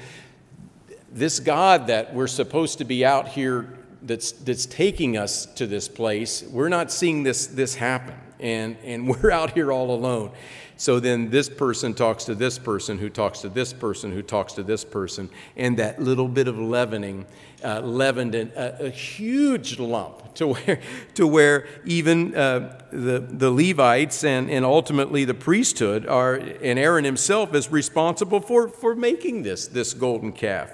this 1.13 1.39
God 1.39 1.87
that 1.87 2.13
we're 2.13 2.27
supposed 2.27 2.79
to 2.79 2.85
be 2.85 3.05
out 3.05 3.29
here 3.29 3.79
that's, 4.03 4.33
that's 4.33 4.67
taking 4.67 5.17
us 5.17 5.47
to 5.47 5.69
this 5.69 5.89
place, 5.89 6.43
we're 6.43 6.69
not 6.69 6.91
seeing 6.91 7.23
this, 7.23 7.47
this 7.47 7.77
happen. 7.77 8.17
And, 8.41 8.77
and 8.83 9.07
we're 9.23 9.31
out 9.31 9.53
here 9.53 9.71
all 9.71 9.95
alone. 9.95 10.33
So 10.81 10.99
then 10.99 11.29
this 11.29 11.51
person 11.51 11.93
talks 11.93 12.25
to 12.25 12.35
this 12.35 12.59
person, 12.59 12.97
who 12.97 13.11
talks 13.11 13.41
to 13.41 13.51
this 13.51 13.71
person, 13.71 14.13
who 14.13 14.23
talks 14.23 14.55
to 14.55 14.63
this 14.63 14.83
person, 14.83 15.29
and 15.55 15.79
that 15.79 16.01
little 16.01 16.27
bit 16.27 16.49
of 16.49 16.59
leavening 16.59 17.27
uh, 17.63 17.81
leavened 17.81 18.35
a, 18.35 18.87
a, 18.87 18.89
huge 18.89 19.79
lump 19.79 20.33
to 20.37 20.47
where, 20.55 20.81
to 21.17 21.27
where 21.27 21.67
even 21.85 22.35
uh, 22.35 22.81
the, 22.91 23.19
the 23.21 23.51
Levites 23.51 24.25
and, 24.25 24.51
and 24.51 24.65
ultimately 24.65 25.27
the 25.27 25.35
priesthood 25.35 26.07
are, 26.07 26.37
and 26.37 26.79
Aaron 26.79 27.05
himself 27.05 27.55
is 27.55 27.71
responsible 27.71 28.41
for, 28.41 28.67
for 28.67 28.95
making 28.95 29.43
this, 29.43 29.67
this 29.67 29.93
golden 29.93 30.33
calf. 30.33 30.71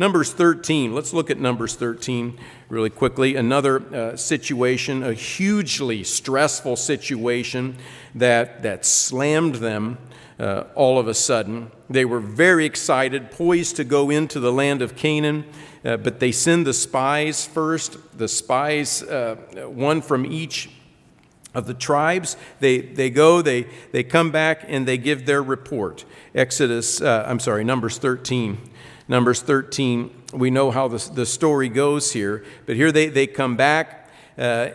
Numbers 0.00 0.32
13, 0.32 0.94
let's 0.94 1.12
look 1.12 1.28
at 1.28 1.38
Numbers 1.38 1.74
13 1.74 2.38
really 2.70 2.88
quickly. 2.88 3.36
Another 3.36 3.82
uh, 3.94 4.16
situation, 4.16 5.02
a 5.02 5.12
hugely 5.12 6.04
stressful 6.04 6.76
situation 6.76 7.76
that, 8.14 8.62
that 8.62 8.86
slammed 8.86 9.56
them 9.56 9.98
uh, 10.38 10.64
all 10.74 10.98
of 10.98 11.06
a 11.06 11.12
sudden. 11.12 11.70
They 11.90 12.06
were 12.06 12.18
very 12.18 12.64
excited, 12.64 13.30
poised 13.30 13.76
to 13.76 13.84
go 13.84 14.08
into 14.08 14.40
the 14.40 14.50
land 14.50 14.80
of 14.80 14.96
Canaan, 14.96 15.44
uh, 15.84 15.98
but 15.98 16.18
they 16.18 16.32
send 16.32 16.66
the 16.66 16.72
spies 16.72 17.44
first. 17.44 17.98
The 18.16 18.26
spies, 18.26 19.02
uh, 19.02 19.36
one 19.66 20.00
from 20.00 20.24
each 20.24 20.70
of 21.54 21.66
the 21.66 21.74
tribes. 21.74 22.38
They, 22.60 22.78
they 22.78 23.10
go, 23.10 23.42
they, 23.42 23.66
they 23.92 24.02
come 24.02 24.30
back, 24.30 24.64
and 24.66 24.88
they 24.88 24.96
give 24.96 25.26
their 25.26 25.42
report. 25.42 26.06
Exodus, 26.34 27.02
uh, 27.02 27.26
I'm 27.28 27.38
sorry, 27.38 27.64
Numbers 27.64 27.98
13. 27.98 28.69
Numbers 29.10 29.42
13, 29.42 30.08
we 30.32 30.52
know 30.52 30.70
how 30.70 30.86
the, 30.86 31.10
the 31.12 31.26
story 31.26 31.68
goes 31.68 32.12
here, 32.12 32.44
but 32.64 32.76
here 32.76 32.92
they, 32.92 33.08
they 33.08 33.26
come 33.26 33.56
back. 33.56 34.08
Uh, 34.38 34.68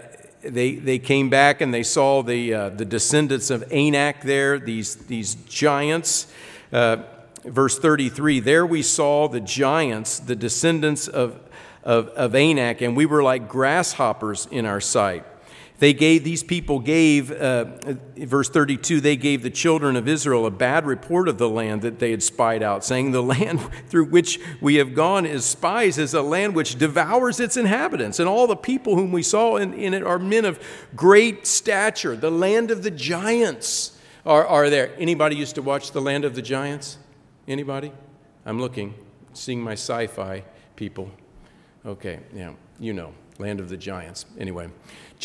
they, 0.44 0.76
they 0.76 1.00
came 1.00 1.30
back 1.30 1.62
and 1.62 1.74
they 1.74 1.84
saw 1.84 2.22
the, 2.22 2.54
uh, 2.54 2.70
the 2.70 2.84
descendants 2.84 3.50
of 3.50 3.64
Anak 3.72 4.24
there, 4.24 4.60
these, 4.60 4.98
these 5.08 5.36
giants. 5.36 6.28
Uh, 6.74 6.98
verse 7.46 7.80
33 7.80 8.42
There 8.42 8.66
we 8.66 8.82
saw 8.82 9.30
the 9.30 9.40
giants, 9.40 10.20
the 10.20 10.36
descendants 10.36 11.08
of, 11.08 11.40
of, 11.86 12.10
of 12.10 12.36
Anak, 12.36 12.82
and 12.82 12.98
we 12.98 13.06
were 13.06 13.24
like 13.24 13.48
grasshoppers 13.48 14.50
in 14.52 14.66
our 14.66 14.82
sight. 14.82 15.24
They 15.80 15.92
gave, 15.94 16.24
these 16.24 16.42
people 16.42 16.80
gave, 16.80 17.32
uh, 17.32 17.66
verse 18.16 18.50
32, 18.50 19.02
they 19.02 19.18
gave 19.18 19.44
the 19.44 19.50
children 19.50 19.98
of 19.98 20.08
Israel 20.08 20.46
a 20.46 20.52
bad 20.52 20.86
report 20.86 21.28
of 21.28 21.38
the 21.38 21.50
land 21.50 21.82
that 21.82 22.00
they 22.00 22.12
had 22.12 22.24
spied 22.24 22.64
out, 22.64 22.86
saying, 22.86 23.12
The 23.12 23.24
land 23.24 23.60
through 23.90 24.06
which 24.06 24.40
we 24.62 24.76
have 24.76 24.96
gone 24.96 25.26
as 25.26 25.44
spies 25.44 25.98
is 25.98 26.14
a 26.14 26.22
land 26.22 26.56
which 26.56 26.78
devours 26.78 27.42
its 27.42 27.58
inhabitants, 27.58 28.20
and 28.20 28.30
all 28.30 28.48
the 28.48 28.56
people 28.56 28.96
whom 28.96 29.12
we 29.12 29.22
saw 29.22 29.58
in, 29.58 29.74
in 29.74 29.94
it 29.94 30.04
are 30.04 30.18
men 30.18 30.46
of 30.46 30.64
great 30.96 31.46
stature. 31.46 32.16
The 32.16 32.32
land 32.32 32.72
of 32.72 32.84
the 32.84 32.92
giants 32.92 34.00
are, 34.26 34.48
are 34.48 34.70
there. 34.70 34.94
Anybody 34.98 35.36
used 35.36 35.56
to 35.56 35.62
watch 35.62 35.92
The 35.92 36.02
Land 36.02 36.24
of 36.24 36.36
the 36.36 36.42
Giants? 36.42 36.98
Anybody? 37.48 37.92
I'm 38.46 38.62
looking, 38.62 38.96
seeing 39.34 39.62
my 39.62 39.74
sci 39.74 40.08
fi 40.08 40.44
people. 40.78 41.12
Okay, 41.86 42.20
yeah, 42.34 42.54
you 42.80 42.94
know, 42.94 43.14
Land 43.40 43.60
of 43.60 43.68
the 43.68 43.78
Giants. 43.78 44.26
Anyway 44.40 44.70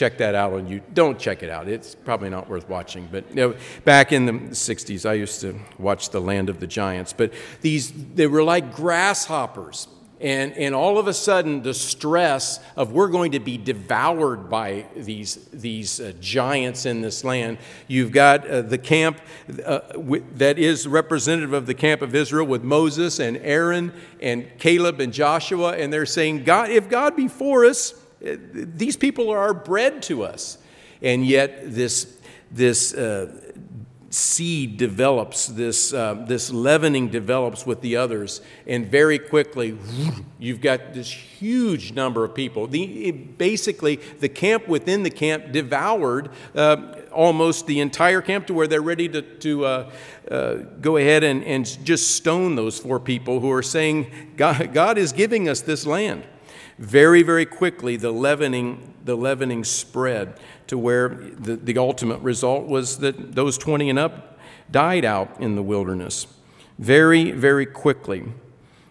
check 0.00 0.16
that 0.16 0.34
out 0.34 0.54
on 0.54 0.66
you. 0.66 0.80
Don't 0.94 1.18
check 1.18 1.42
it 1.42 1.50
out. 1.50 1.68
It's 1.68 1.94
probably 1.94 2.30
not 2.30 2.48
worth 2.48 2.66
watching. 2.70 3.06
But 3.12 3.28
you 3.28 3.36
know, 3.36 3.54
back 3.84 4.12
in 4.12 4.24
the 4.24 4.32
60s, 4.32 5.04
I 5.04 5.12
used 5.12 5.42
to 5.42 5.54
watch 5.78 6.08
The 6.08 6.22
Land 6.22 6.48
of 6.48 6.58
the 6.58 6.66
Giants. 6.66 7.12
But 7.12 7.34
these, 7.60 7.92
they 8.14 8.26
were 8.26 8.42
like 8.42 8.74
grasshoppers. 8.74 9.88
And, 10.18 10.54
and 10.54 10.74
all 10.74 10.96
of 10.96 11.06
a 11.06 11.12
sudden, 11.12 11.62
the 11.62 11.74
stress 11.74 12.60
of 12.76 12.92
we're 12.92 13.08
going 13.08 13.32
to 13.32 13.40
be 13.40 13.58
devoured 13.58 14.48
by 14.48 14.86
these, 14.96 15.36
these 15.52 16.00
uh, 16.00 16.14
giants 16.18 16.86
in 16.86 17.02
this 17.02 17.22
land. 17.22 17.58
You've 17.86 18.12
got 18.12 18.48
uh, 18.48 18.62
the 18.62 18.78
camp 18.78 19.20
uh, 19.66 19.80
w- 19.92 20.24
that 20.36 20.58
is 20.58 20.88
representative 20.88 21.52
of 21.52 21.66
the 21.66 21.74
camp 21.74 22.00
of 22.00 22.14
Israel 22.14 22.46
with 22.46 22.64
Moses 22.64 23.18
and 23.18 23.36
Aaron 23.36 23.92
and 24.22 24.46
Caleb 24.58 24.98
and 24.98 25.12
Joshua, 25.12 25.72
and 25.76 25.92
they're 25.92 26.06
saying, 26.06 26.44
God, 26.44 26.70
if 26.70 26.88
God 26.88 27.16
be 27.16 27.28
for 27.28 27.66
us, 27.66 27.99
these 28.20 28.96
people 28.96 29.30
are 29.30 29.54
bread 29.54 30.02
to 30.04 30.24
us. 30.24 30.58
And 31.02 31.24
yet, 31.24 31.74
this, 31.74 32.18
this 32.50 32.92
uh, 32.92 33.32
seed 34.10 34.76
develops, 34.76 35.46
this, 35.46 35.94
uh, 35.94 36.24
this 36.26 36.50
leavening 36.50 37.08
develops 37.08 37.64
with 37.64 37.80
the 37.80 37.96
others, 37.96 38.40
and 38.66 38.88
very 38.90 39.20
quickly, 39.20 39.78
you've 40.38 40.60
got 40.60 40.92
this 40.92 41.10
huge 41.10 41.92
number 41.92 42.24
of 42.24 42.34
people. 42.34 42.66
The, 42.66 43.08
it, 43.08 43.38
basically, 43.38 43.96
the 44.18 44.28
camp 44.28 44.66
within 44.66 45.04
the 45.04 45.10
camp 45.10 45.52
devoured 45.52 46.30
uh, 46.56 46.96
almost 47.12 47.66
the 47.66 47.78
entire 47.78 48.20
camp 48.20 48.48
to 48.48 48.54
where 48.54 48.66
they're 48.66 48.82
ready 48.82 49.08
to, 49.08 49.22
to 49.22 49.64
uh, 49.64 49.90
uh, 50.28 50.54
go 50.80 50.96
ahead 50.96 51.22
and, 51.22 51.44
and 51.44 51.64
just 51.84 52.16
stone 52.16 52.56
those 52.56 52.78
four 52.80 52.98
people 52.98 53.38
who 53.38 53.50
are 53.52 53.62
saying, 53.62 54.10
God, 54.36 54.74
God 54.74 54.98
is 54.98 55.12
giving 55.12 55.48
us 55.48 55.60
this 55.60 55.86
land. 55.86 56.24
Very, 56.80 57.22
very 57.22 57.44
quickly, 57.44 57.96
the 57.96 58.10
leavening, 58.10 58.94
the 59.04 59.14
leavening 59.14 59.64
spread 59.64 60.40
to 60.66 60.78
where 60.78 61.10
the, 61.10 61.56
the 61.56 61.76
ultimate 61.76 62.20
result 62.20 62.66
was 62.66 63.00
that 63.00 63.34
those 63.34 63.58
20 63.58 63.90
and 63.90 63.98
up 63.98 64.38
died 64.70 65.04
out 65.04 65.38
in 65.38 65.56
the 65.56 65.62
wilderness. 65.62 66.26
Very, 66.78 67.32
very 67.32 67.66
quickly. 67.66 68.24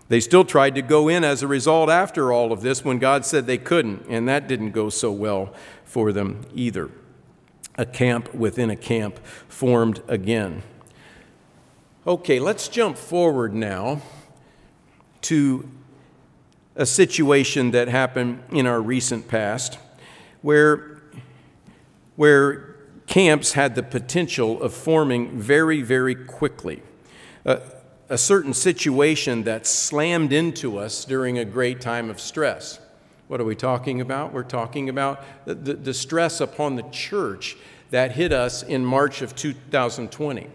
They 0.08 0.20
still 0.20 0.46
tried 0.46 0.76
to 0.76 0.84
go 0.84 1.08
in 1.08 1.24
as 1.24 1.42
a 1.42 1.48
result 1.48 1.90
after 1.90 2.32
all 2.32 2.52
of 2.52 2.62
this 2.62 2.86
when 2.86 3.00
God 3.00 3.26
said 3.26 3.48
they 3.48 3.58
couldn't, 3.58 4.06
and 4.08 4.30
that 4.30 4.48
didn't 4.48 4.70
go 4.70 4.92
so 4.92 5.12
well 5.12 5.52
for 5.84 6.12
them 6.12 6.46
either. 6.54 6.92
A 7.76 7.88
camp 7.88 8.36
within 8.36 8.70
a 8.70 8.76
camp 8.76 9.20
formed 9.48 10.04
again. 10.08 10.62
Okay, 12.06 12.40
let's 12.40 12.68
jump 12.68 12.98
forward 12.98 13.56
now 13.56 14.04
to 15.22 15.68
a 16.76 16.86
situation 16.86 17.72
that 17.72 17.88
happened 17.88 18.44
in 18.52 18.66
our 18.66 18.82
recent 18.82 19.28
past 19.28 19.78
where, 20.42 21.02
where 22.16 22.76
camps 23.08 23.54
had 23.54 23.76
the 23.76 23.84
potential 23.84 24.62
of 24.62 24.74
forming 24.74 25.40
very, 25.40 25.82
very 25.82 26.16
quickly. 26.16 26.82
A 27.46 28.18
certain 28.18 28.54
situation 28.54 29.44
that 29.44 29.68
slammed 29.68 30.34
into 30.34 30.78
us 30.78 31.06
during 31.06 31.38
a 31.38 31.46
great 31.46 31.82
time 31.82 32.10
of 32.10 32.20
stress. 32.20 32.80
What 33.28 33.40
are 33.40 33.46
we 33.46 33.56
talking 33.56 34.02
about? 34.02 34.34
We're 34.34 34.44
talking 34.44 34.90
about 34.90 35.24
the, 35.46 35.54
the, 35.54 35.74
the 35.76 35.94
stress 35.94 36.42
upon 36.42 36.76
the 36.76 36.84
church 36.90 37.56
that 37.92 38.14
hit 38.14 38.32
us 38.32 38.64
in 38.64 38.84
March 38.84 39.22
of 39.22 39.36
2020. 39.36 40.48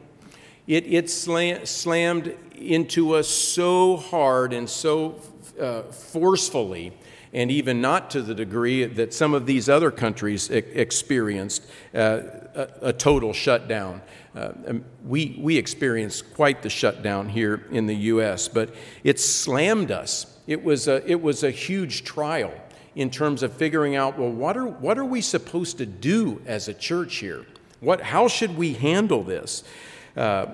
It, 0.66 0.86
it 0.86 1.10
slam, 1.10 1.66
slammed 1.66 2.34
into 2.56 3.14
us 3.14 3.28
so 3.28 3.96
hard 3.96 4.52
and 4.52 4.68
so 4.68 5.20
uh, 5.60 5.82
forcefully, 5.82 6.92
and 7.32 7.50
even 7.50 7.80
not 7.80 8.10
to 8.10 8.22
the 8.22 8.34
degree 8.34 8.84
that 8.84 9.12
some 9.12 9.34
of 9.34 9.46
these 9.46 9.68
other 9.68 9.90
countries 9.90 10.50
e- 10.50 10.56
experienced 10.56 11.64
uh, 11.94 12.20
a, 12.54 12.68
a, 12.82 12.92
total 12.92 13.32
shutdown. 13.32 14.00
Uh, 14.36 14.52
um, 14.66 14.84
we, 15.04 15.36
we 15.40 15.56
experienced 15.56 16.32
quite 16.34 16.62
the 16.62 16.70
shutdown 16.70 17.28
here 17.28 17.66
in 17.70 17.86
the 17.86 17.94
U.S., 17.94 18.48
but 18.48 18.74
it 19.02 19.18
slammed 19.18 19.90
us. 19.90 20.38
It 20.46 20.62
was 20.62 20.88
a, 20.88 21.08
it 21.10 21.20
was 21.20 21.42
a 21.42 21.50
huge 21.50 22.04
trial 22.04 22.52
in 22.94 23.10
terms 23.10 23.42
of 23.42 23.52
figuring 23.52 23.96
out 23.96 24.18
well, 24.18 24.30
what 24.30 24.56
are, 24.56 24.66
what 24.66 24.98
are 24.98 25.04
we 25.04 25.20
supposed 25.20 25.78
to 25.78 25.86
do 25.86 26.40
as 26.46 26.68
a 26.68 26.74
church 26.74 27.16
here? 27.16 27.44
What, 27.80 28.00
how 28.00 28.28
should 28.28 28.56
we 28.56 28.74
handle 28.74 29.22
this? 29.22 29.64
Uh, 30.16 30.46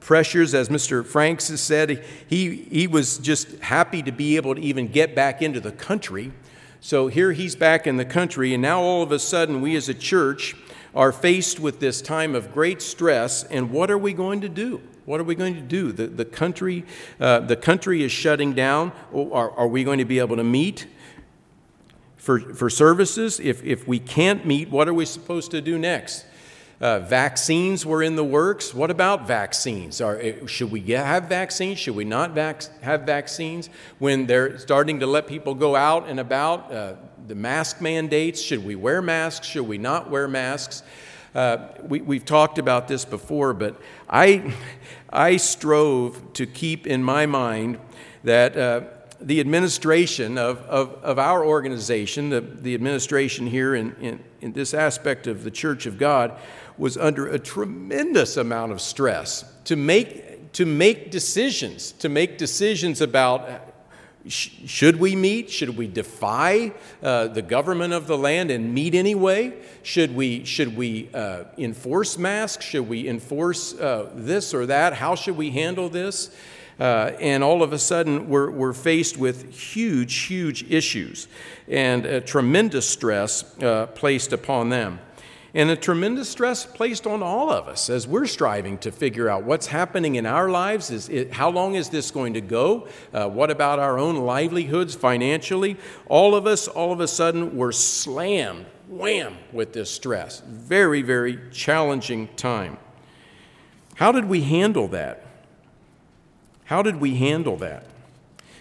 pressures, 0.00 0.54
as 0.54 0.68
Mr. 0.68 1.04
Franks 1.04 1.48
has 1.48 1.60
said. 1.60 2.04
He, 2.26 2.56
he 2.70 2.86
was 2.86 3.18
just 3.18 3.58
happy 3.58 4.02
to 4.02 4.12
be 4.12 4.36
able 4.36 4.54
to 4.54 4.60
even 4.60 4.88
get 4.88 5.14
back 5.14 5.42
into 5.42 5.60
the 5.60 5.72
country. 5.72 6.32
So 6.80 7.08
here 7.08 7.32
he's 7.32 7.56
back 7.56 7.86
in 7.86 7.96
the 7.96 8.04
country, 8.04 8.54
and 8.54 8.62
now 8.62 8.80
all 8.80 9.02
of 9.02 9.12
a 9.12 9.18
sudden, 9.18 9.60
we 9.60 9.74
as 9.76 9.88
a 9.88 9.94
church 9.94 10.54
are 10.94 11.12
faced 11.12 11.60
with 11.60 11.80
this 11.80 12.00
time 12.00 12.34
of 12.34 12.52
great 12.52 12.80
stress, 12.80 13.44
and 13.44 13.70
what 13.70 13.90
are 13.90 13.98
we 13.98 14.12
going 14.12 14.40
to 14.40 14.48
do? 14.48 14.80
What 15.04 15.20
are 15.20 15.24
we 15.24 15.34
going 15.34 15.54
to 15.54 15.60
do? 15.60 15.90
The, 15.90 16.06
the, 16.06 16.24
country, 16.24 16.84
uh, 17.18 17.40
the 17.40 17.56
country 17.56 18.02
is 18.02 18.12
shutting 18.12 18.52
down. 18.52 18.92
Are, 19.12 19.50
are 19.52 19.66
we 19.66 19.82
going 19.82 19.98
to 19.98 20.04
be 20.04 20.18
able 20.18 20.36
to 20.36 20.44
meet 20.44 20.86
for, 22.16 22.40
for 22.40 22.68
services? 22.68 23.40
If, 23.40 23.64
if 23.64 23.88
we 23.88 23.98
can't 23.98 24.44
meet, 24.44 24.70
what 24.70 24.86
are 24.86 24.94
we 24.94 25.06
supposed 25.06 25.50
to 25.52 25.62
do 25.62 25.78
next? 25.78 26.26
Uh, 26.80 27.00
vaccines 27.00 27.84
were 27.84 28.04
in 28.04 28.14
the 28.14 28.24
works. 28.24 28.72
What 28.72 28.90
about 28.90 29.26
vaccines? 29.26 30.00
Are, 30.00 30.16
eh, 30.20 30.46
should 30.46 30.70
we 30.70 30.80
have 30.92 31.24
vaccines? 31.24 31.78
Should 31.80 31.96
we 31.96 32.04
not 32.04 32.32
vac- 32.32 32.82
have 32.82 33.02
vaccines? 33.02 33.68
When 33.98 34.26
they're 34.26 34.58
starting 34.58 35.00
to 35.00 35.06
let 35.06 35.26
people 35.26 35.54
go 35.56 35.74
out 35.74 36.08
and 36.08 36.20
about, 36.20 36.72
uh, 36.72 36.94
the 37.26 37.34
mask 37.34 37.80
mandates 37.80 38.40
should 38.40 38.64
we 38.64 38.76
wear 38.76 39.02
masks? 39.02 39.46
Should 39.46 39.66
we 39.66 39.76
not 39.76 40.08
wear 40.08 40.28
masks? 40.28 40.84
Uh, 41.34 41.68
we, 41.82 42.16
have 42.16 42.24
talked 42.24 42.58
about 42.58 42.86
this 42.86 43.04
before, 43.04 43.54
but 43.54 43.80
I, 44.08 44.54
I 45.10 45.36
strove 45.36 46.32
to 46.34 46.46
keep 46.46 46.86
in 46.86 47.02
my 47.02 47.26
mind 47.26 47.80
that 48.22 48.56
uh, 48.56 48.82
the 49.20 49.40
administration 49.40 50.38
of, 50.38 50.58
of, 50.62 50.94
of, 51.02 51.18
our 51.18 51.44
organization, 51.44 52.30
the, 52.30 52.40
the 52.40 52.74
administration 52.74 53.46
here 53.46 53.74
in, 53.74 53.94
in, 54.00 54.20
in 54.40 54.52
this 54.52 54.74
aspect 54.74 55.26
of 55.26 55.42
the 55.42 55.50
Church 55.50 55.86
of 55.86 55.98
God, 55.98 56.38
was 56.76 56.96
under 56.96 57.26
a 57.26 57.38
tremendous 57.38 58.36
amount 58.36 58.70
of 58.70 58.80
stress 58.80 59.44
to 59.64 59.74
make, 59.74 60.52
to 60.52 60.64
make 60.64 61.10
decisions, 61.10 61.92
to 61.92 62.08
make 62.08 62.38
decisions 62.38 63.00
about 63.00 63.68
should 64.28 64.96
we 64.96 65.16
meet? 65.16 65.48
Should 65.50 65.76
we 65.76 65.86
defy 65.86 66.72
uh, 67.02 67.28
the 67.28 67.40
government 67.40 67.94
of 67.94 68.06
the 68.06 68.18
land 68.18 68.50
and 68.50 68.74
meet 68.74 68.94
anyway? 68.94 69.54
Should 69.82 70.14
we, 70.14 70.44
should 70.44 70.76
we 70.76 71.08
uh, 71.14 71.44
enforce 71.56 72.18
masks? 72.18 72.64
Should 72.64 72.88
we 72.88 73.08
enforce 73.08 73.74
uh, 73.74 74.10
this 74.14 74.52
or 74.52 74.66
that? 74.66 74.94
How 74.94 75.14
should 75.14 75.36
we 75.36 75.50
handle 75.50 75.88
this? 75.88 76.30
Uh, 76.78 77.12
and 77.20 77.42
all 77.42 77.62
of 77.62 77.72
a 77.72 77.78
sudden, 77.78 78.28
we're, 78.28 78.50
we're 78.50 78.72
faced 78.72 79.18
with 79.18 79.52
huge, 79.52 80.14
huge 80.14 80.70
issues 80.70 81.26
and 81.66 82.06
a 82.06 82.20
tremendous 82.20 82.88
stress 82.88 83.58
uh, 83.62 83.86
placed 83.86 84.32
upon 84.32 84.68
them 84.68 85.00
and 85.54 85.70
a 85.70 85.76
tremendous 85.76 86.28
stress 86.28 86.66
placed 86.66 87.06
on 87.06 87.22
all 87.22 87.50
of 87.50 87.68
us 87.68 87.88
as 87.88 88.06
we're 88.06 88.26
striving 88.26 88.76
to 88.78 88.92
figure 88.92 89.28
out 89.28 89.44
what's 89.44 89.66
happening 89.66 90.16
in 90.16 90.26
our 90.26 90.50
lives. 90.50 90.90
Is 90.90 91.08
it, 91.08 91.32
how 91.32 91.50
long 91.50 91.74
is 91.74 91.88
this 91.88 92.10
going 92.10 92.34
to 92.34 92.40
go? 92.40 92.86
Uh, 93.12 93.28
what 93.28 93.50
about 93.50 93.78
our 93.78 93.98
own 93.98 94.16
livelihoods 94.18 94.94
financially? 94.94 95.76
All 96.06 96.34
of 96.34 96.46
us, 96.46 96.68
all 96.68 96.92
of 96.92 97.00
a 97.00 97.08
sudden, 97.08 97.56
were 97.56 97.72
slammed, 97.72 98.66
wham, 98.88 99.38
with 99.52 99.72
this 99.72 99.90
stress. 99.90 100.40
Very, 100.46 101.02
very 101.02 101.38
challenging 101.50 102.28
time. 102.36 102.76
How 103.94 104.12
did 104.12 104.26
we 104.26 104.42
handle 104.42 104.88
that? 104.88 105.24
How 106.68 106.82
did 106.82 107.00
we 107.00 107.14
handle 107.14 107.56
that? 107.56 107.84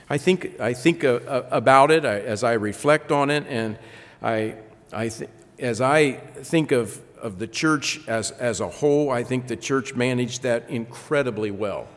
I 0.09 0.17
think, 0.17 0.61
I 0.61 0.73
think 0.73 1.03
uh, 1.03 1.19
uh, 1.27 1.45
about 1.51 1.91
it 1.91 2.05
as 2.05 2.41
I 2.41 2.53
reflect 2.53 3.11
on 3.11 3.29
it, 3.29 3.45
and 3.49 3.77
I, 4.21 4.55
I, 4.93 5.09
th- 5.09 5.29
as 5.59 5.81
I 5.81 6.13
think 6.13 6.71
of, 6.71 7.01
of 7.21 7.37
the 7.37 7.47
church 7.47 7.99
as, 8.07 8.31
as 8.31 8.61
a 8.61 8.69
whole, 8.69 9.09
I 9.09 9.25
think 9.25 9.47
the 9.47 9.57
church 9.57 9.93
managed 9.93 10.43
that 10.43 10.69
incredibly 10.69 11.51
well. 11.51 11.89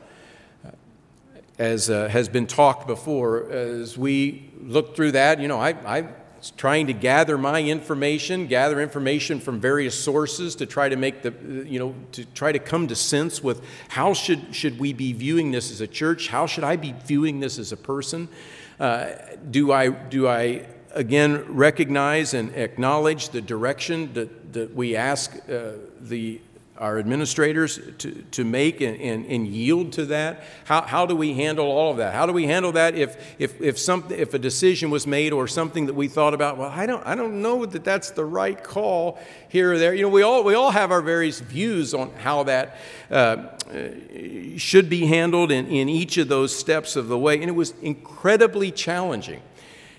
As 1.60 1.88
uh, 1.88 2.08
has 2.08 2.28
been 2.28 2.48
talked 2.48 2.88
before, 2.88 3.48
as 3.48 3.96
we 3.96 4.50
look 4.60 4.96
through 4.96 5.12
that, 5.12 5.38
you 5.38 5.46
know, 5.46 5.60
I, 5.60 5.76
I 5.86 6.08
trying 6.56 6.86
to 6.86 6.92
gather 6.92 7.36
my 7.36 7.62
information, 7.62 8.46
gather 8.46 8.80
information 8.80 9.40
from 9.40 9.60
various 9.60 9.98
sources 9.98 10.54
to 10.56 10.66
try 10.66 10.88
to 10.88 10.96
make 10.96 11.22
the, 11.22 11.32
you 11.66 11.78
know, 11.78 11.94
to 12.12 12.24
try 12.26 12.52
to 12.52 12.58
come 12.58 12.88
to 12.88 12.96
sense 12.96 13.42
with 13.42 13.62
how 13.88 14.14
should, 14.14 14.54
should 14.54 14.78
we 14.78 14.92
be 14.92 15.12
viewing 15.12 15.50
this 15.50 15.70
as 15.70 15.80
a 15.80 15.86
church? 15.86 16.28
How 16.28 16.46
should 16.46 16.64
I 16.64 16.76
be 16.76 16.94
viewing 17.04 17.40
this 17.40 17.58
as 17.58 17.72
a 17.72 17.76
person? 17.76 18.28
Uh, 18.78 19.10
do 19.50 19.72
I, 19.72 19.90
do 19.90 20.26
I 20.28 20.66
again 20.92 21.44
recognize 21.54 22.34
and 22.34 22.54
acknowledge 22.54 23.28
the 23.28 23.40
direction 23.40 24.12
that, 24.14 24.52
that 24.52 24.74
we 24.74 24.96
ask 24.96 25.36
uh, 25.48 25.72
the 26.00 26.40
our 26.80 26.98
administrators 26.98 27.78
to, 27.98 28.10
to 28.30 28.42
make 28.42 28.80
and, 28.80 28.98
and, 29.00 29.26
and, 29.26 29.46
yield 29.46 29.92
to 29.92 30.06
that? 30.06 30.42
How, 30.64 30.80
how 30.80 31.04
do 31.04 31.14
we 31.14 31.34
handle 31.34 31.66
all 31.66 31.90
of 31.90 31.98
that? 31.98 32.14
How 32.14 32.24
do 32.24 32.32
we 32.32 32.46
handle 32.46 32.72
that 32.72 32.94
if, 32.94 33.36
if, 33.38 33.60
if, 33.60 33.78
some, 33.78 34.04
if 34.08 34.32
a 34.32 34.38
decision 34.38 34.90
was 34.90 35.06
made 35.06 35.34
or 35.34 35.46
something 35.46 35.86
that 35.86 35.94
we 35.94 36.08
thought 36.08 36.32
about, 36.32 36.56
well, 36.56 36.70
I 36.70 36.86
don't, 36.86 37.06
I 37.06 37.14
don't 37.14 37.42
know 37.42 37.66
that 37.66 37.84
that's 37.84 38.10
the 38.12 38.24
right 38.24 38.62
call 38.64 39.18
here 39.50 39.74
or 39.74 39.78
there. 39.78 39.92
You 39.92 40.02
know, 40.02 40.08
we 40.08 40.22
all, 40.22 40.42
we 40.42 40.54
all 40.54 40.70
have 40.70 40.90
our 40.90 41.02
various 41.02 41.40
views 41.40 41.92
on 41.92 42.10
how 42.14 42.44
that 42.44 42.78
uh, 43.10 43.48
should 44.56 44.88
be 44.88 45.04
handled 45.04 45.52
in, 45.52 45.66
in 45.66 45.90
each 45.90 46.16
of 46.16 46.28
those 46.28 46.56
steps 46.56 46.96
of 46.96 47.08
the 47.08 47.18
way. 47.18 47.34
And 47.34 47.50
it 47.50 47.54
was 47.54 47.74
incredibly 47.82 48.72
challenging. 48.72 49.42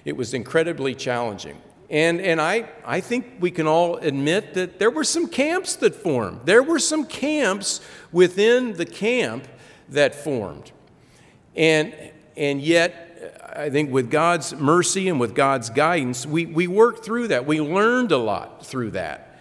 It 0.04 0.18
was 0.18 0.34
incredibly 0.34 0.96
challenging. 0.96 1.62
And, 1.92 2.22
and 2.22 2.40
I, 2.40 2.70
I 2.86 3.02
think 3.02 3.34
we 3.42 3.52
can 3.52 3.68
all 3.68 3.98
admit 3.98 4.54
that 4.54 4.80
there 4.80 4.90
were 4.90 5.04
some 5.04 5.28
camps 5.28 5.76
that 5.76 5.94
formed. 5.94 6.46
There 6.46 6.64
were 6.64 6.80
some 6.80 7.06
camps 7.06 7.82
within 8.14 8.74
the 8.74 8.86
camp 8.86 9.46
that 9.90 10.16
formed. 10.16 10.72
And, 11.54 11.94
and 12.38 12.62
yet, 12.62 13.44
I 13.54 13.70
think 13.70 13.92
with 13.92 14.10
God's 14.10 14.56
mercy 14.56 15.10
and 15.10 15.20
with 15.20 15.36
God's 15.36 15.70
guidance, 15.70 16.26
we, 16.26 16.46
we 16.46 16.66
worked 16.66 17.04
through 17.04 17.28
that. 17.28 17.46
We 17.46 17.60
learned 17.60 18.14
a 18.14 18.18
lot 18.18 18.66
through 18.66 18.92
that. 18.92 19.38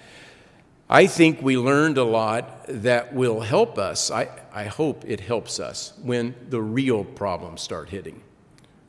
I 0.88 1.06
think 1.06 1.40
we 1.40 1.56
learned 1.56 1.98
a 1.98 2.04
lot 2.04 2.64
that 2.66 3.14
will 3.14 3.42
help 3.42 3.78
us. 3.78 4.10
I, 4.10 4.28
I 4.52 4.64
hope 4.64 5.04
it 5.06 5.20
helps 5.20 5.60
us 5.60 5.92
when 6.02 6.34
the 6.48 6.60
real 6.60 7.04
problems 7.04 7.60
start 7.60 7.90
hitting. 7.90 8.22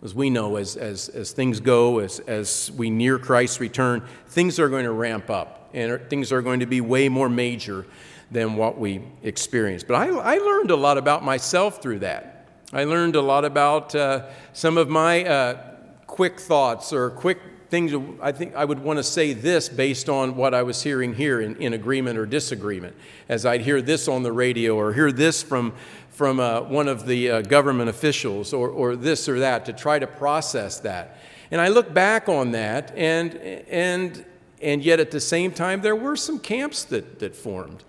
As 0.03 0.15
we 0.15 0.29
know, 0.29 0.55
as, 0.55 0.77
as, 0.77 1.09
as 1.09 1.31
things 1.31 1.59
go, 1.59 1.99
as, 1.99 2.19
as 2.21 2.71
we 2.75 2.89
near 2.89 3.19
Christ's 3.19 3.59
return, 3.59 4.03
things 4.27 4.59
are 4.59 4.67
going 4.67 4.85
to 4.85 4.91
ramp 4.91 5.29
up 5.29 5.69
and 5.73 6.01
things 6.09 6.31
are 6.31 6.41
going 6.41 6.59
to 6.59 6.65
be 6.65 6.81
way 6.81 7.07
more 7.07 7.29
major 7.29 7.85
than 8.31 8.55
what 8.55 8.79
we 8.79 9.01
experienced. 9.23 9.87
But 9.87 9.95
I, 9.95 10.07
I 10.07 10.37
learned 10.37 10.71
a 10.71 10.75
lot 10.75 10.97
about 10.97 11.23
myself 11.23 11.81
through 11.81 11.99
that. 11.99 12.47
I 12.73 12.85
learned 12.85 13.15
a 13.15 13.21
lot 13.21 13.43
about 13.43 13.93
uh, 13.93 14.27
some 14.53 14.77
of 14.77 14.87
my 14.87 15.25
uh, 15.25 15.75
quick 16.07 16.39
thoughts 16.39 16.93
or 16.93 17.09
quick 17.09 17.39
things. 17.69 17.93
I 18.21 18.31
think 18.31 18.55
I 18.55 18.63
would 18.63 18.79
want 18.79 18.97
to 18.97 19.03
say 19.03 19.33
this 19.33 19.67
based 19.67 20.07
on 20.07 20.35
what 20.35 20.53
I 20.53 20.63
was 20.63 20.81
hearing 20.81 21.13
here 21.13 21.41
in, 21.41 21.55
in 21.57 21.73
agreement 21.73 22.17
or 22.17 22.25
disagreement. 22.25 22.95
As 23.27 23.45
I'd 23.45 23.61
hear 23.61 23.81
this 23.81 24.07
on 24.07 24.23
the 24.23 24.31
radio 24.31 24.75
or 24.75 24.93
hear 24.93 25.11
this 25.11 25.43
from 25.43 25.73
from 26.21 26.39
uh, 26.39 26.61
one 26.61 26.87
of 26.87 27.07
the 27.07 27.31
uh, 27.31 27.41
government 27.41 27.89
officials 27.89 28.53
or, 28.53 28.69
or 28.69 28.95
this 28.95 29.27
or 29.27 29.39
that 29.39 29.65
to 29.65 29.73
try 29.73 29.97
to 29.97 30.05
process 30.05 30.79
that. 30.79 31.17
And 31.49 31.59
I 31.59 31.69
look 31.69 31.95
back 31.95 32.29
on 32.29 32.51
that, 32.51 32.93
and, 32.95 33.33
and, 33.33 34.23
and 34.61 34.85
yet 34.85 34.99
at 34.99 35.09
the 35.09 35.19
same 35.19 35.51
time, 35.51 35.81
there 35.81 35.95
were 35.95 36.15
some 36.15 36.37
camps 36.37 36.83
that, 36.83 37.17
that 37.17 37.35
formed. 37.35 37.83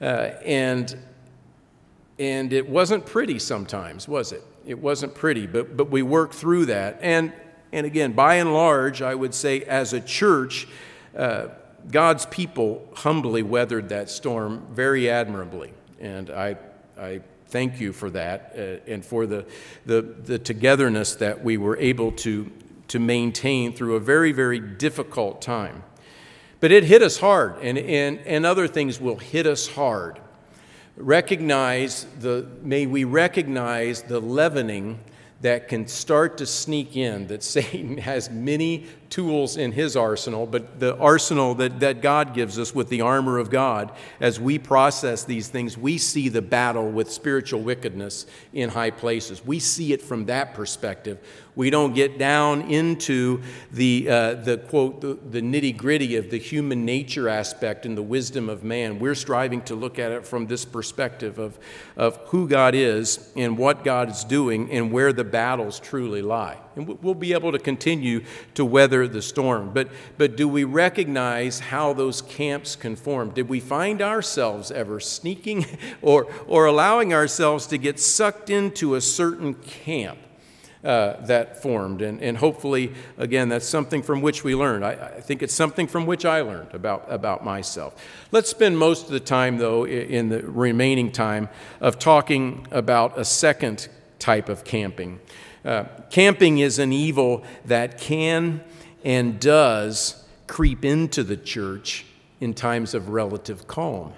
Uh, 0.00 0.32
and, 0.44 0.96
and 2.18 2.52
it 2.52 2.68
wasn't 2.68 3.06
pretty 3.06 3.38
sometimes, 3.38 4.08
was 4.08 4.32
it? 4.32 4.42
It 4.66 4.80
wasn't 4.80 5.14
pretty, 5.14 5.46
but, 5.46 5.76
but 5.76 5.88
we 5.88 6.02
worked 6.02 6.34
through 6.34 6.66
that. 6.66 6.98
And, 7.00 7.32
and 7.70 7.86
again, 7.86 8.14
by 8.14 8.34
and 8.34 8.52
large, 8.52 9.00
I 9.00 9.14
would 9.14 9.32
say 9.32 9.60
as 9.60 9.92
a 9.92 10.00
church, 10.00 10.66
uh, 11.16 11.50
God's 11.88 12.26
people 12.26 12.84
humbly 12.96 13.44
weathered 13.44 13.90
that 13.90 14.10
storm 14.10 14.66
very 14.72 15.08
admirably. 15.08 15.72
And 16.00 16.30
I, 16.30 16.56
I 16.98 17.20
thank 17.56 17.80
you 17.80 17.90
for 17.90 18.10
that 18.10 18.52
uh, 18.54 18.92
and 18.92 19.02
for 19.02 19.24
the, 19.24 19.46
the, 19.86 20.02
the 20.02 20.38
togetherness 20.38 21.14
that 21.14 21.42
we 21.42 21.56
were 21.56 21.74
able 21.78 22.12
to, 22.12 22.52
to 22.86 22.98
maintain 22.98 23.72
through 23.72 23.96
a 23.96 24.00
very, 24.00 24.30
very 24.30 24.60
difficult 24.60 25.40
time. 25.40 25.82
But 26.60 26.70
it 26.70 26.84
hit 26.84 27.00
us 27.00 27.16
hard, 27.16 27.54
and, 27.62 27.78
and, 27.78 28.18
and 28.26 28.44
other 28.44 28.68
things 28.68 29.00
will 29.00 29.16
hit 29.16 29.46
us 29.46 29.68
hard. 29.68 30.20
Recognize 30.98 32.04
the, 32.20 32.46
may 32.60 32.84
we 32.84 33.04
recognize 33.04 34.02
the 34.02 34.20
leavening 34.20 35.00
that 35.40 35.66
can 35.66 35.86
start 35.86 36.36
to 36.36 36.44
sneak 36.44 36.94
in, 36.94 37.26
that 37.28 37.42
Satan 37.54 37.96
has 37.96 38.28
many 38.28 38.84
tools 39.10 39.56
in 39.56 39.72
his 39.72 39.96
arsenal, 39.96 40.46
but 40.46 40.80
the 40.80 40.96
arsenal 40.96 41.54
that, 41.56 41.80
that 41.80 42.02
God 42.02 42.34
gives 42.34 42.58
us 42.58 42.74
with 42.74 42.88
the 42.88 43.00
armor 43.00 43.38
of 43.38 43.50
God, 43.50 43.92
as 44.20 44.40
we 44.40 44.58
process 44.58 45.24
these 45.24 45.48
things, 45.48 45.76
we 45.76 45.98
see 45.98 46.28
the 46.28 46.42
battle 46.42 46.90
with 46.90 47.10
spiritual 47.10 47.62
wickedness 47.62 48.26
in 48.52 48.70
high 48.70 48.90
places. 48.90 49.44
We 49.44 49.58
see 49.58 49.92
it 49.92 50.02
from 50.02 50.26
that 50.26 50.54
perspective. 50.54 51.18
We 51.56 51.70
don't 51.70 51.94
get 51.94 52.18
down 52.18 52.70
into 52.70 53.42
the, 53.72 54.10
uh, 54.10 54.34
the 54.34 54.58
quote, 54.58 55.00
the, 55.00 55.14
the 55.14 55.40
nitty 55.40 55.74
gritty 55.74 56.16
of 56.16 56.30
the 56.30 56.38
human 56.38 56.84
nature 56.84 57.30
aspect 57.30 57.86
and 57.86 57.96
the 57.96 58.02
wisdom 58.02 58.50
of 58.50 58.62
man. 58.62 58.98
We're 58.98 59.14
striving 59.14 59.62
to 59.62 59.74
look 59.74 59.98
at 59.98 60.12
it 60.12 60.26
from 60.26 60.46
this 60.46 60.66
perspective 60.66 61.38
of, 61.38 61.58
of 61.96 62.18
who 62.26 62.46
God 62.46 62.74
is 62.74 63.32
and 63.36 63.56
what 63.56 63.84
God 63.84 64.10
is 64.10 64.22
doing 64.22 64.70
and 64.70 64.92
where 64.92 65.14
the 65.14 65.24
battles 65.24 65.80
truly 65.80 66.20
lie. 66.20 66.58
And 66.76 66.86
we'll 67.02 67.14
be 67.14 67.32
able 67.32 67.52
to 67.52 67.58
continue 67.58 68.22
to 68.54 68.64
weather 68.66 68.95
the 69.04 69.20
storm. 69.20 69.72
But, 69.72 69.88
but 70.16 70.36
do 70.36 70.48
we 70.48 70.64
recognize 70.64 71.58
how 71.58 71.92
those 71.92 72.22
camps 72.22 72.76
conform? 72.76 73.30
Did 73.30 73.48
we 73.48 73.60
find 73.60 74.00
ourselves 74.00 74.70
ever 74.70 75.00
sneaking 75.00 75.66
or, 76.02 76.26
or 76.46 76.66
allowing 76.66 77.12
ourselves 77.12 77.66
to 77.68 77.78
get 77.78 77.98
sucked 77.98 78.50
into 78.50 78.94
a 78.94 79.00
certain 79.00 79.54
camp? 79.54 80.18
Uh, 80.84 81.20
that 81.26 81.60
formed. 81.60 82.00
And, 82.00 82.22
and 82.22 82.38
hopefully, 82.38 82.92
again, 83.18 83.48
that's 83.48 83.66
something 83.66 84.04
from 84.04 84.22
which 84.22 84.44
we 84.44 84.54
learned. 84.54 84.84
I, 84.84 84.92
I, 85.16 85.20
think 85.20 85.42
it's 85.42 85.54
something 85.54 85.88
from 85.88 86.06
which 86.06 86.24
I 86.24 86.42
learned 86.42 86.74
about, 86.74 87.06
about 87.08 87.44
myself. 87.44 88.00
Let's 88.30 88.50
spend 88.50 88.78
most 88.78 89.06
of 89.06 89.10
the 89.10 89.18
time, 89.18 89.58
though, 89.58 89.84
in 89.84 90.28
the 90.28 90.42
remaining 90.42 91.10
time, 91.10 91.48
of 91.80 91.98
talking 91.98 92.68
about 92.70 93.18
a 93.18 93.24
second 93.24 93.88
type 94.20 94.48
of 94.48 94.62
camping. 94.62 95.18
Uh, 95.64 95.86
camping 96.10 96.58
is 96.58 96.78
an 96.78 96.92
evil 96.92 97.42
that 97.64 97.98
can 97.98 98.62
and 99.06 99.38
does 99.38 100.24
creep 100.48 100.84
into 100.84 101.22
the 101.22 101.36
church 101.36 102.04
in 102.40 102.52
times 102.52 102.92
of 102.92 103.08
relative 103.08 103.68
calm. 103.68 104.12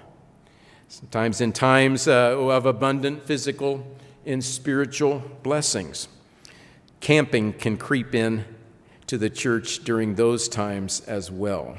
Sometimes 0.87 1.39
in 1.41 1.53
times 1.53 2.07
uh, 2.07 2.35
of 2.35 2.65
abundant 2.65 3.23
physical 3.23 3.85
and 4.25 4.43
spiritual 4.43 5.21
blessings. 5.43 6.07
Camping 7.01 7.53
can 7.53 7.77
creep 7.77 8.15
in 8.15 8.43
to 9.05 9.19
the 9.19 9.29
church 9.29 9.83
during 9.83 10.15
those 10.15 10.49
times 10.49 11.01
as 11.01 11.29
well. 11.29 11.77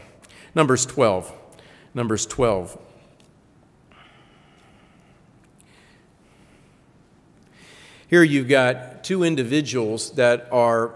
Numbers 0.55 0.87
12. 0.87 1.33
Numbers 1.93 2.27
12. 2.27 2.79
Here 8.07 8.23
you've 8.23 8.49
got 8.49 9.03
two 9.03 9.25
individuals 9.25 10.13
that 10.13 10.47
are, 10.53 10.95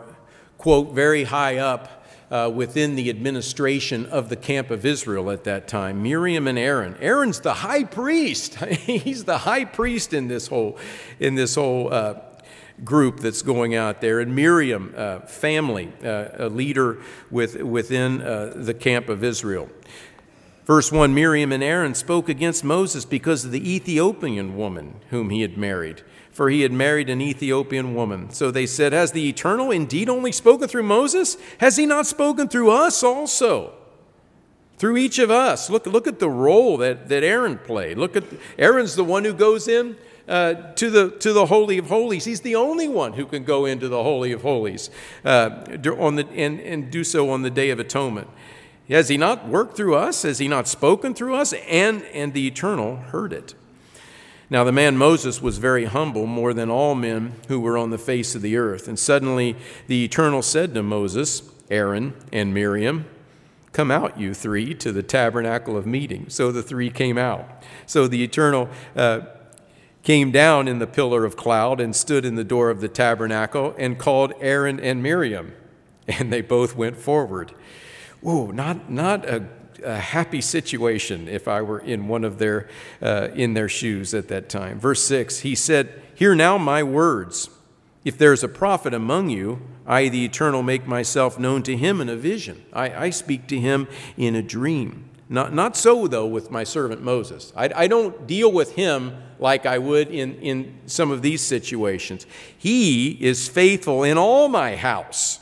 quote, 0.59 0.93
very 0.93 1.25
high 1.25 1.57
up 1.57 2.03
uh, 2.35 2.51
within 2.51 2.97
the 2.97 3.09
administration 3.11 4.07
of 4.07 4.29
the 4.29 4.35
camp 4.35 4.69
of 4.69 4.85
Israel 4.85 5.31
at 5.31 5.45
that 5.45 5.69
time 5.69 6.03
Miriam 6.03 6.49
and 6.49 6.59
Aaron. 6.59 6.97
Aaron's 7.01 7.39
the 7.39 7.55
high 7.55 7.85
priest. 7.85 8.57
He's 8.65 9.23
the 9.23 9.39
high 9.39 9.65
priest 9.65 10.13
in 10.13 10.27
this 10.27 10.49
whole, 10.49 10.77
in 11.21 11.37
this 11.37 11.55
whole 11.55 11.95
uh, 11.95 12.15
group 12.83 13.21
that's 13.21 13.43
going 13.43 13.77
out 13.77 14.01
there. 14.01 14.19
And 14.19 14.35
Miriam, 14.35 14.93
uh, 14.97 15.21
family, 15.21 15.93
uh, 16.03 16.31
a 16.37 16.49
leader 16.49 16.99
with, 17.31 17.63
within 17.63 18.21
uh, 18.21 18.53
the 18.57 18.75
camp 18.75 19.09
of 19.09 19.23
Israel. 19.23 19.69
Verse 20.65 20.91
1 20.91 21.15
Miriam 21.15 21.53
and 21.53 21.63
Aaron 21.63 21.95
spoke 21.95 22.29
against 22.29 22.65
Moses 22.65 23.05
because 23.05 23.45
of 23.45 23.53
the 23.53 23.73
Ethiopian 23.77 24.57
woman 24.57 24.97
whom 25.11 25.31
he 25.31 25.43
had 25.43 25.57
married 25.57 26.03
for 26.35 26.51
he 26.51 26.63
had 26.63 26.73
married 26.73 27.09
an 27.09 27.21
Ethiopian 27.21 27.95
woman. 27.95 28.29
So 28.31 28.51
they 28.51 28.67
said, 28.67 28.93
Has 28.93 29.13
the 29.13 29.29
Eternal 29.29 29.71
indeed 29.71 30.09
only 30.09 30.33
spoken 30.33 30.67
through 30.67 30.83
Moses? 30.83 31.37
Has 31.59 31.77
he 31.77 31.87
not 31.87 32.07
spoken 32.07 32.49
through 32.49 32.73
us 32.73 33.05
also? 33.05 33.73
Through 34.77 34.97
each 34.97 35.21
of 35.21 35.31
us. 35.31 35.71
Look, 35.71 35.87
look 35.87 36.09
at 36.09 36.19
the 36.19 36.29
role 36.29 36.77
that, 36.79 37.09
that 37.09 37.23
Aaron 37.23 37.57
played. 37.59 37.99
Look 37.99 38.17
at 38.17 38.25
Aaron's 38.59 38.97
the 38.97 39.05
one 39.05 39.25
who 39.25 39.33
goes 39.33 39.69
in 39.69 39.97
uh, 40.27 40.55
to, 40.75 40.91
the, 40.91 41.11
to 41.11 41.33
the 41.33 41.47
Holy 41.47 41.79
of 41.79 41.87
Holies. 41.87 42.25
He's 42.25 42.41
the 42.41 42.57
only 42.57 42.89
one 42.89 43.13
who 43.13 43.27
can 43.27 43.45
go 43.45 43.65
into 43.65 43.89
the 43.89 44.03
Holy 44.03 44.33
of 44.33 44.43
Holies 44.43 44.91
uh, 45.25 45.65
on 45.97 46.17
the, 46.17 46.29
and, 46.31 46.59
and 46.61 46.91
do 46.91 47.05
so 47.05 47.31
on 47.31 47.43
the 47.43 47.51
Day 47.51 47.71
of 47.71 47.79
Atonement. 47.79 48.29
Has 48.89 49.09
he 49.09 49.17
not 49.17 49.47
worked 49.47 49.77
through 49.77 49.95
us? 49.95 50.23
Has 50.23 50.39
he 50.39 50.49
not 50.49 50.67
spoken 50.67 51.15
through 51.15 51.37
us? 51.37 51.53
And, 51.69 52.03
and 52.07 52.35
the 52.35 52.49
Eternal 52.49 52.97
heard 52.97 53.33
it. 53.33 53.55
Now, 54.55 54.63
the 54.63 54.71
man 54.71 54.97
Moses 54.97 55.43
was 55.43 55.59
very 55.59 55.87
humble, 55.87 56.27
more 56.27 56.55
than 56.55 56.71
all 56.71 56.95
men 56.95 57.33
who 57.49 57.59
were 57.59 57.77
on 57.77 57.91
the 57.91 57.99
face 57.99 58.37
of 58.37 58.41
the 58.41 58.57
earth. 58.57 58.87
And 58.87 58.97
suddenly 58.97 59.57
the 59.89 60.05
Eternal 60.05 60.43
said 60.43 60.75
to 60.75 60.83
Moses, 60.85 61.43
Aaron 61.73 62.15
and 62.33 62.55
Miriam, 62.55 63.05
Come 63.73 63.91
out, 63.91 64.17
you 64.17 64.33
three, 64.33 64.73
to 64.75 64.93
the 64.93 65.03
tabernacle 65.03 65.77
of 65.77 65.87
meeting. 65.87 66.27
So 66.29 66.53
the 66.53 66.63
three 66.63 66.89
came 66.89 67.19
out. 67.19 67.65
So 67.87 68.07
the 68.07 68.23
Eternal 68.23 68.69
uh, 68.95 69.23
came 70.05 70.31
down 70.31 70.69
in 70.69 70.79
the 70.79 70.87
pillar 70.87 71.25
of 71.25 71.37
cloud 71.37 71.81
and 71.81 71.97
stood 71.97 72.25
in 72.25 72.37
the 72.37 72.45
door 72.45 72.71
of 72.71 72.81
the 72.81 72.87
tabernacle 72.87 73.75
and 73.77 73.99
called 73.99 74.35
Aaron 74.41 74.79
and 74.79 75.03
Miriam. 75.03 75.53
And 76.07 76.33
they 76.33 76.43
both 76.43 76.77
went 76.77 76.97
forward. 76.97 77.53
Whoa, 78.21 78.53
not, 78.53 78.89
not 78.89 79.29
a, 79.29 79.49
a 79.85 79.99
happy 79.99 80.41
situation 80.41 81.29
if 81.29 81.49
I 81.49 81.63
were 81.63 81.79
in 81.79 82.09
one 82.09 82.25
of 82.25 82.39
their, 82.39 82.69
uh, 83.03 83.29
in 83.35 83.55
their 83.55 83.69
shoes 83.69 84.15
at 84.15 84.29
that 84.29 84.49
time. 84.49 84.79
Verse 84.79 85.03
6, 85.05 85.41
he 85.41 85.55
said, 85.55 86.03
Hear 86.15 86.35
now 86.35 86.59
my 86.59 86.83
words. 86.83 87.51
If 88.05 88.19
there 88.19 88.33
is 88.33 88.45
a 88.45 88.49
prophet 88.49 88.93
among 88.93 89.31
you, 89.31 89.63
I, 89.87 90.09
the 90.09 90.25
Eternal, 90.25 90.63
make 90.63 90.87
myself 90.87 91.39
known 91.39 91.63
to 91.65 91.77
him 91.77 92.01
in 92.01 92.09
a 92.09 92.17
vision. 92.17 92.65
I, 92.73 93.07
I 93.07 93.11
speak 93.11 93.47
to 93.49 93.59
him 93.59 93.89
in 94.17 94.35
a 94.35 94.43
dream. 94.43 95.09
Not, 95.29 95.55
not 95.55 95.77
so, 95.77 96.07
though, 96.07 96.27
with 96.27 96.51
my 96.51 96.65
servant 96.65 97.03
Moses. 97.03 97.53
I, 97.57 97.71
I 97.75 97.87
don't 97.87 98.27
deal 98.27 98.53
with 98.53 98.75
him 98.75 99.17
like 99.39 99.67
I 99.67 99.79
would 99.79 100.09
in, 100.09 100.37
in 100.37 100.79
some 100.87 101.11
of 101.11 101.23
these 101.23 101.43
situations. 101.43 102.27
He 102.57 103.13
is 103.13 103.49
faithful 103.49 104.05
in 104.05 104.19
all 104.19 104.49
my 104.49 104.77
house. 104.77 105.41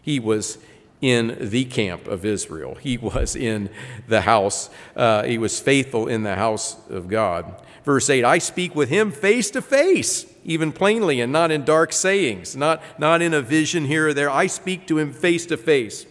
He 0.00 0.18
was 0.18 0.58
in 1.02 1.36
the 1.38 1.66
camp 1.66 2.06
of 2.06 2.24
Israel, 2.24 2.76
he 2.76 2.96
was 2.96 3.36
in 3.36 3.68
the 4.08 4.22
house, 4.22 4.70
uh, 4.96 5.24
he 5.24 5.36
was 5.36 5.60
faithful 5.60 6.08
in 6.08 6.22
the 6.22 6.36
house 6.36 6.76
of 6.88 7.08
God. 7.08 7.60
Verse 7.84 8.08
8 8.08 8.24
I 8.24 8.38
speak 8.38 8.74
with 8.74 8.88
him 8.88 9.12
face 9.12 9.50
to 9.50 9.60
face 9.60 10.26
even 10.44 10.72
plainly 10.72 11.20
and 11.20 11.32
not 11.32 11.50
in 11.50 11.64
dark 11.64 11.92
sayings, 11.92 12.56
not, 12.56 12.82
not 12.98 13.22
in 13.22 13.34
a 13.34 13.40
vision 13.40 13.84
here 13.84 14.08
or 14.08 14.14
there. 14.14 14.30
I 14.30 14.46
speak 14.46 14.86
to 14.88 14.98
him 14.98 15.12
face 15.12 15.46
to 15.46 15.56
face, 15.56 16.06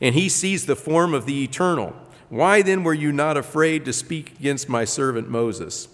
and 0.00 0.14
he 0.14 0.28
sees 0.28 0.66
the 0.66 0.76
form 0.76 1.14
of 1.14 1.26
the 1.26 1.42
eternal. 1.42 1.94
Why 2.28 2.62
then 2.62 2.82
were 2.82 2.94
you 2.94 3.12
not 3.12 3.36
afraid 3.36 3.84
to 3.84 3.92
speak 3.92 4.38
against 4.38 4.68
my 4.68 4.84
servant 4.84 5.28
Moses? 5.28 5.88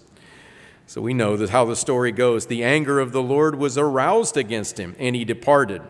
So 0.87 1.01
we 1.01 1.13
know 1.13 1.37
that 1.37 1.49
how 1.49 1.65
the 1.65 1.75
story 1.75 2.11
goes. 2.11 2.47
The 2.47 2.63
anger 2.63 2.99
of 2.99 3.11
the 3.11 3.21
Lord 3.21 3.55
was 3.55 3.77
aroused 3.77 4.37
against 4.37 4.79
him, 4.79 4.95
and 4.99 5.15
he 5.15 5.25
departed. 5.25 5.81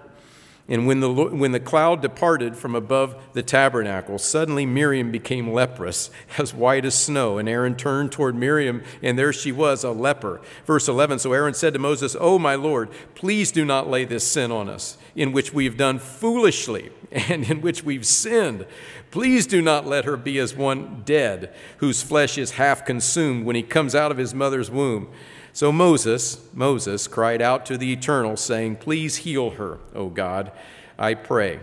And 0.69 0.87
when 0.87 1.01
the, 1.01 1.11
when 1.11 1.51
the 1.51 1.59
cloud 1.59 2.01
departed 2.01 2.55
from 2.55 2.73
above 2.73 3.21
the 3.33 3.43
tabernacle, 3.43 4.17
suddenly 4.17 4.65
Miriam 4.65 5.11
became 5.11 5.51
leprous, 5.51 6.09
as 6.37 6.53
white 6.53 6.85
as 6.85 6.97
snow. 6.97 7.37
And 7.37 7.49
Aaron 7.49 7.75
turned 7.75 8.13
toward 8.13 8.35
Miriam, 8.35 8.81
and 9.01 9.19
there 9.19 9.33
she 9.33 9.51
was, 9.51 9.83
a 9.83 9.91
leper. 9.91 10.39
Verse 10.65 10.87
11 10.87 11.19
So 11.19 11.33
Aaron 11.33 11.53
said 11.53 11.73
to 11.73 11.79
Moses, 11.79 12.15
Oh, 12.17 12.39
my 12.39 12.55
Lord, 12.55 12.89
please 13.13 13.51
do 13.51 13.65
not 13.65 13.89
lay 13.89 14.05
this 14.05 14.25
sin 14.25 14.51
on 14.53 14.69
us, 14.69 14.97
in 15.15 15.33
which 15.33 15.53
we 15.53 15.65
have 15.65 15.75
done 15.75 15.99
foolishly 15.99 16.91
and 17.11 17.49
in 17.49 17.59
which 17.59 17.83
we've 17.83 18.05
sinned. 18.05 18.65
Please 19.11 19.45
do 19.45 19.61
not 19.61 19.85
let 19.85 20.05
her 20.05 20.15
be 20.15 20.39
as 20.39 20.55
one 20.55 21.03
dead, 21.05 21.53
whose 21.77 22.01
flesh 22.01 22.37
is 22.37 22.51
half 22.51 22.85
consumed 22.85 23.45
when 23.45 23.57
he 23.57 23.63
comes 23.63 23.93
out 23.93 24.11
of 24.11 24.17
his 24.17 24.33
mother's 24.33 24.71
womb. 24.71 25.09
So 25.53 25.71
Moses, 25.71 26.43
Moses 26.51 27.07
cried 27.07 27.39
out 27.39 27.63
to 27.67 27.77
the 27.77 27.93
Eternal, 27.93 28.35
saying, 28.37 28.77
Please 28.77 29.17
heal 29.17 29.51
her, 29.51 29.77
O 29.93 30.09
God, 30.09 30.51
I 30.97 31.13
pray. 31.13 31.59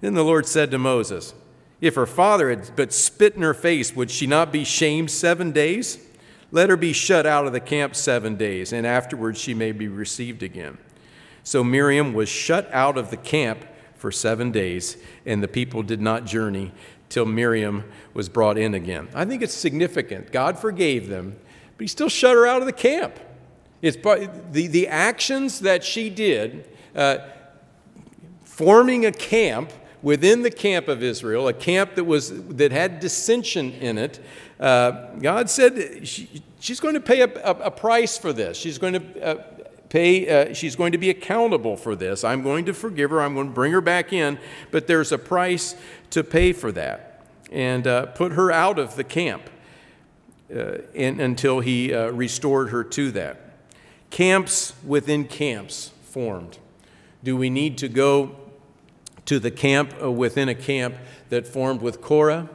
Then 0.00 0.14
the 0.14 0.24
Lord 0.24 0.46
said 0.46 0.70
to 0.70 0.78
Moses, 0.78 1.34
If 1.82 1.96
her 1.96 2.06
father 2.06 2.48
had 2.48 2.70
but 2.76 2.94
spit 2.94 3.34
in 3.34 3.42
her 3.42 3.52
face, 3.52 3.94
would 3.94 4.10
she 4.10 4.26
not 4.26 4.50
be 4.50 4.64
shamed 4.64 5.10
seven 5.10 5.52
days? 5.52 5.98
Let 6.50 6.70
her 6.70 6.78
be 6.78 6.94
shut 6.94 7.26
out 7.26 7.46
of 7.46 7.52
the 7.52 7.60
camp 7.60 7.94
seven 7.94 8.36
days, 8.36 8.72
and 8.72 8.86
afterwards 8.86 9.38
she 9.38 9.52
may 9.52 9.72
be 9.72 9.86
received 9.86 10.42
again. 10.42 10.78
So 11.44 11.62
Miriam 11.62 12.14
was 12.14 12.30
shut 12.30 12.72
out 12.72 12.96
of 12.96 13.10
the 13.10 13.18
camp 13.18 13.66
for 13.96 14.10
seven 14.10 14.50
days, 14.50 14.96
and 15.26 15.42
the 15.42 15.48
people 15.48 15.82
did 15.82 16.00
not 16.00 16.24
journey 16.24 16.72
till 17.10 17.26
Miriam 17.26 17.84
was 18.14 18.30
brought 18.30 18.56
in 18.56 18.72
again. 18.72 19.08
I 19.14 19.26
think 19.26 19.42
it's 19.42 19.52
significant. 19.52 20.32
God 20.32 20.58
forgave 20.58 21.08
them 21.08 21.36
but 21.78 21.84
he 21.84 21.88
still 21.88 22.08
shut 22.08 22.34
her 22.34 22.46
out 22.46 22.60
of 22.60 22.66
the 22.66 22.72
camp. 22.72 23.18
It's 23.80 23.96
the, 23.96 24.66
the 24.66 24.88
actions 24.88 25.60
that 25.60 25.84
she 25.84 26.10
did, 26.10 26.68
uh, 26.96 27.18
forming 28.44 29.06
a 29.06 29.12
camp 29.12 29.72
within 30.02 30.42
the 30.42 30.50
camp 30.50 30.88
of 30.88 31.02
Israel, 31.04 31.46
a 31.46 31.52
camp 31.52 31.94
that, 31.94 32.04
was, 32.04 32.42
that 32.48 32.72
had 32.72 32.98
dissension 32.98 33.72
in 33.74 33.96
it, 33.96 34.18
uh, 34.58 35.14
God 35.20 35.48
said 35.48 36.06
she, 36.06 36.42
she's 36.58 36.80
going 36.80 36.94
to 36.94 37.00
pay 37.00 37.20
a, 37.20 37.28
a, 37.44 37.50
a, 37.66 37.70
price 37.70 38.18
for 38.18 38.32
this. 38.32 38.56
She's 38.56 38.78
going 38.78 38.94
to 38.94 39.24
uh, 39.24 39.42
pay, 39.88 40.50
uh, 40.50 40.54
she's 40.54 40.74
going 40.74 40.90
to 40.90 40.98
be 40.98 41.10
accountable 41.10 41.76
for 41.76 41.94
this. 41.94 42.24
I'm 42.24 42.42
going 42.42 42.64
to 42.64 42.74
forgive 42.74 43.10
her. 43.10 43.22
I'm 43.22 43.34
going 43.34 43.46
to 43.46 43.52
bring 43.52 43.70
her 43.70 43.80
back 43.80 44.12
in, 44.12 44.36
but 44.72 44.88
there's 44.88 45.12
a 45.12 45.18
price 45.18 45.76
to 46.10 46.24
pay 46.24 46.52
for 46.52 46.72
that 46.72 47.24
and 47.52 47.86
uh, 47.86 48.06
put 48.06 48.32
her 48.32 48.50
out 48.50 48.80
of 48.80 48.96
the 48.96 49.04
camp 49.04 49.48
in, 50.50 51.20
until 51.20 51.60
he 51.60 51.92
uh, 51.92 52.10
restored 52.10 52.70
her 52.70 52.82
to 52.84 53.10
that. 53.12 53.40
Camps 54.10 54.72
within 54.86 55.24
camps 55.24 55.92
formed. 56.02 56.58
Do 57.22 57.36
we 57.36 57.50
need 57.50 57.76
to 57.78 57.88
go 57.88 58.36
to 59.26 59.38
the 59.38 59.50
camp 59.50 59.94
uh, 60.02 60.10
within 60.10 60.48
a 60.48 60.54
camp 60.54 60.96
that 61.28 61.46
formed 61.46 61.82
with 61.82 62.00
Korah? 62.00 62.48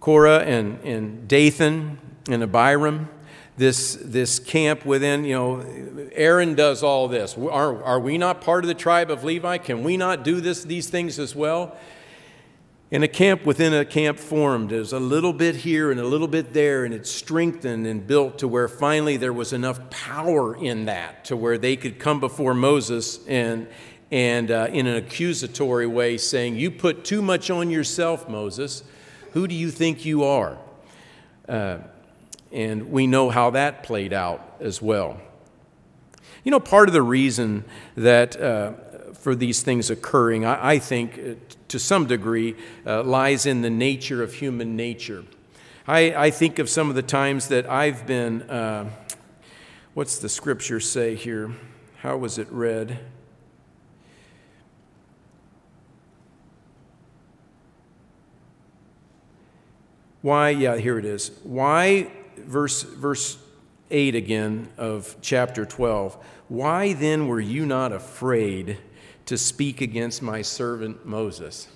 Korah 0.00 0.40
and, 0.40 0.78
and 0.84 1.26
Dathan 1.26 1.98
and 2.28 2.42
Abiram, 2.42 3.08
this, 3.56 3.98
this 4.02 4.38
camp 4.38 4.84
within, 4.84 5.24
you 5.24 5.34
know, 5.34 6.08
Aaron 6.12 6.54
does 6.54 6.82
all 6.82 7.08
this. 7.08 7.36
Are, 7.38 7.82
are 7.82 7.98
we 7.98 8.18
not 8.18 8.42
part 8.42 8.64
of 8.64 8.68
the 8.68 8.74
tribe 8.74 9.10
of 9.10 9.24
Levi? 9.24 9.58
Can 9.58 9.82
we 9.82 9.96
not 9.96 10.22
do 10.22 10.40
this, 10.40 10.62
these 10.62 10.90
things 10.90 11.18
as 11.18 11.34
well? 11.34 11.76
And 12.92 13.02
a 13.02 13.08
camp 13.08 13.44
within 13.44 13.74
a 13.74 13.84
camp 13.84 14.16
formed. 14.16 14.70
There's 14.70 14.92
a 14.92 15.00
little 15.00 15.32
bit 15.32 15.56
here 15.56 15.90
and 15.90 15.98
a 15.98 16.04
little 16.04 16.28
bit 16.28 16.52
there, 16.52 16.84
and 16.84 16.94
it's 16.94 17.10
strengthened 17.10 17.84
and 17.84 18.06
built 18.06 18.38
to 18.38 18.48
where 18.48 18.68
finally 18.68 19.16
there 19.16 19.32
was 19.32 19.52
enough 19.52 19.90
power 19.90 20.54
in 20.56 20.84
that 20.84 21.24
to 21.24 21.36
where 21.36 21.58
they 21.58 21.74
could 21.74 21.98
come 21.98 22.20
before 22.20 22.54
Moses 22.54 23.26
and, 23.26 23.66
and 24.12 24.52
uh, 24.52 24.68
in 24.70 24.86
an 24.86 24.94
accusatory 24.96 25.88
way 25.88 26.16
saying, 26.16 26.54
You 26.54 26.70
put 26.70 27.04
too 27.04 27.22
much 27.22 27.50
on 27.50 27.70
yourself, 27.70 28.28
Moses. 28.28 28.84
Who 29.32 29.48
do 29.48 29.54
you 29.56 29.72
think 29.72 30.04
you 30.04 30.22
are? 30.22 30.56
Uh, 31.48 31.78
and 32.52 32.92
we 32.92 33.08
know 33.08 33.30
how 33.30 33.50
that 33.50 33.82
played 33.82 34.12
out 34.12 34.56
as 34.60 34.80
well. 34.80 35.20
You 36.44 36.52
know, 36.52 36.60
part 36.60 36.88
of 36.88 36.92
the 36.92 37.02
reason 37.02 37.64
that 37.96 38.40
uh, 38.40 38.74
for 39.26 39.34
these 39.34 39.60
things 39.60 39.90
occurring, 39.90 40.44
I, 40.44 40.74
I 40.74 40.78
think, 40.78 41.18
uh, 41.18 41.34
to 41.66 41.80
some 41.80 42.06
degree, 42.06 42.54
uh, 42.86 43.02
lies 43.02 43.44
in 43.44 43.60
the 43.60 43.70
nature 43.70 44.22
of 44.22 44.34
human 44.34 44.76
nature. 44.76 45.24
I, 45.84 46.14
I, 46.26 46.30
think 46.30 46.60
of 46.60 46.68
some 46.68 46.90
of 46.90 46.94
the 46.94 47.02
times 47.02 47.48
that 47.48 47.68
I've 47.68 48.06
been, 48.06 48.42
uh, 48.42 48.88
what's 49.94 50.18
the 50.18 50.28
scripture 50.28 50.78
say 50.78 51.16
here? 51.16 51.50
How 52.02 52.16
was 52.16 52.38
it 52.38 52.46
read? 52.52 53.00
Why, 60.22 60.50
yeah, 60.50 60.76
here 60.76 61.00
it 61.00 61.04
is. 61.04 61.32
Why, 61.42 62.12
verse, 62.36 62.84
verse 62.84 63.38
8 63.90 64.14
again 64.14 64.68
of 64.78 65.16
chapter 65.20 65.64
12, 65.64 66.16
why 66.46 66.92
then 66.92 67.26
were 67.26 67.40
you 67.40 67.66
not 67.66 67.90
afraid? 67.90 68.78
To 69.26 69.36
speak 69.36 69.80
against 69.80 70.22
my 70.22 70.42
servant 70.42 71.04
Moses. 71.04 71.68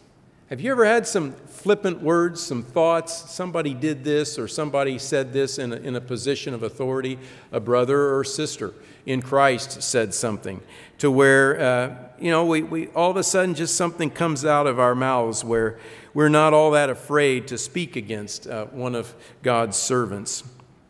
Have 0.51 0.61
you 0.61 0.73
ever 0.73 0.85
had 0.85 1.07
some 1.07 1.33
flippant 1.33 2.03
words, 2.03 2.43
some 2.43 2.65
thoughts? 2.65 3.31
Somebody 3.31 3.73
did 3.73 4.03
this 4.03 4.37
or 4.37 4.49
somebody 4.49 4.99
said 4.99 5.33
this 5.33 5.61
in 5.61 5.73
a, 5.73 5.77
in 5.77 5.95
a 5.95 6.01
position 6.01 6.55
of 6.55 6.65
authority. 6.65 7.21
A 7.53 7.61
brother 7.61 8.17
or 8.17 8.25
sister 8.25 8.75
in 9.07 9.23
Christ 9.23 9.81
said 9.81 10.13
something 10.13 10.61
to 10.99 11.09
where, 11.09 11.61
uh, 11.61 11.97
you 12.19 12.33
know, 12.33 12.45
we, 12.45 12.63
we, 12.63 12.89
all 12.89 13.13
of 13.13 13.17
a 13.17 13.23
sudden 13.23 13.55
just 13.55 13.77
something 13.77 14.11
comes 14.11 14.45
out 14.45 14.67
of 14.67 14.81
our 14.81 14.97
mouths 14.97 15.45
where 15.45 15.79
we're 16.15 16.29
not 16.29 16.53
all 16.53 16.73
that 16.73 16.91
afraid 16.91 17.47
to 17.47 17.57
speak 17.57 17.95
against 17.95 18.49
uh, 18.49 18.67
one 18.67 18.97
of 18.97 19.15
God's 19.45 19.77
servants. 19.77 20.43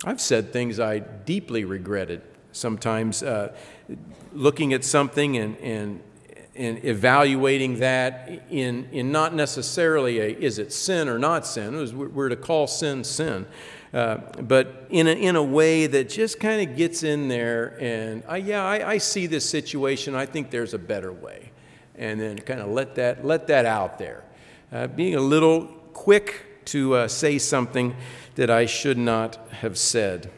I've 0.05 0.23
said 0.23 0.55
things 0.55 0.81
I 0.81 1.01
deeply 1.01 1.67
regretted 1.67 2.23
sometimes. 2.53 3.23
Uh, 3.23 3.55
looking 4.33 4.73
at 4.73 4.85
something 4.85 5.37
and, 5.37 5.57
and 5.59 6.01
in 6.61 6.79
evaluating 6.85 7.79
that 7.79 8.31
in, 8.51 8.87
in 8.93 9.11
not 9.11 9.35
necessarily 9.35 10.19
a 10.19 10.29
is 10.29 10.59
it 10.59 10.75
sin 10.75 11.09
or 11.09 11.19
not 11.19 11.47
sin, 11.47 11.75
was, 11.75 11.95
we're 11.95 12.29
to 12.29 12.37
call 12.37 12.67
sin 12.67 13.03
sin, 13.03 13.47
uh, 13.95 14.19
but 14.43 14.87
in 14.91 15.07
a, 15.07 15.13
in 15.13 15.37
a 15.37 15.43
way 15.43 15.87
that 15.87 16.11
just 16.11 16.39
kind 16.39 16.69
of 16.69 16.77
gets 16.77 17.03
in 17.03 17.29
there 17.29 17.79
and 17.81 18.23
I, 18.29 18.37
yeah, 18.37 18.63
I, 18.63 18.91
I 18.91 18.99
see 18.99 19.27
this 19.27 19.49
situation, 19.49 20.15
I 20.15 20.27
think 20.27 20.51
there's 20.51 20.75
a 20.75 20.79
better 20.79 21.11
way. 21.11 21.51
And 21.95 22.21
then 22.21 22.39
kind 22.39 22.61
of 22.61 22.69
let 22.69 22.95
that, 22.97 23.25
let 23.25 23.47
that 23.47 23.65
out 23.65 23.99
there. 23.99 24.23
Uh, 24.71 24.87
being 24.87 25.15
a 25.15 25.21
little 25.21 25.65
quick 25.95 26.65
to 26.67 26.95
uh, 26.95 27.09
say 27.09 27.39
something 27.39 27.97
that 28.35 28.51
I 28.51 28.67
should 28.67 28.99
not 28.99 29.37
have 29.51 29.79
said. 29.79 30.31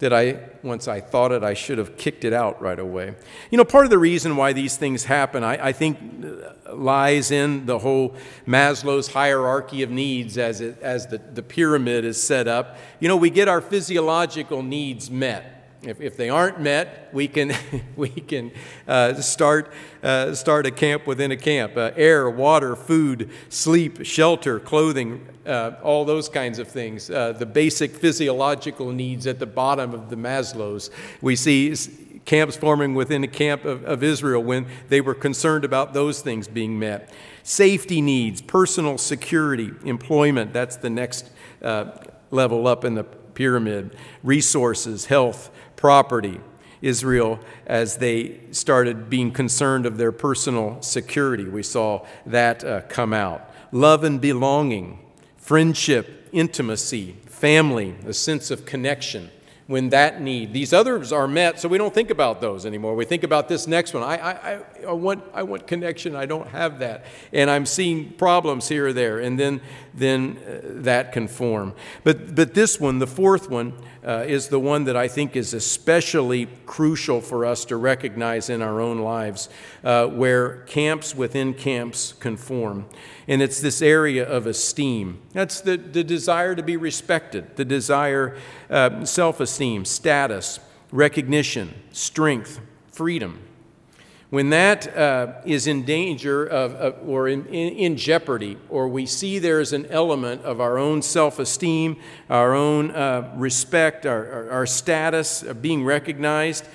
That 0.00 0.12
I, 0.12 0.38
once 0.62 0.88
I 0.88 1.00
thought 1.00 1.32
it, 1.32 1.42
I 1.42 1.54
should 1.54 1.78
have 1.78 1.96
kicked 1.96 2.24
it 2.24 2.32
out 2.32 2.60
right 2.60 2.78
away. 2.78 3.14
You 3.50 3.58
know, 3.58 3.64
part 3.64 3.84
of 3.84 3.90
the 3.90 3.98
reason 3.98 4.36
why 4.36 4.52
these 4.52 4.76
things 4.76 5.04
happen, 5.04 5.44
I, 5.44 5.68
I 5.68 5.72
think, 5.72 5.98
uh, 6.24 6.74
lies 6.74 7.30
in 7.30 7.66
the 7.66 7.78
whole 7.78 8.16
Maslow's 8.46 9.08
hierarchy 9.08 9.82
of 9.82 9.90
needs 9.90 10.36
as, 10.36 10.60
it, 10.60 10.80
as 10.82 11.06
the, 11.06 11.18
the 11.18 11.42
pyramid 11.42 12.04
is 12.04 12.20
set 12.20 12.48
up. 12.48 12.76
You 12.98 13.08
know, 13.08 13.16
we 13.16 13.30
get 13.30 13.46
our 13.48 13.60
physiological 13.60 14.62
needs 14.62 15.10
met. 15.10 15.53
If, 15.86 16.00
if 16.00 16.16
they 16.16 16.30
aren't 16.30 16.60
met, 16.60 17.10
we 17.12 17.28
can, 17.28 17.52
we 17.96 18.08
can 18.08 18.52
uh, 18.88 19.14
start, 19.14 19.72
uh, 20.02 20.34
start 20.34 20.66
a 20.66 20.70
camp 20.70 21.06
within 21.06 21.30
a 21.30 21.36
camp. 21.36 21.76
Uh, 21.76 21.92
air, 21.96 22.28
water, 22.30 22.74
food, 22.74 23.30
sleep, 23.48 24.04
shelter, 24.04 24.58
clothing, 24.60 25.26
uh, 25.46 25.72
all 25.82 26.04
those 26.04 26.28
kinds 26.28 26.58
of 26.58 26.68
things. 26.68 27.10
Uh, 27.10 27.32
the 27.32 27.46
basic 27.46 27.94
physiological 27.94 28.90
needs 28.92 29.26
at 29.26 29.38
the 29.38 29.46
bottom 29.46 29.92
of 29.92 30.10
the 30.10 30.16
Maslow's. 30.16 30.90
We 31.20 31.36
see 31.36 31.74
camps 32.24 32.56
forming 32.56 32.94
within 32.94 33.22
a 33.22 33.28
camp 33.28 33.64
of, 33.64 33.84
of 33.84 34.02
Israel 34.02 34.42
when 34.42 34.66
they 34.88 35.00
were 35.00 35.14
concerned 35.14 35.64
about 35.64 35.92
those 35.92 36.20
things 36.22 36.48
being 36.48 36.78
met. 36.78 37.12
Safety 37.42 38.00
needs, 38.00 38.40
personal 38.40 38.96
security, 38.96 39.70
employment, 39.84 40.52
that's 40.52 40.76
the 40.76 40.88
next 40.88 41.30
uh, 41.60 41.90
level 42.30 42.66
up 42.66 42.84
in 42.84 42.94
the 42.94 43.04
pyramid. 43.04 43.96
Resources, 44.22 45.06
health, 45.06 45.50
property. 45.84 46.40
Israel, 46.80 47.38
as 47.66 47.98
they 47.98 48.40
started 48.52 49.10
being 49.10 49.30
concerned 49.30 49.84
of 49.84 49.98
their 49.98 50.12
personal 50.12 50.80
security, 50.80 51.44
we 51.44 51.62
saw 51.62 52.06
that 52.24 52.64
uh, 52.64 52.80
come 52.88 53.12
out. 53.12 53.50
Love 53.70 54.02
and 54.02 54.18
belonging, 54.18 54.98
friendship, 55.36 56.26
intimacy, 56.32 57.14
family, 57.26 57.94
a 58.06 58.14
sense 58.14 58.50
of 58.50 58.64
connection 58.64 59.30
when 59.66 59.90
that 59.90 60.22
need. 60.22 60.54
These 60.54 60.72
others 60.72 61.12
are 61.12 61.28
met, 61.28 61.60
so 61.60 61.68
we 61.68 61.76
don't 61.76 61.92
think 61.92 62.08
about 62.08 62.40
those 62.40 62.64
anymore. 62.64 62.94
We 62.94 63.04
think 63.04 63.22
about 63.22 63.48
this 63.48 63.66
next 63.66 63.92
one. 63.92 64.02
I, 64.02 64.16
I, 64.16 64.60
I, 64.88 64.92
want, 64.92 65.22
I 65.34 65.42
want 65.42 65.66
connection. 65.66 66.16
I 66.16 66.24
don't 66.24 66.48
have 66.48 66.78
that. 66.78 67.04
And 67.30 67.50
I'm 67.50 67.66
seeing 67.66 68.12
problems 68.12 68.68
here 68.68 68.86
or 68.88 68.92
there, 68.94 69.18
and 69.18 69.38
then, 69.38 69.60
then 69.94 70.36
uh, 70.46 70.60
that 70.82 71.12
can 71.12 71.28
form. 71.28 71.74
But, 72.02 72.34
but 72.34 72.54
this 72.54 72.80
one, 72.80 72.98
the 72.98 73.06
fourth 73.06 73.48
one, 73.48 73.74
uh, 74.04 74.24
is 74.26 74.48
the 74.48 74.58
one 74.58 74.84
that 74.84 74.96
I 74.96 75.08
think 75.08 75.34
is 75.34 75.54
especially 75.54 76.48
crucial 76.66 77.20
for 77.20 77.46
us 77.46 77.64
to 77.66 77.76
recognize 77.76 78.50
in 78.50 78.60
our 78.60 78.80
own 78.80 78.98
lives, 78.98 79.48
uh, 79.82 80.06
where 80.08 80.58
camps 80.66 81.14
within 81.14 81.54
camps 81.54 82.12
conform. 82.12 82.86
And 83.26 83.40
it's 83.40 83.60
this 83.60 83.80
area 83.80 84.28
of 84.28 84.46
esteem. 84.46 85.22
That's 85.32 85.60
the, 85.62 85.76
the 85.76 86.04
desire 86.04 86.54
to 86.54 86.62
be 86.62 86.76
respected, 86.76 87.56
the 87.56 87.64
desire, 87.64 88.36
uh, 88.68 89.04
self 89.06 89.40
esteem, 89.40 89.84
status, 89.84 90.60
recognition, 90.92 91.72
strength, 91.92 92.60
freedom. 92.92 93.43
When 94.34 94.50
that 94.50 94.96
uh, 94.96 95.34
is 95.44 95.68
in 95.68 95.84
danger 95.84 96.44
of, 96.44 96.74
of 96.74 97.08
or 97.08 97.28
in, 97.28 97.46
in, 97.46 97.74
in, 97.74 97.96
jeopardy, 97.96 98.58
or 98.68 98.88
we 98.88 99.06
see 99.06 99.38
there's 99.38 99.72
an 99.72 99.86
element 99.86 100.42
of 100.42 100.60
our 100.60 100.76
own 100.76 101.02
self 101.02 101.38
esteem, 101.38 102.00
our 102.28 102.52
own 102.52 102.90
uh, 102.90 103.32
respect, 103.36 104.06
our, 104.06 104.28
our, 104.32 104.50
our 104.50 104.66
status 104.66 105.44
being 105.44 105.84
recognized, 105.84 106.66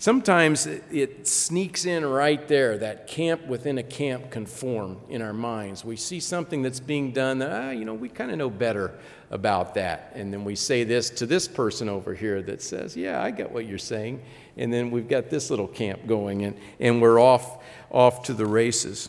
sometimes 0.00 0.66
it 0.66 1.28
sneaks 1.28 1.84
in 1.84 2.04
right 2.04 2.48
there, 2.48 2.76
that 2.78 3.06
camp 3.06 3.46
within 3.46 3.78
a 3.78 3.84
camp 3.84 4.32
conform 4.32 4.98
in 5.08 5.22
our 5.22 5.32
minds. 5.32 5.84
We 5.84 5.94
see 5.94 6.18
something 6.18 6.62
that's 6.62 6.80
being 6.80 7.12
done 7.12 7.38
that, 7.38 7.52
ah, 7.52 7.70
you 7.70 7.84
know, 7.84 7.94
we 7.94 8.08
kind 8.08 8.32
of 8.32 8.38
know 8.38 8.50
better 8.50 8.98
about 9.30 9.74
that. 9.74 10.10
And 10.16 10.32
then 10.32 10.44
we 10.44 10.56
say 10.56 10.82
this 10.82 11.08
to 11.10 11.26
this 11.26 11.46
person 11.46 11.88
over 11.88 12.14
here 12.14 12.42
that 12.42 12.60
says, 12.60 12.96
yeah, 12.96 13.22
I 13.22 13.30
get 13.30 13.52
what 13.52 13.66
you're 13.66 13.78
saying 13.78 14.20
and 14.60 14.72
then 14.72 14.90
we've 14.90 15.08
got 15.08 15.30
this 15.30 15.48
little 15.48 15.66
camp 15.66 16.06
going, 16.06 16.44
and, 16.44 16.56
and 16.78 17.00
we're 17.00 17.18
off, 17.18 17.62
off 17.90 18.24
to 18.24 18.34
the 18.34 18.46
races. 18.46 19.08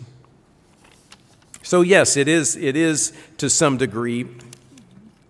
So, 1.62 1.82
yes, 1.82 2.18
it 2.18 2.28
is, 2.28 2.56
it 2.56 2.76
is 2.76 3.14
to 3.38 3.50
some 3.50 3.78
degree 3.78 4.28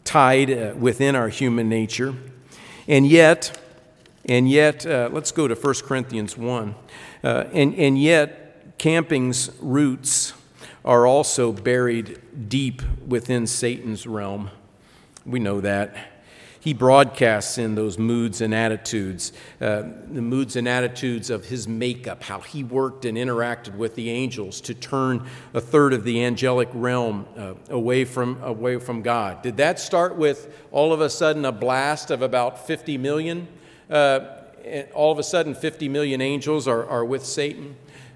tied 0.03 0.51
uh, 0.51 0.73
within 0.77 1.15
our 1.15 1.29
human 1.29 1.69
nature. 1.69 2.13
And 2.87 3.07
yet, 3.07 3.59
and 4.25 4.49
yet, 4.49 4.85
uh, 4.85 5.09
let's 5.11 5.31
go 5.31 5.47
to 5.47 5.55
1 5.55 5.73
Corinthians 5.83 6.37
1. 6.37 6.75
Uh, 7.23 7.45
and, 7.53 7.73
and 7.75 8.01
yet, 8.01 8.77
camping's 8.77 9.51
roots 9.59 10.33
are 10.83 11.05
also 11.05 11.51
buried 11.51 12.19
deep 12.49 12.81
within 13.07 13.47
Satan's 13.47 14.05
realm. 14.05 14.49
We 15.25 15.39
know 15.39 15.61
that 15.61 15.95
he 16.61 16.73
broadcasts 16.73 17.57
in 17.57 17.73
those 17.73 17.97
moods 17.97 18.39
and 18.39 18.53
attitudes, 18.53 19.33
uh, 19.59 19.81
the 20.11 20.21
moods 20.21 20.55
and 20.55 20.67
attitudes 20.67 21.31
of 21.31 21.45
his 21.45 21.67
makeup, 21.67 22.21
how 22.21 22.39
he 22.39 22.63
worked 22.63 23.03
and 23.03 23.17
interacted 23.17 23.75
with 23.75 23.95
the 23.95 24.11
angels 24.11 24.61
to 24.61 24.75
turn 24.75 25.27
a 25.55 25.59
third 25.59 25.91
of 25.91 26.03
the 26.03 26.23
angelic 26.23 26.69
realm 26.73 27.25
uh, 27.35 27.55
away, 27.69 28.05
from, 28.05 28.41
away 28.43 28.77
from 28.77 29.01
God. 29.01 29.41
Did 29.41 29.57
that 29.57 29.79
start 29.79 30.15
with 30.15 30.55
all 30.71 30.93
of 30.93 31.01
a 31.01 31.09
sudden 31.09 31.45
a 31.45 31.51
blast 31.51 32.11
of 32.11 32.21
about 32.21 32.67
50 32.67 32.95
million? 32.99 33.47
Uh, 33.91 34.37
all 34.93 35.11
of 35.11 35.19
a 35.19 35.23
sudden, 35.23 35.53
50 35.53 35.89
million 35.89 36.21
angels 36.21 36.67
are, 36.67 36.85
are 36.87 37.05
with 37.05 37.25
Satan? 37.25 37.75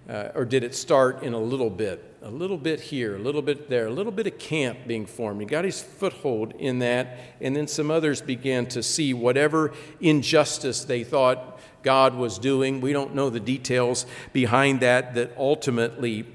Uh, 0.10 0.30
or 0.36 0.46
did 0.46 0.64
it 0.64 0.74
start 0.76 1.24
in 1.24 1.34
a 1.34 1.40
little 1.40 1.70
bit? 1.70 2.16
a 2.26 2.32
little 2.32 2.58
bit 2.58 2.82
here, 2.82 3.16
a 3.16 3.20
little 3.20 3.44
bit 3.44 3.70
there, 3.70 3.86
a 3.86 3.92
little 3.92 4.12
bit 4.12 4.26
of 4.26 4.40
camp 4.40 4.80
being 4.88 5.06
formed. 5.06 5.40
He 5.40 5.46
got 5.46 5.64
his 5.64 5.84
foothold 5.84 6.54
in 6.58 6.80
that, 6.80 7.20
and 7.40 7.56
then 7.56 7.68
some 7.68 7.92
others 7.92 8.20
began 8.20 8.66
to 8.68 8.82
see 8.82 9.14
whatever 9.14 9.74
injustice 10.02 10.84
they 10.84 11.04
thought 11.04 11.60
God 11.84 12.16
was 12.16 12.40
doing. 12.40 12.82
We 12.82 12.94
don't 12.94 13.14
know 13.14 13.30
the 13.30 13.40
details 13.40 14.08
behind 14.34 14.80
that, 14.80 15.14
that 15.14 15.38
ultimately 15.38 16.26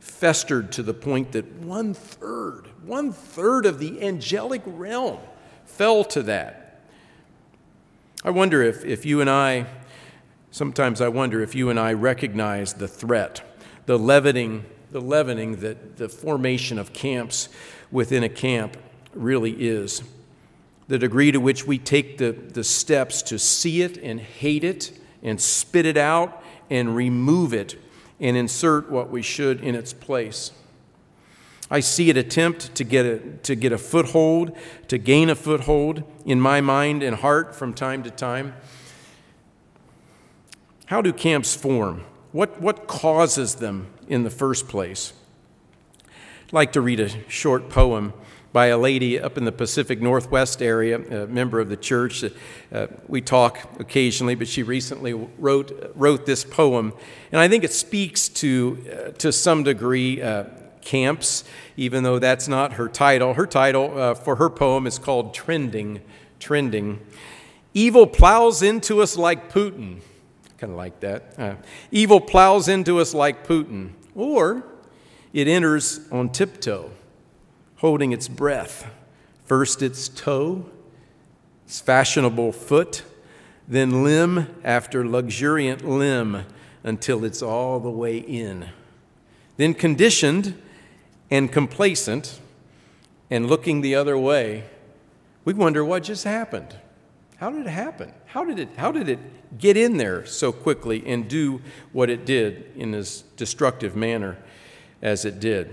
festered 0.00 0.72
to 0.72 0.82
the 0.82 0.94
point 0.94 1.30
that 1.30 1.46
one 1.60 1.94
third, 1.94 2.66
one 2.84 3.12
third 3.12 3.66
of 3.66 3.78
the 3.78 4.02
angelic 4.02 4.62
realm 4.66 5.20
fell 5.64 6.02
to 6.06 6.24
that. 6.24 6.65
I 8.26 8.30
wonder 8.30 8.60
if, 8.60 8.84
if 8.84 9.06
you 9.06 9.20
and 9.20 9.30
I, 9.30 9.66
sometimes 10.50 11.00
I 11.00 11.06
wonder 11.06 11.42
if 11.42 11.54
you 11.54 11.70
and 11.70 11.78
I 11.78 11.92
recognize 11.92 12.74
the 12.74 12.88
threat, 12.88 13.40
the 13.86 13.96
leavening 13.96 14.64
the 14.90 15.00
leavening 15.00 15.56
that 15.56 15.96
the 15.96 16.08
formation 16.08 16.78
of 16.78 16.92
camps 16.92 17.48
within 17.92 18.24
a 18.24 18.28
camp 18.28 18.76
really 19.14 19.52
is. 19.52 20.02
The 20.88 20.98
degree 20.98 21.30
to 21.30 21.38
which 21.38 21.66
we 21.66 21.78
take 21.78 22.18
the, 22.18 22.32
the 22.32 22.64
steps 22.64 23.22
to 23.22 23.38
see 23.38 23.82
it 23.82 23.96
and 23.98 24.18
hate 24.20 24.64
it 24.64 24.98
and 25.22 25.40
spit 25.40 25.86
it 25.86 25.96
out 25.96 26.42
and 26.68 26.96
remove 26.96 27.54
it 27.54 27.78
and 28.18 28.36
insert 28.36 28.90
what 28.90 29.08
we 29.08 29.22
should 29.22 29.60
in 29.60 29.76
its 29.76 29.92
place. 29.92 30.50
I 31.70 31.78
see 31.80 32.10
it 32.10 32.16
attempt 32.16 32.74
to 32.74 32.84
get 32.84 33.06
a, 33.06 33.18
to 33.44 33.54
get 33.54 33.72
a 33.72 33.78
foothold, 33.78 34.56
to 34.88 34.98
gain 34.98 35.30
a 35.30 35.34
foothold 35.36 36.04
in 36.26 36.40
my 36.40 36.60
mind 36.60 37.02
and 37.02 37.16
heart 37.16 37.54
from 37.54 37.72
time 37.72 38.02
to 38.02 38.10
time. 38.10 38.52
How 40.86 41.00
do 41.00 41.12
camps 41.12 41.54
form? 41.54 42.04
What, 42.32 42.60
what 42.60 42.86
causes 42.86 43.54
them 43.54 43.86
in 44.08 44.24
the 44.24 44.30
first 44.30 44.68
place? 44.68 45.12
I'd 46.04 46.52
like 46.52 46.72
to 46.72 46.80
read 46.80 47.00
a 47.00 47.08
short 47.30 47.70
poem 47.70 48.12
by 48.52 48.66
a 48.66 48.78
lady 48.78 49.20
up 49.20 49.38
in 49.38 49.44
the 49.44 49.52
Pacific 49.52 50.00
Northwest 50.00 50.62
area, 50.62 51.24
a 51.24 51.26
member 51.26 51.60
of 51.60 51.68
the 51.68 51.76
church. 51.76 52.24
Uh, 52.72 52.86
we 53.06 53.20
talk 53.20 53.58
occasionally, 53.78 54.34
but 54.34 54.48
she 54.48 54.62
recently 54.62 55.12
wrote, 55.12 55.92
wrote 55.94 56.26
this 56.26 56.44
poem. 56.44 56.92
And 57.30 57.40
I 57.40 57.48
think 57.48 57.64
it 57.64 57.72
speaks 57.72 58.28
to, 58.30 58.84
uh, 58.90 59.10
to 59.12 59.32
some 59.32 59.62
degree, 59.62 60.22
uh, 60.22 60.44
camps, 60.86 61.44
even 61.76 62.04
though 62.04 62.18
that's 62.18 62.48
not 62.48 62.74
her 62.74 62.88
title. 62.88 63.34
Her 63.34 63.46
title 63.46 63.98
uh, 63.98 64.14
for 64.14 64.36
her 64.36 64.48
poem 64.48 64.86
is 64.86 64.98
called 64.98 65.34
Trending. 65.34 66.00
Trending. 66.40 67.00
Evil 67.74 68.06
plows 68.06 68.62
into 68.62 69.02
us 69.02 69.16
like 69.16 69.52
Putin 69.52 70.00
kind 70.58 70.72
of 70.72 70.76
like 70.76 71.00
that. 71.00 71.34
Uh, 71.38 71.54
evil 71.90 72.20
plows 72.20 72.68
into 72.68 72.98
us 72.98 73.14
like 73.14 73.46
Putin, 73.46 73.92
or 74.14 74.64
it 75.32 75.48
enters 75.48 76.00
on 76.10 76.30
tiptoe, 76.30 76.90
holding 77.76 78.12
its 78.12 78.28
breath. 78.28 78.90
First 79.44 79.82
its 79.82 80.08
toe, 80.08 80.66
its 81.64 81.80
fashionable 81.80 82.52
foot, 82.52 83.02
then 83.68 84.02
limb 84.02 84.48
after 84.64 85.06
luxuriant 85.06 85.86
limb 85.86 86.44
until 86.82 87.24
it's 87.24 87.42
all 87.42 87.80
the 87.80 87.90
way 87.90 88.18
in. 88.18 88.70
Then 89.56 89.74
conditioned 89.74 90.60
and 91.30 91.50
complacent 91.50 92.40
and 93.30 93.48
looking 93.48 93.80
the 93.80 93.94
other 93.94 94.16
way, 94.16 94.64
we 95.46 95.54
wonder 95.54 95.84
what 95.84 96.02
just 96.02 96.24
happened. 96.24 96.76
How 97.36 97.50
did 97.50 97.66
it 97.66 97.70
happen? 97.70 98.12
How 98.26 98.44
did 98.44 98.58
it, 98.58 98.68
how 98.76 98.90
did 98.90 99.08
it 99.08 99.20
get 99.58 99.76
in 99.76 99.96
there 99.96 100.26
so 100.26 100.50
quickly 100.50 101.06
and 101.06 101.28
do 101.28 101.62
what 101.92 102.10
it 102.10 102.26
did 102.26 102.72
in 102.74 102.92
as 102.94 103.22
destructive 103.36 103.94
manner 103.94 104.38
as 105.00 105.24
it 105.24 105.38
did? 105.38 105.72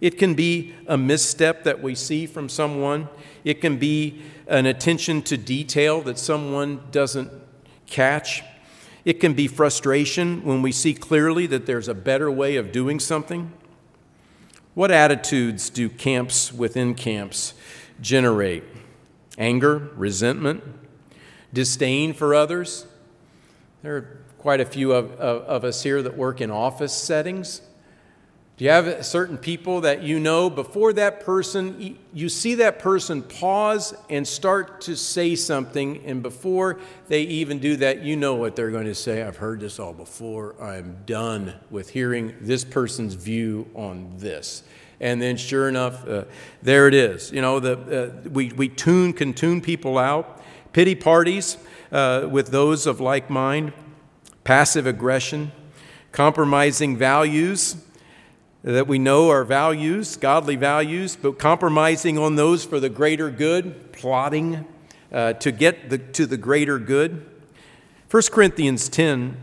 It 0.00 0.18
can 0.18 0.34
be 0.34 0.74
a 0.86 0.96
misstep 0.96 1.64
that 1.64 1.82
we 1.82 1.96
see 1.96 2.26
from 2.26 2.48
someone. 2.48 3.08
It 3.42 3.60
can 3.60 3.76
be 3.76 4.22
an 4.46 4.66
attention 4.66 5.22
to 5.22 5.36
detail 5.36 6.00
that 6.02 6.18
someone 6.18 6.80
doesn't 6.92 7.30
catch. 7.86 8.44
It 9.04 9.14
can 9.14 9.34
be 9.34 9.48
frustration 9.48 10.44
when 10.44 10.62
we 10.62 10.70
see 10.70 10.94
clearly 10.94 11.46
that 11.48 11.66
there's 11.66 11.88
a 11.88 11.94
better 11.94 12.30
way 12.30 12.54
of 12.54 12.70
doing 12.70 13.00
something. 13.00 13.52
What 14.74 14.92
attitudes 14.92 15.70
do 15.70 15.88
camps 15.88 16.52
within 16.52 16.94
camps 16.94 17.54
generate? 18.00 18.62
Anger, 19.38 19.90
resentment, 19.96 20.62
disdain 21.52 22.12
for 22.12 22.34
others. 22.34 22.86
There 23.82 23.96
are 23.96 24.24
quite 24.38 24.60
a 24.60 24.64
few 24.64 24.92
of, 24.92 25.12
of, 25.12 25.42
of 25.42 25.64
us 25.64 25.82
here 25.82 26.02
that 26.02 26.16
work 26.16 26.40
in 26.40 26.50
office 26.50 26.92
settings. 26.92 27.62
Do 28.56 28.66
you 28.66 28.70
have 28.70 29.04
certain 29.04 29.38
people 29.38 29.80
that 29.80 30.02
you 30.02 30.20
know 30.20 30.50
before 30.50 30.92
that 30.92 31.24
person, 31.24 31.98
you 32.12 32.28
see 32.28 32.56
that 32.56 32.78
person 32.78 33.22
pause 33.22 33.94
and 34.10 34.28
start 34.28 34.82
to 34.82 34.94
say 34.94 35.34
something, 35.36 36.04
and 36.04 36.22
before 36.22 36.78
they 37.08 37.22
even 37.22 37.58
do 37.60 37.76
that, 37.76 38.02
you 38.02 38.14
know 38.14 38.34
what 38.34 38.54
they're 38.54 38.70
going 38.70 38.84
to 38.84 38.94
say. 38.94 39.22
I've 39.22 39.38
heard 39.38 39.60
this 39.60 39.80
all 39.80 39.94
before. 39.94 40.54
I'm 40.62 40.98
done 41.06 41.54
with 41.70 41.90
hearing 41.90 42.34
this 42.40 42.62
person's 42.62 43.14
view 43.14 43.70
on 43.74 44.12
this. 44.18 44.62
And 45.02 45.20
then, 45.20 45.36
sure 45.36 45.68
enough, 45.68 46.08
uh, 46.08 46.24
there 46.62 46.86
it 46.86 46.94
is. 46.94 47.32
You 47.32 47.42
know, 47.42 47.58
the, 47.58 48.24
uh, 48.24 48.28
we, 48.28 48.52
we 48.52 48.68
tune, 48.68 49.12
can 49.12 49.34
tune 49.34 49.60
people 49.60 49.98
out. 49.98 50.40
Pity 50.72 50.94
parties 50.94 51.58
uh, 51.90 52.28
with 52.30 52.52
those 52.52 52.86
of 52.86 53.00
like 53.00 53.28
mind, 53.28 53.72
passive 54.44 54.86
aggression, 54.86 55.50
compromising 56.12 56.96
values 56.96 57.76
that 58.62 58.86
we 58.86 58.98
know 58.98 59.28
are 59.28 59.42
values, 59.42 60.16
godly 60.16 60.54
values, 60.54 61.16
but 61.16 61.36
compromising 61.36 62.16
on 62.16 62.36
those 62.36 62.64
for 62.64 62.78
the 62.78 62.88
greater 62.88 63.28
good, 63.28 63.92
plotting 63.92 64.64
uh, 65.10 65.32
to 65.34 65.50
get 65.50 65.90
the, 65.90 65.98
to 65.98 66.26
the 66.26 66.36
greater 66.36 66.78
good. 66.78 67.26
1 68.08 68.22
Corinthians 68.30 68.88
10 68.88 69.36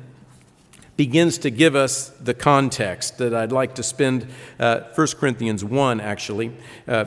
begins 0.99 1.37
to 1.37 1.49
give 1.49 1.77
us 1.77 2.09
the 2.21 2.33
context 2.33 3.19
that 3.19 3.33
I'd 3.33 3.53
like 3.53 3.73
to 3.75 3.83
spend, 3.83 4.27
uh, 4.59 4.81
1 4.95 5.07
Corinthians 5.17 5.63
1 5.63 6.01
actually, 6.01 6.51
uh, 6.89 7.05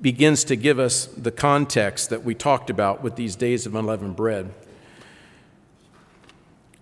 begins 0.00 0.44
to 0.44 0.54
give 0.54 0.78
us 0.78 1.06
the 1.06 1.32
context 1.32 2.10
that 2.10 2.22
we 2.22 2.36
talked 2.36 2.70
about 2.70 3.02
with 3.02 3.16
these 3.16 3.34
days 3.34 3.66
of 3.66 3.74
unleavened 3.74 4.14
bread. 4.14 4.54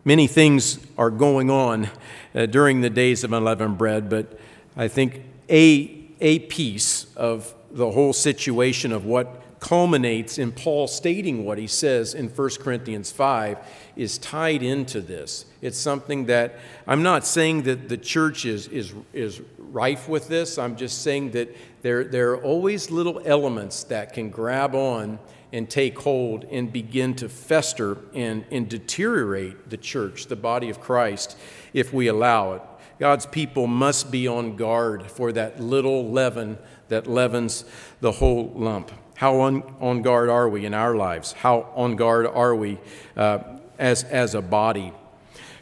Many 0.04 0.26
things 0.26 0.86
are 0.98 1.08
going 1.08 1.48
on 1.48 1.88
uh, 2.34 2.44
during 2.44 2.82
the 2.82 2.90
days 2.90 3.24
of 3.24 3.32
unleavened 3.32 3.78
bread, 3.78 4.10
but 4.10 4.38
I 4.76 4.86
think 4.86 5.22
a, 5.48 6.10
a 6.20 6.40
piece 6.40 7.06
of 7.16 7.54
the 7.70 7.90
whole 7.92 8.12
situation 8.12 8.92
of 8.92 9.06
what 9.06 9.43
culminates 9.64 10.36
in 10.36 10.52
Paul 10.52 10.86
stating 10.86 11.46
what 11.46 11.56
he 11.56 11.66
says 11.66 12.12
in 12.12 12.28
1 12.28 12.50
Corinthians 12.60 13.10
5 13.10 13.56
is 13.96 14.18
tied 14.18 14.62
into 14.62 15.00
this. 15.00 15.46
It's 15.62 15.78
something 15.78 16.26
that 16.26 16.56
I'm 16.86 17.02
not 17.02 17.24
saying 17.24 17.62
that 17.62 17.88
the 17.88 17.96
church 17.96 18.44
is, 18.44 18.68
is, 18.68 18.92
is 19.14 19.40
rife 19.56 20.06
with 20.06 20.28
this. 20.28 20.58
I'm 20.58 20.76
just 20.76 21.00
saying 21.00 21.30
that 21.30 21.56
there, 21.80 22.04
there 22.04 22.32
are 22.32 22.42
always 22.42 22.90
little 22.90 23.22
elements 23.24 23.84
that 23.84 24.12
can 24.12 24.28
grab 24.28 24.74
on 24.74 25.18
and 25.50 25.70
take 25.70 25.98
hold 25.98 26.44
and 26.50 26.70
begin 26.70 27.14
to 27.14 27.30
fester 27.30 27.96
and, 28.12 28.44
and 28.50 28.68
deteriorate 28.68 29.70
the 29.70 29.78
church, 29.78 30.26
the 30.26 30.36
body 30.36 30.68
of 30.68 30.78
Christ, 30.78 31.38
if 31.72 31.90
we 31.90 32.08
allow 32.08 32.52
it. 32.52 32.62
God's 32.98 33.24
people 33.24 33.66
must 33.66 34.10
be 34.10 34.28
on 34.28 34.56
guard 34.56 35.10
for 35.10 35.32
that 35.32 35.58
little 35.58 36.10
leaven 36.10 36.58
that 36.88 37.06
leavens 37.06 37.64
the 38.02 38.12
whole 38.12 38.52
lump. 38.54 38.92
How 39.16 39.40
on, 39.40 39.62
on 39.80 40.02
guard 40.02 40.28
are 40.28 40.48
we 40.48 40.66
in 40.66 40.74
our 40.74 40.96
lives? 40.96 41.32
How 41.32 41.70
on 41.74 41.96
guard 41.96 42.26
are 42.26 42.54
we 42.54 42.78
uh, 43.16 43.38
as, 43.78 44.04
as 44.04 44.34
a 44.34 44.42
body? 44.42 44.92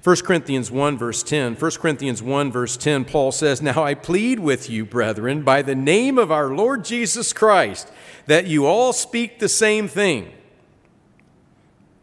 1 0.03 0.17
Corinthians 0.17 0.71
1, 0.71 0.99
verse 0.99 1.23
10. 1.23 1.55
1 1.55 1.71
Corinthians 1.73 2.23
1, 2.23 2.51
verse 2.51 2.77
10, 2.77 3.05
Paul 3.05 3.31
says, 3.31 3.63
Now 3.63 3.85
I 3.85 3.95
plead 3.95 4.41
with 4.41 4.69
you, 4.69 4.85
brethren, 4.85 5.43
by 5.43 5.63
the 5.63 5.77
name 5.77 6.19
of 6.19 6.33
our 6.33 6.49
Lord 6.49 6.85
Jesus 6.85 7.33
Christ, 7.33 7.89
that 8.27 8.49
you 8.49 8.67
all 8.67 8.93
speak 8.93 9.39
the 9.39 9.49
same 9.49 9.87
thing 9.87 10.33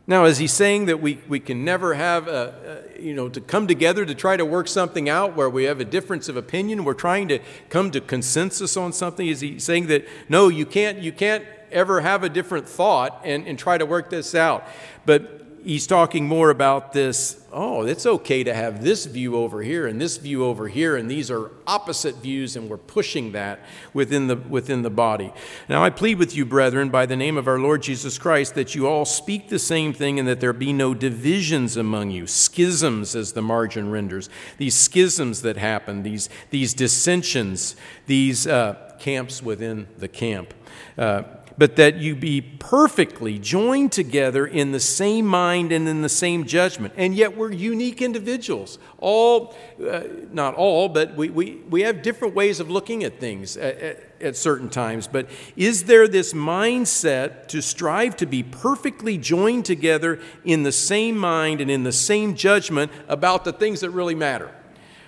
now, 0.09 0.25
is 0.25 0.39
he 0.39 0.47
saying 0.47 0.87
that 0.87 0.99
we, 0.99 1.19
we 1.27 1.39
can 1.39 1.63
never 1.63 1.93
have, 1.93 2.27
a, 2.27 2.87
a, 2.97 2.99
you 2.99 3.13
know, 3.13 3.29
to 3.29 3.39
come 3.39 3.67
together 3.67 4.07
to 4.07 4.15
try 4.15 4.35
to 4.35 4.43
work 4.43 4.67
something 4.67 5.07
out 5.07 5.35
where 5.35 5.51
we 5.51 5.65
have 5.65 5.79
a 5.79 5.85
difference 5.85 6.27
of 6.27 6.35
opinion? 6.35 6.83
We're 6.83 6.95
trying 6.95 7.27
to 7.27 7.37
come 7.69 7.91
to 7.91 8.01
consensus 8.01 8.75
on 8.75 8.91
something? 8.91 9.27
Is 9.27 9.41
he 9.41 9.59
saying 9.59 9.85
that, 9.85 10.07
no, 10.27 10.47
you 10.47 10.65
can't, 10.65 10.97
you 10.97 11.11
can't 11.11 11.45
ever 11.71 12.01
have 12.01 12.23
a 12.23 12.29
different 12.29 12.67
thought 12.67 13.21
and, 13.23 13.45
and 13.45 13.59
try 13.59 13.77
to 13.77 13.85
work 13.85 14.09
this 14.09 14.33
out? 14.33 14.67
But 15.05 15.38
he's 15.63 15.87
talking 15.87 16.27
more 16.27 16.49
about 16.49 16.93
this 16.93 17.39
oh, 17.51 17.85
it's 17.85 18.05
okay 18.05 18.43
to 18.43 18.53
have 18.53 18.83
this 18.83 19.05
view 19.05 19.35
over 19.35 19.61
here 19.61 19.87
and 19.87 19.99
this 19.99 20.17
view 20.17 20.45
over 20.45 20.67
here, 20.67 20.95
and 20.95 21.09
these 21.09 21.31
are 21.31 21.51
opposite 21.65 22.15
views, 22.17 22.55
and 22.55 22.69
we're 22.69 22.77
pushing 22.77 23.31
that 23.31 23.59
within 23.93 24.27
the, 24.27 24.35
within 24.35 24.81
the 24.81 24.89
body. 24.89 25.31
Now, 25.67 25.83
I 25.83 25.89
plead 25.89 26.19
with 26.19 26.35
you, 26.35 26.45
brethren, 26.45 26.89
by 26.89 27.05
the 27.05 27.15
name 27.15 27.37
of 27.37 27.47
our 27.47 27.59
Lord 27.59 27.81
Jesus 27.81 28.17
Christ, 28.17 28.55
that 28.55 28.75
you 28.75 28.87
all 28.87 29.05
speak 29.05 29.49
the 29.49 29.59
same 29.59 29.93
thing 29.93 30.19
and 30.19 30.27
that 30.27 30.39
there 30.39 30.53
be 30.53 30.73
no 30.73 30.93
divisions 30.93 31.77
among 31.77 32.11
you, 32.11 32.27
schisms, 32.27 33.15
as 33.15 33.33
the 33.33 33.41
margin 33.41 33.89
renders. 33.91 34.29
These 34.57 34.75
schisms 34.75 35.41
that 35.41 35.57
happen, 35.57 36.03
these, 36.03 36.29
these 36.49 36.73
dissensions, 36.73 37.75
these 38.05 38.47
uh, 38.47 38.95
camps 38.99 39.41
within 39.41 39.87
the 39.97 40.07
camp. 40.07 40.53
Uh, 40.97 41.23
but 41.59 41.75
that 41.75 41.97
you 41.97 42.15
be 42.15 42.39
perfectly 42.39 43.37
joined 43.37 43.91
together 43.91 44.47
in 44.47 44.71
the 44.71 44.79
same 44.79 45.25
mind 45.25 45.73
and 45.73 45.89
in 45.89 46.01
the 46.01 46.07
same 46.07 46.45
judgment. 46.45 46.93
And 46.95 47.13
yet 47.13 47.35
we're 47.35 47.51
unique 47.51 48.01
individuals. 48.01 48.79
All, 48.97 49.53
uh, 49.85 50.03
not 50.31 50.55
all, 50.55 50.87
but 50.87 51.15
we, 51.17 51.29
we, 51.29 51.55
we 51.69 51.81
have 51.81 52.01
different 52.01 52.33
ways 52.33 52.61
of 52.61 52.69
looking 52.71 53.03
at 53.03 53.19
things 53.19 53.57
at, 53.57 53.77
at, 53.77 54.03
at 54.21 54.37
certain 54.37 54.69
times. 54.69 55.05
But 55.05 55.29
is 55.57 55.83
there 55.83 56.07
this 56.07 56.31
mindset 56.31 57.49
to 57.49 57.61
strive 57.61 58.15
to 58.17 58.25
be 58.25 58.41
perfectly 58.41 59.17
joined 59.17 59.65
together 59.65 60.21
in 60.45 60.63
the 60.63 60.71
same 60.71 61.17
mind 61.17 61.59
and 61.59 61.69
in 61.69 61.83
the 61.83 61.91
same 61.91 62.35
judgment 62.35 62.89
about 63.09 63.43
the 63.43 63.51
things 63.51 63.81
that 63.81 63.89
really 63.89 64.15
matter? 64.15 64.49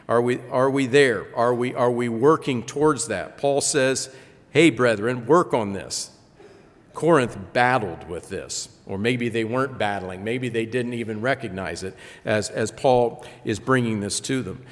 Are 0.09 0.21
we, 0.21 0.41
are 0.49 0.69
we 0.69 0.85
there? 0.85 1.33
Are 1.33 1.55
we, 1.55 1.73
are 1.73 1.91
we 1.91 2.09
working 2.09 2.63
towards 2.63 3.07
that? 3.07 3.37
Paul 3.37 3.61
says, 3.61 4.13
hey, 4.49 4.69
brethren, 4.69 5.25
work 5.25 5.53
on 5.53 5.71
this. 5.71 6.11
Corinth 6.93 7.37
battled 7.53 8.09
with 8.09 8.29
this, 8.29 8.69
or 8.85 8.97
maybe 8.97 9.29
they 9.29 9.43
weren't 9.43 9.77
battling. 9.77 10.23
Maybe 10.23 10.49
they 10.49 10.65
didn't 10.65 10.93
even 10.93 11.21
recognize 11.21 11.83
it 11.83 11.95
as, 12.25 12.49
as 12.49 12.71
Paul 12.71 13.25
is 13.45 13.59
bringing 13.59 13.99
this 14.01 14.19
to 14.21 14.41
them. 14.41 14.65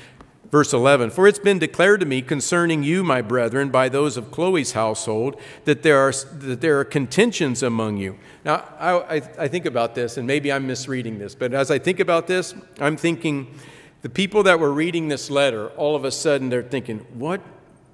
Verse 0.51 0.73
11 0.73 1.11
For 1.11 1.27
it's 1.27 1.39
been 1.39 1.59
declared 1.59 1.99
to 1.99 2.05
me 2.05 2.21
concerning 2.21 2.83
you, 2.83 3.03
my 3.03 3.21
brethren, 3.21 3.69
by 3.69 3.89
those 3.89 4.17
of 4.17 4.31
Chloe's 4.31 4.71
household, 4.71 5.39
that 5.65 5.83
there 5.83 5.99
are, 5.99 6.11
that 6.11 6.61
there 6.61 6.79
are 6.79 6.85
contentions 6.85 7.61
among 7.61 7.97
you. 7.97 8.17
Now, 8.43 8.65
I, 8.79 9.17
I, 9.17 9.21
I 9.37 9.47
think 9.47 9.65
about 9.65 9.95
this, 9.95 10.17
and 10.17 10.25
maybe 10.25 10.51
I'm 10.51 10.65
misreading 10.65 11.19
this, 11.19 11.35
but 11.35 11.53
as 11.53 11.69
I 11.69 11.77
think 11.77 11.99
about 11.99 12.27
this, 12.27 12.55
I'm 12.79 12.97
thinking 12.97 13.53
the 14.01 14.09
people 14.09 14.43
that 14.43 14.59
were 14.59 14.71
reading 14.71 15.09
this 15.09 15.29
letter, 15.29 15.69
all 15.69 15.95
of 15.95 16.05
a 16.05 16.11
sudden 16.11 16.49
they're 16.49 16.63
thinking, 16.63 16.99
What 17.13 17.41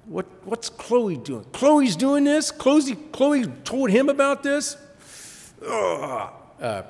what, 0.06 0.26
what's 0.44 0.68
Chloe 0.68 1.16
doing? 1.16 1.44
Chloe's 1.52 1.96
doing 1.96 2.24
this? 2.24 2.50
Chloe, 2.50 2.94
Chloe 3.12 3.46
told 3.64 3.90
him 3.90 4.08
about 4.08 4.42
this? 4.42 4.76
Uh, 5.62 6.82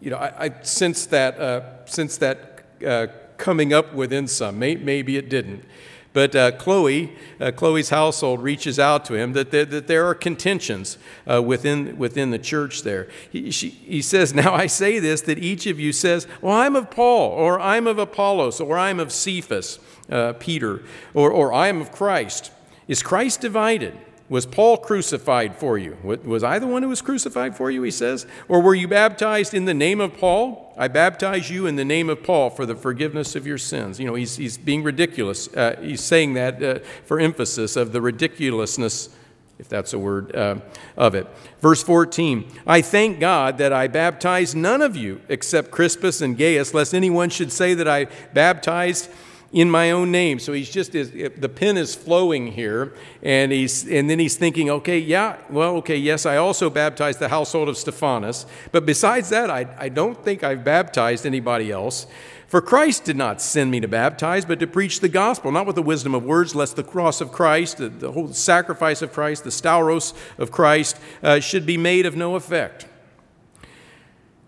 you 0.00 0.10
know, 0.10 0.16
I, 0.16 0.44
I 0.44 0.62
sense 0.62 1.06
that, 1.06 1.38
uh, 1.38 1.84
sense 1.86 2.18
that 2.18 2.64
uh, 2.86 3.06
coming 3.38 3.72
up 3.72 3.94
within 3.94 4.28
some. 4.28 4.58
Maybe 4.58 5.16
it 5.16 5.28
didn't. 5.28 5.64
But 6.12 6.36
uh, 6.36 6.52
Chloe, 6.52 7.12
uh, 7.40 7.50
Chloe's 7.50 7.88
household 7.88 8.40
reaches 8.40 8.78
out 8.78 9.04
to 9.06 9.14
him 9.14 9.32
that 9.32 9.50
there, 9.50 9.64
that 9.64 9.88
there 9.88 10.06
are 10.06 10.14
contentions 10.14 10.96
uh, 11.28 11.42
within, 11.42 11.98
within 11.98 12.30
the 12.30 12.38
church 12.38 12.82
there. 12.82 13.08
He, 13.30 13.50
she, 13.50 13.70
he 13.70 14.00
says, 14.00 14.32
Now 14.34 14.54
I 14.54 14.66
say 14.66 15.00
this 15.00 15.22
that 15.22 15.38
each 15.38 15.66
of 15.66 15.80
you 15.80 15.92
says, 15.92 16.28
Well, 16.40 16.54
I'm 16.54 16.76
of 16.76 16.90
Paul, 16.90 17.30
or 17.30 17.58
I'm 17.58 17.88
of 17.88 17.98
Apollos, 17.98 18.60
or 18.60 18.78
I'm 18.78 19.00
of 19.00 19.10
Cephas 19.10 19.80
uh, 20.10 20.34
Peter, 20.34 20.82
or, 21.12 21.30
or 21.30 21.52
I 21.52 21.68
am 21.68 21.80
of 21.80 21.92
Christ. 21.92 22.52
Is 22.88 23.02
Christ 23.02 23.40
divided? 23.40 23.98
Was 24.28 24.46
Paul 24.46 24.78
crucified 24.78 25.56
for 25.56 25.76
you? 25.76 25.98
Was 26.02 26.42
I 26.42 26.58
the 26.58 26.66
one 26.66 26.82
who 26.82 26.88
was 26.88 27.02
crucified 27.02 27.56
for 27.56 27.70
you, 27.70 27.82
he 27.82 27.90
says? 27.90 28.26
Or 28.48 28.62
were 28.62 28.74
you 28.74 28.88
baptized 28.88 29.52
in 29.52 29.66
the 29.66 29.74
name 29.74 30.00
of 30.00 30.16
Paul? 30.16 30.74
I 30.78 30.88
baptize 30.88 31.50
you 31.50 31.66
in 31.66 31.76
the 31.76 31.84
name 31.84 32.08
of 32.08 32.22
Paul 32.22 32.48
for 32.48 32.64
the 32.64 32.74
forgiveness 32.74 33.36
of 33.36 33.46
your 33.46 33.58
sins. 33.58 34.00
You 34.00 34.06
know, 34.06 34.14
he's, 34.14 34.36
he's 34.36 34.56
being 34.56 34.82
ridiculous. 34.82 35.54
Uh, 35.54 35.78
he's 35.80 36.00
saying 36.00 36.34
that 36.34 36.62
uh, 36.62 36.78
for 37.04 37.20
emphasis 37.20 37.76
of 37.76 37.92
the 37.92 38.00
ridiculousness, 38.00 39.14
if 39.58 39.68
that's 39.68 39.92
a 39.92 39.98
word, 39.98 40.34
uh, 40.34 40.56
of 40.96 41.14
it. 41.14 41.28
Verse 41.60 41.82
14 41.82 42.50
I 42.66 42.80
thank 42.80 43.20
God 43.20 43.58
that 43.58 43.74
I 43.74 43.88
baptized 43.88 44.56
none 44.56 44.80
of 44.80 44.96
you 44.96 45.20
except 45.28 45.70
Crispus 45.70 46.22
and 46.22 46.36
Gaius, 46.36 46.72
lest 46.72 46.94
anyone 46.94 47.28
should 47.28 47.52
say 47.52 47.74
that 47.74 47.86
I 47.86 48.06
baptized 48.32 49.10
in 49.54 49.70
my 49.70 49.92
own 49.92 50.10
name. 50.10 50.40
So 50.40 50.52
he's 50.52 50.68
just, 50.68 50.92
the 50.92 51.52
pen 51.54 51.76
is 51.76 51.94
flowing 51.94 52.48
here, 52.48 52.92
and, 53.22 53.52
he's, 53.52 53.88
and 53.88 54.10
then 54.10 54.18
he's 54.18 54.36
thinking, 54.36 54.68
okay, 54.68 54.98
yeah, 54.98 55.36
well, 55.48 55.76
okay, 55.76 55.96
yes, 55.96 56.26
I 56.26 56.38
also 56.38 56.68
baptized 56.68 57.20
the 57.20 57.28
household 57.28 57.68
of 57.68 57.76
Stephanas, 57.76 58.46
but 58.72 58.84
besides 58.84 59.28
that, 59.28 59.50
I, 59.50 59.68
I 59.78 59.88
don't 59.90 60.22
think 60.24 60.42
I've 60.42 60.64
baptized 60.64 61.24
anybody 61.24 61.70
else. 61.70 62.08
For 62.48 62.60
Christ 62.60 63.04
did 63.04 63.16
not 63.16 63.40
send 63.40 63.70
me 63.70 63.78
to 63.78 63.86
baptize, 63.86 64.44
but 64.44 64.58
to 64.58 64.66
preach 64.66 64.98
the 64.98 65.08
gospel, 65.08 65.52
not 65.52 65.66
with 65.66 65.76
the 65.76 65.82
wisdom 65.82 66.16
of 66.16 66.24
words, 66.24 66.56
lest 66.56 66.74
the 66.74 66.82
cross 66.82 67.20
of 67.20 67.30
Christ, 67.30 67.78
the, 67.78 67.88
the 67.88 68.10
whole 68.10 68.32
sacrifice 68.32 69.02
of 69.02 69.12
Christ, 69.12 69.44
the 69.44 69.50
stauros 69.50 70.14
of 70.36 70.50
Christ, 70.50 70.98
uh, 71.22 71.38
should 71.38 71.64
be 71.64 71.76
made 71.76 72.06
of 72.06 72.16
no 72.16 72.34
effect. 72.34 72.88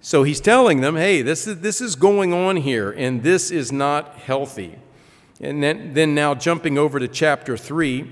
So 0.00 0.24
he's 0.24 0.40
telling 0.40 0.80
them, 0.80 0.96
hey, 0.96 1.22
this 1.22 1.46
is, 1.46 1.60
this 1.60 1.80
is 1.80 1.94
going 1.94 2.32
on 2.32 2.56
here, 2.56 2.90
and 2.90 3.22
this 3.22 3.52
is 3.52 3.70
not 3.70 4.16
healthy. 4.16 4.78
And 5.40 5.62
then, 5.62 5.94
then 5.94 6.14
now 6.14 6.34
jumping 6.34 6.78
over 6.78 6.98
to 6.98 7.08
chapter 7.08 7.56
3, 7.56 8.10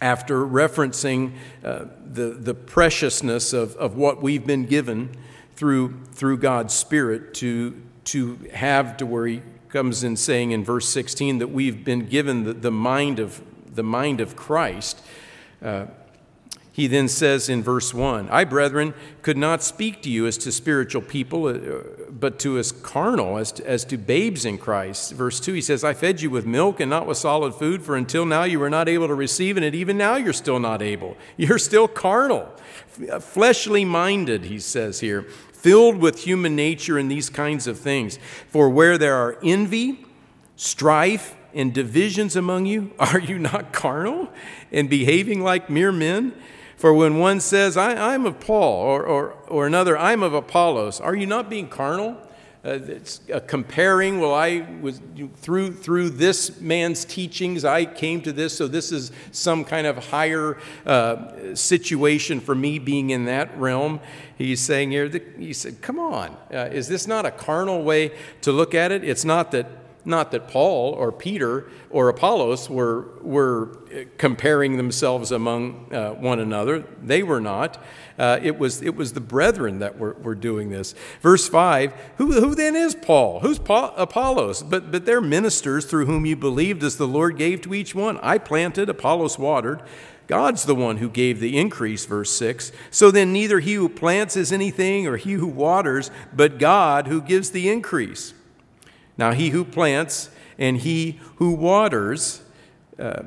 after 0.00 0.44
referencing 0.46 1.34
uh, 1.62 1.84
the, 2.04 2.30
the 2.30 2.54
preciousness 2.54 3.52
of, 3.52 3.76
of 3.76 3.96
what 3.96 4.22
we've 4.22 4.46
been 4.46 4.64
given 4.64 5.10
through, 5.54 5.94
through 6.12 6.38
God's 6.38 6.72
Spirit 6.72 7.34
to, 7.34 7.80
to 8.04 8.36
have 8.52 8.96
to 8.96 9.06
where 9.06 9.26
he 9.26 9.42
comes 9.68 10.02
in 10.02 10.16
saying 10.16 10.52
in 10.52 10.64
verse 10.64 10.88
16 10.88 11.38
that 11.38 11.48
we've 11.48 11.84
been 11.84 12.06
given 12.06 12.44
the, 12.44 12.52
the 12.54 12.70
mind 12.70 13.18
of 13.18 13.42
the 13.72 13.82
mind 13.82 14.20
of 14.20 14.34
Christ. 14.34 15.00
Uh, 15.62 15.86
he 16.72 16.86
then 16.86 17.08
says 17.08 17.48
in 17.48 17.62
verse 17.62 17.92
1 17.92 18.28
I, 18.30 18.44
brethren, 18.44 18.94
could 19.22 19.36
not 19.36 19.62
speak 19.62 20.02
to 20.02 20.10
you 20.10 20.26
as 20.26 20.38
to 20.38 20.52
spiritual 20.52 21.02
people, 21.02 21.46
uh, 21.46 21.80
but 22.10 22.38
to 22.40 22.58
as 22.58 22.72
carnal, 22.72 23.38
as 23.38 23.52
to, 23.52 23.68
as 23.68 23.84
to 23.86 23.96
babes 23.96 24.44
in 24.44 24.56
Christ. 24.56 25.12
Verse 25.12 25.40
2, 25.40 25.52
he 25.54 25.60
says, 25.60 25.82
I 25.82 25.94
fed 25.94 26.20
you 26.20 26.30
with 26.30 26.46
milk 26.46 26.80
and 26.80 26.88
not 26.88 27.06
with 27.06 27.18
solid 27.18 27.54
food, 27.54 27.82
for 27.82 27.96
until 27.96 28.24
now 28.24 28.44
you 28.44 28.60
were 28.60 28.70
not 28.70 28.88
able 28.88 29.08
to 29.08 29.14
receive, 29.14 29.56
and 29.56 29.74
even 29.74 29.98
now 29.98 30.16
you're 30.16 30.32
still 30.32 30.60
not 30.60 30.80
able. 30.80 31.16
You're 31.36 31.58
still 31.58 31.88
carnal, 31.88 32.48
fleshly 33.20 33.84
minded, 33.84 34.44
he 34.44 34.58
says 34.60 35.00
here, 35.00 35.22
filled 35.52 35.96
with 35.96 36.20
human 36.20 36.56
nature 36.56 36.98
and 36.98 37.10
these 37.10 37.28
kinds 37.28 37.66
of 37.66 37.78
things. 37.78 38.18
For 38.48 38.70
where 38.70 38.96
there 38.96 39.16
are 39.16 39.38
envy, 39.42 40.06
strife, 40.56 41.36
and 41.52 41.74
divisions 41.74 42.36
among 42.36 42.66
you, 42.66 42.92
are 42.98 43.18
you 43.18 43.38
not 43.38 43.72
carnal 43.72 44.28
and 44.70 44.88
behaving 44.88 45.42
like 45.42 45.68
mere 45.68 45.92
men? 45.92 46.32
For 46.80 46.94
when 46.94 47.18
one 47.18 47.40
says, 47.40 47.76
I, 47.76 48.14
am 48.14 48.24
of 48.24 48.40
Paul, 48.40 48.72
or, 48.72 49.04
or, 49.04 49.32
or 49.48 49.66
another, 49.66 49.98
I'm 49.98 50.22
of 50.22 50.32
Apollos, 50.32 50.98
are 50.98 51.14
you 51.14 51.26
not 51.26 51.50
being 51.50 51.68
carnal? 51.68 52.16
Uh, 52.64 52.78
it's 52.86 53.20
comparing, 53.46 54.18
well, 54.18 54.32
I 54.32 54.66
was 54.80 54.98
through, 55.42 55.74
through 55.74 56.08
this 56.08 56.58
man's 56.58 57.04
teachings, 57.04 57.66
I 57.66 57.84
came 57.84 58.22
to 58.22 58.32
this, 58.32 58.56
so 58.56 58.66
this 58.66 58.92
is 58.92 59.12
some 59.30 59.62
kind 59.62 59.86
of 59.86 60.08
higher 60.08 60.56
uh, 60.86 61.54
situation 61.54 62.40
for 62.40 62.54
me 62.54 62.78
being 62.78 63.10
in 63.10 63.26
that 63.26 63.58
realm. 63.58 64.00
He's 64.38 64.60
saying 64.60 64.90
here, 64.90 65.06
he 65.38 65.52
said, 65.52 65.82
Come 65.82 65.98
on, 65.98 66.34
uh, 66.50 66.70
is 66.72 66.88
this 66.88 67.06
not 67.06 67.26
a 67.26 67.30
carnal 67.30 67.82
way 67.82 68.12
to 68.40 68.52
look 68.52 68.74
at 68.74 68.90
it? 68.90 69.04
It's 69.04 69.26
not 69.26 69.50
that 69.50 69.66
not 70.04 70.30
that 70.32 70.48
Paul 70.48 70.92
or 70.92 71.12
Peter 71.12 71.70
or 71.90 72.08
Apollos 72.08 72.68
were, 72.70 73.08
were 73.20 73.78
comparing 74.18 74.76
themselves 74.76 75.32
among 75.32 75.92
uh, 75.92 76.10
one 76.12 76.40
another. 76.40 76.84
They 77.02 77.22
were 77.22 77.40
not. 77.40 77.82
Uh, 78.18 78.38
it, 78.42 78.58
was, 78.58 78.82
it 78.82 78.94
was 78.94 79.12
the 79.12 79.20
brethren 79.20 79.78
that 79.80 79.98
were, 79.98 80.14
were 80.14 80.34
doing 80.34 80.70
this. 80.70 80.94
Verse 81.20 81.48
5 81.48 81.92
who, 82.16 82.32
who 82.32 82.54
then 82.54 82.76
is 82.76 82.94
Paul? 82.94 83.40
Who's 83.40 83.58
Paul, 83.58 83.94
Apollos? 83.96 84.62
But, 84.62 84.92
but 84.92 85.06
they're 85.06 85.20
ministers 85.20 85.84
through 85.84 86.06
whom 86.06 86.26
you 86.26 86.36
believed 86.36 86.82
as 86.82 86.96
the 86.96 87.08
Lord 87.08 87.36
gave 87.36 87.60
to 87.62 87.74
each 87.74 87.94
one. 87.94 88.18
I 88.22 88.38
planted, 88.38 88.88
Apollos 88.88 89.38
watered. 89.38 89.82
God's 90.26 90.64
the 90.64 90.76
one 90.76 90.98
who 90.98 91.10
gave 91.10 91.40
the 91.40 91.58
increase, 91.58 92.06
verse 92.06 92.30
6. 92.30 92.70
So 92.92 93.10
then, 93.10 93.32
neither 93.32 93.58
he 93.58 93.74
who 93.74 93.88
plants 93.88 94.36
is 94.36 94.52
anything 94.52 95.08
or 95.08 95.16
he 95.16 95.32
who 95.32 95.48
waters, 95.48 96.12
but 96.32 96.58
God 96.58 97.08
who 97.08 97.20
gives 97.20 97.50
the 97.50 97.68
increase. 97.68 98.32
Now, 99.20 99.32
he 99.32 99.50
who 99.50 99.66
plants 99.66 100.30
and 100.58 100.78
he 100.78 101.20
who 101.36 101.50
waters 101.52 102.40
uh, 102.98 103.24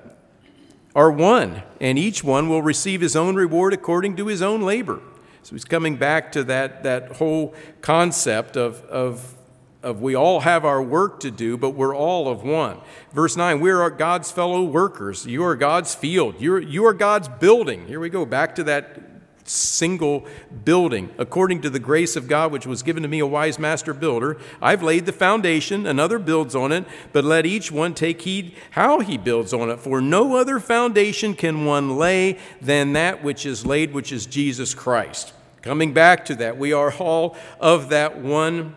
are 0.95 1.11
one, 1.11 1.61
and 1.79 1.99
each 1.99 2.23
one 2.23 2.49
will 2.49 2.63
receive 2.63 2.99
his 2.99 3.15
own 3.15 3.35
reward 3.35 3.73
according 3.73 4.15
to 4.15 4.25
his 4.25 4.41
own 4.41 4.63
labor. 4.63 5.01
So 5.43 5.53
he's 5.53 5.65
coming 5.65 5.97
back 5.97 6.31
to 6.31 6.43
that, 6.45 6.81
that 6.81 7.17
whole 7.17 7.53
concept 7.81 8.57
of, 8.57 8.81
of, 8.85 9.35
of 9.83 10.01
we 10.01 10.15
all 10.15 10.39
have 10.39 10.65
our 10.65 10.81
work 10.81 11.19
to 11.19 11.29
do, 11.29 11.57
but 11.57 11.75
we're 11.75 11.95
all 11.95 12.27
of 12.27 12.43
one. 12.43 12.79
Verse 13.11 13.37
9, 13.37 13.59
we 13.59 13.69
are 13.69 13.87
God's 13.91 14.31
fellow 14.31 14.63
workers. 14.63 15.27
You 15.27 15.43
are 15.43 15.55
God's 15.55 15.93
field. 15.93 16.41
You're, 16.41 16.59
you 16.59 16.87
are 16.87 16.93
God's 16.93 17.27
building. 17.27 17.85
Here 17.85 17.99
we 17.99 18.09
go, 18.09 18.25
back 18.25 18.55
to 18.55 18.63
that 18.63 19.12
single 19.45 20.25
building. 20.63 21.09
According 21.17 21.61
to 21.61 21.69
the 21.69 21.79
grace 21.79 22.15
of 22.15 22.27
God, 22.27 22.51
which 22.51 22.65
was 22.65 22.83
given 22.83 23.03
to 23.03 23.09
me, 23.09 23.19
a 23.19 23.25
wise 23.25 23.59
master 23.59 23.93
builder, 23.93 24.37
I've 24.61 24.83
laid 24.83 25.05
the 25.05 25.11
foundation, 25.11 25.85
another 25.85 26.19
builds 26.19 26.55
on 26.55 26.71
it, 26.71 26.85
but 27.11 27.23
let 27.23 27.45
each 27.45 27.71
one 27.71 27.93
take 27.93 28.21
heed 28.21 28.53
how 28.71 28.99
he 28.99 29.17
builds 29.17 29.53
on 29.53 29.69
it. 29.69 29.79
For 29.79 30.01
no 30.01 30.35
other 30.37 30.59
foundation 30.59 31.35
can 31.35 31.65
one 31.65 31.97
lay 31.97 32.39
than 32.61 32.93
that 32.93 33.23
which 33.23 33.45
is 33.45 33.65
laid, 33.65 33.93
which 33.93 34.11
is 34.11 34.25
Jesus 34.25 34.73
Christ. 34.73 35.33
Coming 35.61 35.93
back 35.93 36.25
to 36.25 36.35
that, 36.35 36.57
we 36.57 36.73
are 36.73 36.93
all 36.93 37.37
of 37.59 37.89
that 37.89 38.17
one 38.17 38.75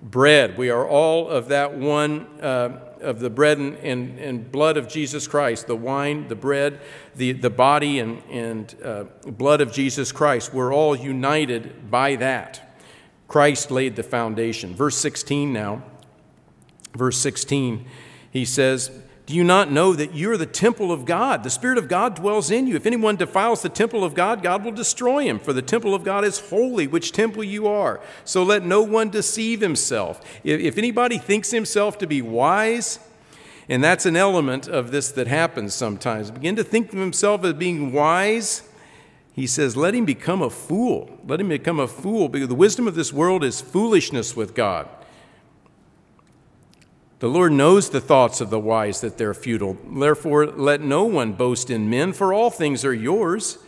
bread. 0.00 0.56
We 0.56 0.70
are 0.70 0.86
all 0.86 1.28
of 1.28 1.48
that 1.48 1.74
one. 1.74 2.26
Uh, 2.40 2.87
of 3.00 3.20
the 3.20 3.30
bread 3.30 3.58
and, 3.58 3.76
and, 3.78 4.18
and, 4.18 4.52
blood 4.52 4.76
of 4.76 4.88
Jesus 4.88 5.26
Christ, 5.26 5.66
the 5.66 5.76
wine, 5.76 6.28
the 6.28 6.34
bread, 6.34 6.80
the, 7.14 7.32
the 7.32 7.50
body 7.50 7.98
and, 7.98 8.22
and 8.30 8.76
uh, 8.84 9.04
blood 9.26 9.60
of 9.60 9.72
Jesus 9.72 10.12
Christ. 10.12 10.52
We're 10.52 10.72
all 10.72 10.96
united 10.96 11.90
by 11.90 12.16
that. 12.16 12.76
Christ 13.28 13.70
laid 13.70 13.96
the 13.96 14.02
foundation. 14.02 14.74
Verse 14.74 14.96
16 14.96 15.52
now. 15.52 15.82
Verse 16.94 17.18
16, 17.18 17.86
he 18.30 18.44
says, 18.44 18.90
do 19.28 19.34
you 19.34 19.44
not 19.44 19.70
know 19.70 19.92
that 19.92 20.14
you're 20.14 20.38
the 20.38 20.46
temple 20.46 20.90
of 20.90 21.04
God? 21.04 21.42
The 21.42 21.50
Spirit 21.50 21.76
of 21.76 21.86
God 21.86 22.14
dwells 22.14 22.50
in 22.50 22.66
you. 22.66 22.76
If 22.76 22.86
anyone 22.86 23.16
defiles 23.16 23.60
the 23.60 23.68
temple 23.68 24.02
of 24.02 24.14
God, 24.14 24.42
God 24.42 24.64
will 24.64 24.72
destroy 24.72 25.24
him, 25.24 25.38
for 25.38 25.52
the 25.52 25.60
temple 25.60 25.94
of 25.94 26.02
God 26.02 26.24
is 26.24 26.38
holy, 26.38 26.86
which 26.86 27.12
temple 27.12 27.44
you 27.44 27.66
are. 27.66 28.00
So 28.24 28.42
let 28.42 28.64
no 28.64 28.80
one 28.80 29.10
deceive 29.10 29.60
himself. 29.60 30.22
If 30.44 30.78
anybody 30.78 31.18
thinks 31.18 31.50
himself 31.50 31.98
to 31.98 32.06
be 32.06 32.22
wise, 32.22 33.00
and 33.68 33.84
that's 33.84 34.06
an 34.06 34.16
element 34.16 34.66
of 34.66 34.92
this 34.92 35.12
that 35.12 35.26
happens 35.26 35.74
sometimes, 35.74 36.30
begin 36.30 36.56
to 36.56 36.64
think 36.64 36.90
of 36.94 36.98
himself 36.98 37.44
as 37.44 37.52
being 37.52 37.92
wise. 37.92 38.62
He 39.34 39.46
says, 39.46 39.76
let 39.76 39.94
him 39.94 40.06
become 40.06 40.40
a 40.40 40.48
fool. 40.48 41.18
Let 41.26 41.42
him 41.42 41.50
become 41.50 41.80
a 41.80 41.86
fool, 41.86 42.30
because 42.30 42.48
the 42.48 42.54
wisdom 42.54 42.88
of 42.88 42.94
this 42.94 43.12
world 43.12 43.44
is 43.44 43.60
foolishness 43.60 44.34
with 44.34 44.54
God. 44.54 44.88
The 47.20 47.28
Lord 47.28 47.52
knows 47.52 47.90
the 47.90 48.00
thoughts 48.00 48.40
of 48.40 48.50
the 48.50 48.60
wise 48.60 49.00
that 49.00 49.18
they're 49.18 49.34
futile. 49.34 49.76
Therefore, 49.84 50.46
let 50.46 50.80
no 50.80 51.04
one 51.04 51.32
boast 51.32 51.68
in 51.68 51.90
men, 51.90 52.12
for 52.12 52.32
all 52.32 52.50
things 52.50 52.84
are 52.84 52.94
yours. 52.94 53.58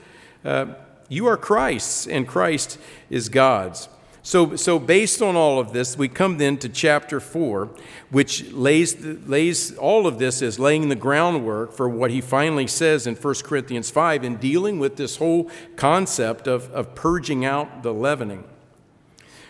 Uh, 0.44 0.66
you 1.08 1.26
are 1.26 1.36
Christ's, 1.36 2.06
and 2.06 2.28
Christ 2.28 2.78
is 3.08 3.28
God's. 3.28 3.88
So, 4.22 4.54
so, 4.54 4.78
based 4.78 5.22
on 5.22 5.34
all 5.34 5.58
of 5.58 5.72
this, 5.72 5.96
we 5.96 6.06
come 6.06 6.36
then 6.38 6.58
to 6.58 6.68
chapter 6.68 7.18
4, 7.18 7.70
which 8.10 8.52
lays, 8.52 9.02
lays 9.04 9.76
all 9.76 10.06
of 10.06 10.18
this 10.18 10.42
is 10.42 10.58
laying 10.58 10.88
the 10.88 10.94
groundwork 10.94 11.72
for 11.72 11.88
what 11.88 12.10
he 12.10 12.20
finally 12.20 12.66
says 12.66 13.06
in 13.06 13.16
1 13.16 13.34
Corinthians 13.42 13.90
5 13.90 14.22
in 14.22 14.36
dealing 14.36 14.78
with 14.78 14.96
this 14.96 15.16
whole 15.16 15.50
concept 15.74 16.46
of, 16.46 16.70
of 16.70 16.94
purging 16.94 17.44
out 17.44 17.82
the 17.82 17.94
leavening. 17.94 18.44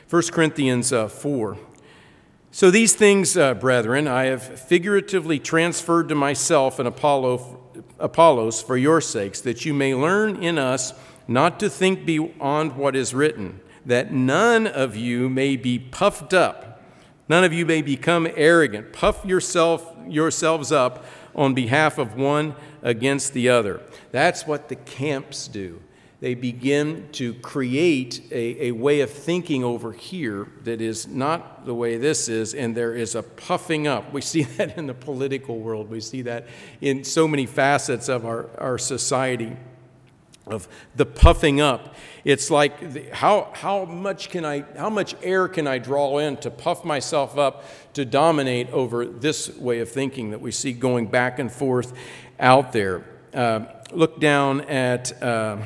1 0.08 0.22
Corinthians 0.32 0.92
uh, 0.92 1.08
4. 1.08 1.58
So, 2.52 2.72
these 2.72 2.94
things, 2.94 3.36
uh, 3.36 3.54
brethren, 3.54 4.08
I 4.08 4.24
have 4.24 4.42
figuratively 4.42 5.38
transferred 5.38 6.08
to 6.08 6.16
myself 6.16 6.80
and 6.80 6.88
Apollo, 6.88 7.60
Apollos 8.00 8.60
for 8.60 8.76
your 8.76 9.00
sakes, 9.00 9.40
that 9.42 9.64
you 9.64 9.72
may 9.72 9.94
learn 9.94 10.42
in 10.42 10.58
us 10.58 10.92
not 11.28 11.60
to 11.60 11.70
think 11.70 12.04
beyond 12.04 12.74
what 12.74 12.96
is 12.96 13.14
written, 13.14 13.60
that 13.86 14.12
none 14.12 14.66
of 14.66 14.96
you 14.96 15.28
may 15.28 15.54
be 15.54 15.78
puffed 15.78 16.34
up, 16.34 16.82
none 17.28 17.44
of 17.44 17.52
you 17.52 17.64
may 17.64 17.82
become 17.82 18.26
arrogant, 18.34 18.92
puff 18.92 19.24
yourself, 19.24 19.94
yourselves 20.08 20.72
up 20.72 21.04
on 21.36 21.54
behalf 21.54 21.98
of 21.98 22.16
one 22.16 22.56
against 22.82 23.32
the 23.32 23.48
other. 23.48 23.80
That's 24.10 24.44
what 24.44 24.68
the 24.68 24.76
camps 24.76 25.46
do 25.46 25.80
they 26.20 26.34
begin 26.34 27.08
to 27.12 27.32
create 27.34 28.20
a, 28.30 28.66
a 28.66 28.72
way 28.72 29.00
of 29.00 29.10
thinking 29.10 29.64
over 29.64 29.90
here 29.90 30.48
that 30.64 30.82
is 30.82 31.08
not 31.08 31.64
the 31.64 31.74
way 31.74 31.96
this 31.96 32.28
is, 32.28 32.54
and 32.54 32.76
there 32.76 32.94
is 32.94 33.14
a 33.14 33.22
puffing 33.22 33.86
up. 33.86 34.12
We 34.12 34.20
see 34.20 34.42
that 34.58 34.76
in 34.76 34.86
the 34.86 34.94
political 34.94 35.58
world, 35.58 35.90
we 35.90 36.00
see 36.00 36.22
that 36.22 36.46
in 36.80 37.04
so 37.04 37.26
many 37.26 37.46
facets 37.46 38.08
of 38.08 38.26
our, 38.26 38.50
our 38.58 38.78
society. 38.78 39.56
of 40.46 40.68
the 40.96 41.06
puffing 41.06 41.60
up. 41.60 41.94
It's 42.24 42.50
like 42.50 42.92
the, 42.92 43.08
how, 43.12 43.50
how 43.54 43.84
much 43.84 44.30
can 44.30 44.44
I 44.44 44.64
how 44.76 44.90
much 44.90 45.14
air 45.22 45.48
can 45.48 45.66
I 45.66 45.78
draw 45.78 46.18
in 46.18 46.38
to 46.38 46.50
puff 46.50 46.84
myself 46.84 47.38
up 47.38 47.64
to 47.92 48.04
dominate 48.04 48.68
over 48.70 49.06
this 49.06 49.56
way 49.56 49.78
of 49.78 49.88
thinking 49.90 50.32
that 50.32 50.40
we 50.40 50.50
see 50.50 50.72
going 50.72 51.06
back 51.06 51.38
and 51.38 51.52
forth 51.52 51.92
out 52.40 52.72
there. 52.72 53.04
Uh, 53.32 53.66
look 53.92 54.18
down 54.18 54.62
at 54.62 55.22
uh, 55.22 55.58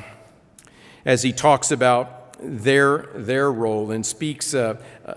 as 1.04 1.22
he 1.22 1.32
talks 1.32 1.70
about 1.70 2.36
their 2.40 3.08
their 3.14 3.50
role 3.52 3.90
and 3.90 4.04
speaks. 4.04 4.54
Uh, 4.54 4.76
uh 5.04 5.14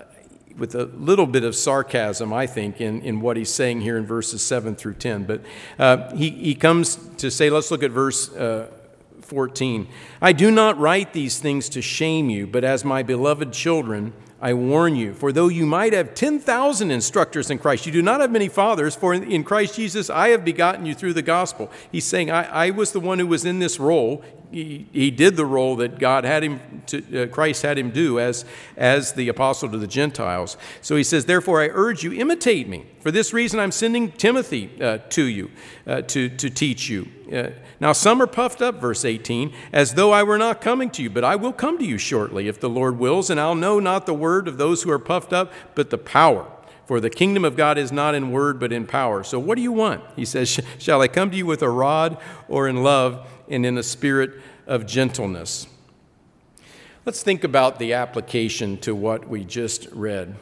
with 0.57 0.73
a 0.73 0.85
little 0.85 1.27
bit 1.27 1.43
of 1.43 1.55
sarcasm, 1.55 2.33
I 2.33 2.47
think, 2.47 2.81
in, 2.81 3.01
in 3.03 3.21
what 3.21 3.37
he's 3.37 3.53
saying 3.53 3.81
here 3.81 3.97
in 3.97 4.05
verses 4.05 4.43
7 4.43 4.75
through 4.75 4.95
10. 4.95 5.25
But 5.25 5.41
uh, 5.77 6.15
he, 6.15 6.31
he 6.31 6.55
comes 6.55 6.95
to 7.17 7.29
say, 7.29 7.49
let's 7.49 7.69
look 7.69 7.83
at 7.83 7.91
verse 7.91 8.33
uh, 8.35 8.71
14. 9.21 9.87
I 10.21 10.33
do 10.33 10.49
not 10.49 10.79
write 10.79 11.13
these 11.13 11.39
things 11.39 11.69
to 11.69 11.81
shame 11.81 12.29
you, 12.29 12.47
but 12.47 12.63
as 12.63 12.83
my 12.83 13.03
beloved 13.03 13.53
children, 13.53 14.13
I 14.39 14.53
warn 14.53 14.95
you. 14.95 15.13
For 15.13 15.31
though 15.31 15.47
you 15.47 15.65
might 15.65 15.93
have 15.93 16.13
10,000 16.13 16.91
instructors 16.91 17.49
in 17.49 17.57
Christ, 17.57 17.85
you 17.85 17.91
do 17.91 18.01
not 18.01 18.21
have 18.21 18.31
many 18.31 18.47
fathers, 18.47 18.95
for 18.95 19.13
in 19.13 19.43
Christ 19.43 19.75
Jesus 19.75 20.09
I 20.09 20.29
have 20.29 20.45
begotten 20.45 20.85
you 20.85 20.93
through 20.93 21.13
the 21.13 21.23
gospel. 21.23 21.71
He's 21.91 22.05
saying, 22.05 22.29
I, 22.29 22.67
I 22.67 22.69
was 22.69 22.91
the 22.91 22.99
one 22.99 23.19
who 23.19 23.27
was 23.27 23.45
in 23.45 23.59
this 23.59 23.79
role. 23.79 24.23
He, 24.51 24.87
he 24.93 25.11
did 25.11 25.35
the 25.35 25.45
role 25.45 25.75
that 25.77 25.99
God 25.99 26.23
had 26.23 26.43
him, 26.43 26.83
to, 26.87 27.23
uh, 27.23 27.27
Christ 27.27 27.63
had 27.63 27.77
him 27.77 27.91
do 27.91 28.19
as, 28.19 28.45
as 28.77 29.13
the 29.13 29.27
apostle 29.27 29.69
to 29.69 29.77
the 29.77 29.87
Gentiles. 29.87 30.55
So 30.81 30.95
he 30.95 31.03
says, 31.03 31.25
Therefore 31.25 31.61
I 31.61 31.69
urge 31.71 32.03
you, 32.03 32.13
imitate 32.13 32.67
me. 32.67 32.85
For 33.01 33.11
this 33.11 33.33
reason 33.33 33.59
I'm 33.59 33.71
sending 33.71 34.11
Timothy 34.11 34.71
uh, 34.81 34.99
to 35.09 35.23
you 35.25 35.51
uh, 35.85 36.01
to, 36.03 36.29
to 36.29 36.49
teach 36.49 36.89
you. 36.89 37.07
Uh, 37.31 37.49
now, 37.79 37.91
some 37.91 38.21
are 38.21 38.27
puffed 38.27 38.61
up, 38.61 38.81
verse 38.81 39.05
18, 39.05 39.53
as 39.71 39.93
though 39.93 40.11
I 40.11 40.23
were 40.23 40.37
not 40.37 40.61
coming 40.61 40.89
to 40.91 41.03
you, 41.03 41.09
but 41.09 41.23
I 41.23 41.35
will 41.35 41.53
come 41.53 41.77
to 41.77 41.85
you 41.85 41.97
shortly, 41.97 42.47
if 42.47 42.59
the 42.59 42.69
Lord 42.69 42.97
wills, 42.97 43.29
and 43.29 43.39
I'll 43.39 43.55
know 43.55 43.79
not 43.79 44.05
the 44.05 44.13
word 44.13 44.47
of 44.47 44.57
those 44.57 44.83
who 44.83 44.91
are 44.91 44.99
puffed 44.99 45.33
up, 45.33 45.51
but 45.75 45.89
the 45.89 45.97
power. 45.97 46.51
For 46.87 47.01
the 47.01 47.09
kingdom 47.09 47.43
of 47.43 47.57
God 47.57 47.77
is 47.77 47.91
not 47.91 48.15
in 48.15 48.31
word, 48.31 48.61
but 48.61 48.71
in 48.71 48.87
power. 48.87 49.21
So, 49.21 49.39
what 49.39 49.57
do 49.57 49.61
you 49.61 49.73
want? 49.73 50.03
He 50.15 50.23
says, 50.23 50.61
Shall 50.79 51.01
I 51.01 51.09
come 51.09 51.29
to 51.31 51.35
you 51.37 51.45
with 51.45 51.61
a 51.61 51.69
rod 51.69 52.17
or 52.47 52.69
in 52.69 52.81
love 52.81 53.29
and 53.49 53.65
in 53.65 53.77
a 53.77 53.83
spirit 53.83 54.41
of 54.65 54.85
gentleness? 54.85 55.67
Let's 57.05 57.21
think 57.21 57.43
about 57.43 57.77
the 57.77 57.91
application 57.91 58.77
to 58.79 58.95
what 58.95 59.27
we 59.27 59.43
just 59.43 59.87
read. 59.91 60.35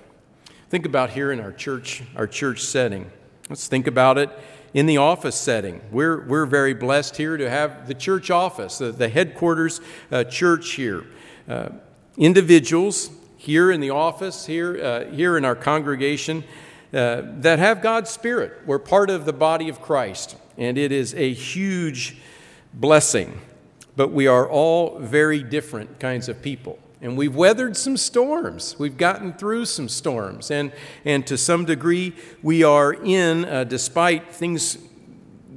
Think 0.70 0.86
about 0.86 1.10
here 1.10 1.32
in 1.32 1.40
our 1.40 1.52
church, 1.52 2.04
our 2.16 2.28
church 2.28 2.62
setting. 2.62 3.10
Let's 3.50 3.68
think 3.68 3.88
about 3.88 4.20
it 4.20 4.30
in 4.76 4.86
the 4.86 4.98
office 4.98 5.36
setting. 5.36 5.82
We're, 5.92 6.28
we're 6.28 6.46
very 6.46 6.76
blessed 6.76 7.18
here 7.18 7.38
to 7.38 7.50
have 7.50 7.88
the 7.88 7.94
church 7.96 8.30
office, 8.30 8.78
the, 8.78 8.92
the 8.92 9.10
headquarters 9.10 9.82
uh, 10.12 10.26
church 10.26 10.74
here. 10.74 11.06
Uh, 11.48 11.70
individuals 12.18 13.10
here 13.46 13.72
in 13.72 13.80
the 13.80 13.92
office, 13.92 14.48
here, 14.48 14.84
uh, 14.84 15.06
here 15.12 15.38
in 15.38 15.46
our 15.46 15.56
congregation, 15.56 16.44
uh, 16.92 17.22
that 17.26 17.60
have 17.60 17.80
God's 17.80 18.10
Spirit. 18.10 18.54
We're 18.66 18.80
part 18.80 19.12
of 19.12 19.26
the 19.26 19.34
body 19.34 19.70
of 19.70 19.82
Christ, 19.82 20.36
and 20.58 20.80
it 20.80 20.92
is 20.92 21.14
a 21.14 21.32
huge 21.32 22.18
blessing. 22.74 23.40
But 23.96 24.12
we 24.12 24.26
are 24.26 24.50
all 24.50 24.98
very 24.98 25.44
different 25.44 26.00
kinds 26.00 26.28
of 26.28 26.42
people. 26.42 26.80
And 27.02 27.16
we've 27.16 27.36
weathered 27.36 27.78
some 27.78 27.98
storms. 27.98 28.78
We've 28.80 28.98
gotten 28.98 29.34
through 29.34 29.66
some 29.66 29.90
storms. 29.90 30.50
And, 30.50 30.72
and 31.06 31.26
to 31.28 31.38
some 31.38 31.66
degree, 31.66 32.16
we 32.42 32.64
are 32.64 32.94
in, 32.94 33.46
uh, 33.46 33.64
despite 33.66 34.34
things 34.34 34.80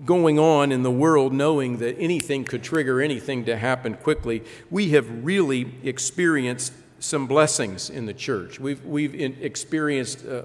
going 0.05 0.39
on 0.39 0.73
in 0.73 0.83
the 0.83 0.91
world, 0.91 1.33
knowing 1.33 1.79
that 1.79 1.99
anything 1.99 2.45
could 2.45 2.63
trigger 2.63 3.01
anything 3.01 3.47
to 3.47 3.57
happen 3.57 3.95
quickly, 3.95 4.43
we 4.71 4.91
have 4.91 5.25
really 5.25 5.73
experienced 5.83 6.73
some 6.99 7.27
blessings 7.27 7.91
in 7.91 8.07
the 8.07 8.15
church. 8.15 8.59
We've, 8.59 8.85
we've 8.85 9.15
experienced 9.15 10.27
uh, 10.27 10.43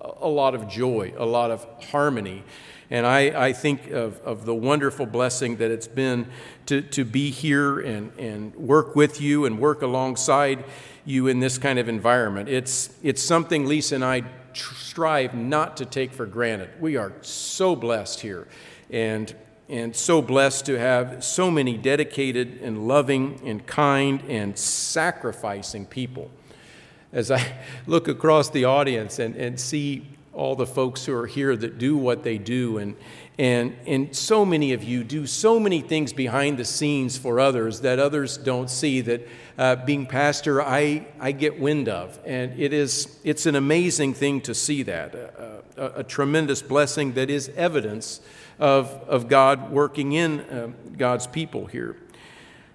a 0.00 0.28
lot 0.28 0.54
of 0.54 0.68
joy, 0.68 1.12
a 1.16 1.26
lot 1.26 1.50
of 1.50 1.66
harmony. 1.90 2.44
And 2.90 3.06
I, 3.06 3.48
I 3.48 3.52
think 3.52 3.90
of, 3.90 4.20
of 4.20 4.44
the 4.44 4.54
wonderful 4.54 5.06
blessing 5.06 5.56
that 5.56 5.70
it's 5.70 5.88
been 5.88 6.28
to, 6.66 6.82
to 6.82 7.04
be 7.04 7.30
here 7.30 7.80
and, 7.80 8.12
and 8.18 8.54
work 8.54 8.94
with 8.94 9.20
you 9.20 9.44
and 9.44 9.58
work 9.58 9.82
alongside 9.82 10.64
you 11.04 11.26
in 11.26 11.40
this 11.40 11.58
kind 11.58 11.78
of 11.78 11.88
environment. 11.88 12.48
It's, 12.48 12.90
it's 13.02 13.22
something 13.22 13.66
Lisa 13.66 13.96
and 13.96 14.04
I 14.04 14.20
tr- 14.52 14.74
strive 14.74 15.34
not 15.34 15.76
to 15.78 15.84
take 15.84 16.12
for 16.12 16.26
granted. 16.26 16.70
We 16.80 16.96
are 16.96 17.12
so 17.22 17.74
blessed 17.74 18.20
here 18.20 18.46
and, 18.90 19.34
and 19.68 19.94
so 19.94 20.22
blessed 20.22 20.66
to 20.66 20.78
have 20.78 21.24
so 21.24 21.50
many 21.50 21.76
dedicated 21.76 22.60
and 22.62 22.86
loving 22.86 23.40
and 23.44 23.66
kind 23.66 24.22
and 24.28 24.56
sacrificing 24.56 25.86
people. 25.86 26.30
As 27.12 27.30
I 27.30 27.54
look 27.86 28.08
across 28.08 28.50
the 28.50 28.64
audience 28.64 29.18
and, 29.18 29.34
and 29.36 29.58
see 29.58 30.06
all 30.36 30.54
the 30.54 30.66
folks 30.66 31.06
who 31.06 31.14
are 31.14 31.26
here 31.26 31.56
that 31.56 31.78
do 31.78 31.96
what 31.96 32.22
they 32.22 32.36
do. 32.36 32.76
And, 32.76 32.94
and, 33.38 33.74
and 33.86 34.14
so 34.14 34.44
many 34.44 34.74
of 34.74 34.84
you 34.84 35.02
do 35.02 35.26
so 35.26 35.58
many 35.58 35.80
things 35.80 36.12
behind 36.12 36.58
the 36.58 36.64
scenes 36.64 37.16
for 37.16 37.40
others 37.40 37.80
that 37.80 37.98
others 37.98 38.36
don't 38.36 38.68
see 38.68 39.00
that 39.00 39.26
uh, 39.56 39.76
being 39.76 40.04
pastor, 40.04 40.62
I, 40.62 41.06
I 41.18 41.32
get 41.32 41.58
wind 41.58 41.88
of. 41.88 42.18
And 42.26 42.58
it 42.60 42.74
is, 42.74 43.18
it's 43.24 43.46
an 43.46 43.56
amazing 43.56 44.12
thing 44.12 44.42
to 44.42 44.54
see 44.54 44.82
that, 44.82 45.14
a, 45.14 45.62
a, 45.78 45.86
a 46.00 46.04
tremendous 46.04 46.60
blessing 46.60 47.14
that 47.14 47.30
is 47.30 47.50
evidence 47.56 48.20
of, 48.58 48.88
of 49.06 49.28
God 49.28 49.70
working 49.70 50.12
in 50.12 50.40
uh, 50.40 50.72
God's 50.96 51.26
people 51.26 51.66
here. 51.66 51.96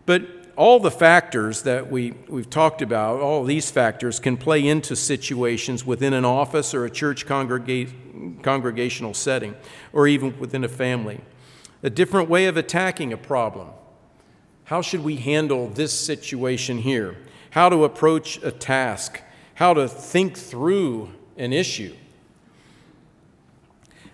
But 0.06 0.24
all 0.56 0.80
the 0.80 0.92
factors 0.92 1.64
that 1.64 1.90
we, 1.90 2.12
we've 2.28 2.50
talked 2.50 2.82
about, 2.82 3.20
all 3.20 3.44
these 3.44 3.72
factors 3.72 4.20
can 4.20 4.38
play 4.38 4.68
into 4.68 4.96
situations 4.96 5.86
within 5.86 6.14
an 6.14 6.26
office 6.26 6.74
or 6.74 6.86
a 6.86 6.90
church 6.90 7.26
congrega- 7.26 8.44
congregational 8.44 9.14
setting, 9.14 9.56
or 9.94 10.08
even 10.08 10.38
within 10.40 10.64
a 10.64 10.70
family. 10.70 11.22
A 11.84 11.90
different 11.90 12.30
way 12.30 12.46
of 12.46 12.58
attacking 12.58 13.12
a 13.14 13.18
problem. 13.18 13.70
How 14.66 14.82
should 14.82 15.04
we 15.04 15.16
handle 15.16 15.68
this 15.68 15.92
situation 15.92 16.78
here? 16.78 17.18
How 17.50 17.70
to 17.70 17.84
approach 17.84 18.42
a 18.44 18.52
task? 18.52 19.22
How 19.56 19.74
to 19.74 19.88
think 19.88 20.38
through 20.38 21.12
an 21.38 21.54
issue? 21.54 21.96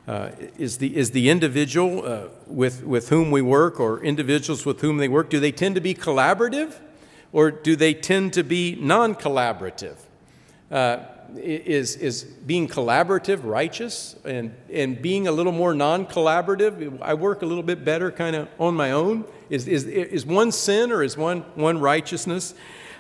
Uh, 0.08 0.32
is, 0.58 0.78
the, 0.78 0.96
is 0.96 1.12
the 1.12 1.30
individual 1.30 2.06
uh, 2.06 2.28
with, 2.46 2.84
with 2.86 3.10
whom 3.10 3.30
we 3.30 3.42
work 3.42 3.78
or 3.78 4.02
individuals 4.02 4.66
with 4.66 4.80
whom 4.80 4.98
they 4.98 5.10
work, 5.10 5.30
do 5.30 5.38
they 5.38 5.52
tend 5.52 5.76
to 5.76 5.82
be 5.82 5.94
collaborative 5.94 6.80
or 7.34 7.52
do 7.52 7.76
they 7.76 7.94
tend 7.94 8.32
to 8.32 8.44
be 8.44 8.78
non 8.80 9.14
collaborative? 9.14 9.98
Uh, 10.72 11.00
is, 11.36 11.98
is 11.98 12.24
being 12.24 12.70
collaborative 12.70 13.44
righteous 13.44 14.16
and, 14.24 14.56
and 14.72 15.02
being 15.02 15.28
a 15.28 15.32
little 15.32 15.52
more 15.52 15.74
non 15.74 16.06
collaborative? 16.06 17.02
I 17.02 17.14
work 17.14 17.42
a 17.42 17.46
little 17.46 17.64
bit 17.64 17.84
better 17.84 18.10
kind 18.10 18.36
of 18.36 18.48
on 18.60 18.76
my 18.76 18.92
own. 18.92 19.26
Is, 19.50 19.68
is, 19.68 19.86
is 19.86 20.26
one 20.26 20.54
sin 20.54 20.92
or 20.92 21.04
is 21.04 21.18
one, 21.18 21.42
one 21.56 21.80
righteousness? 21.80 22.54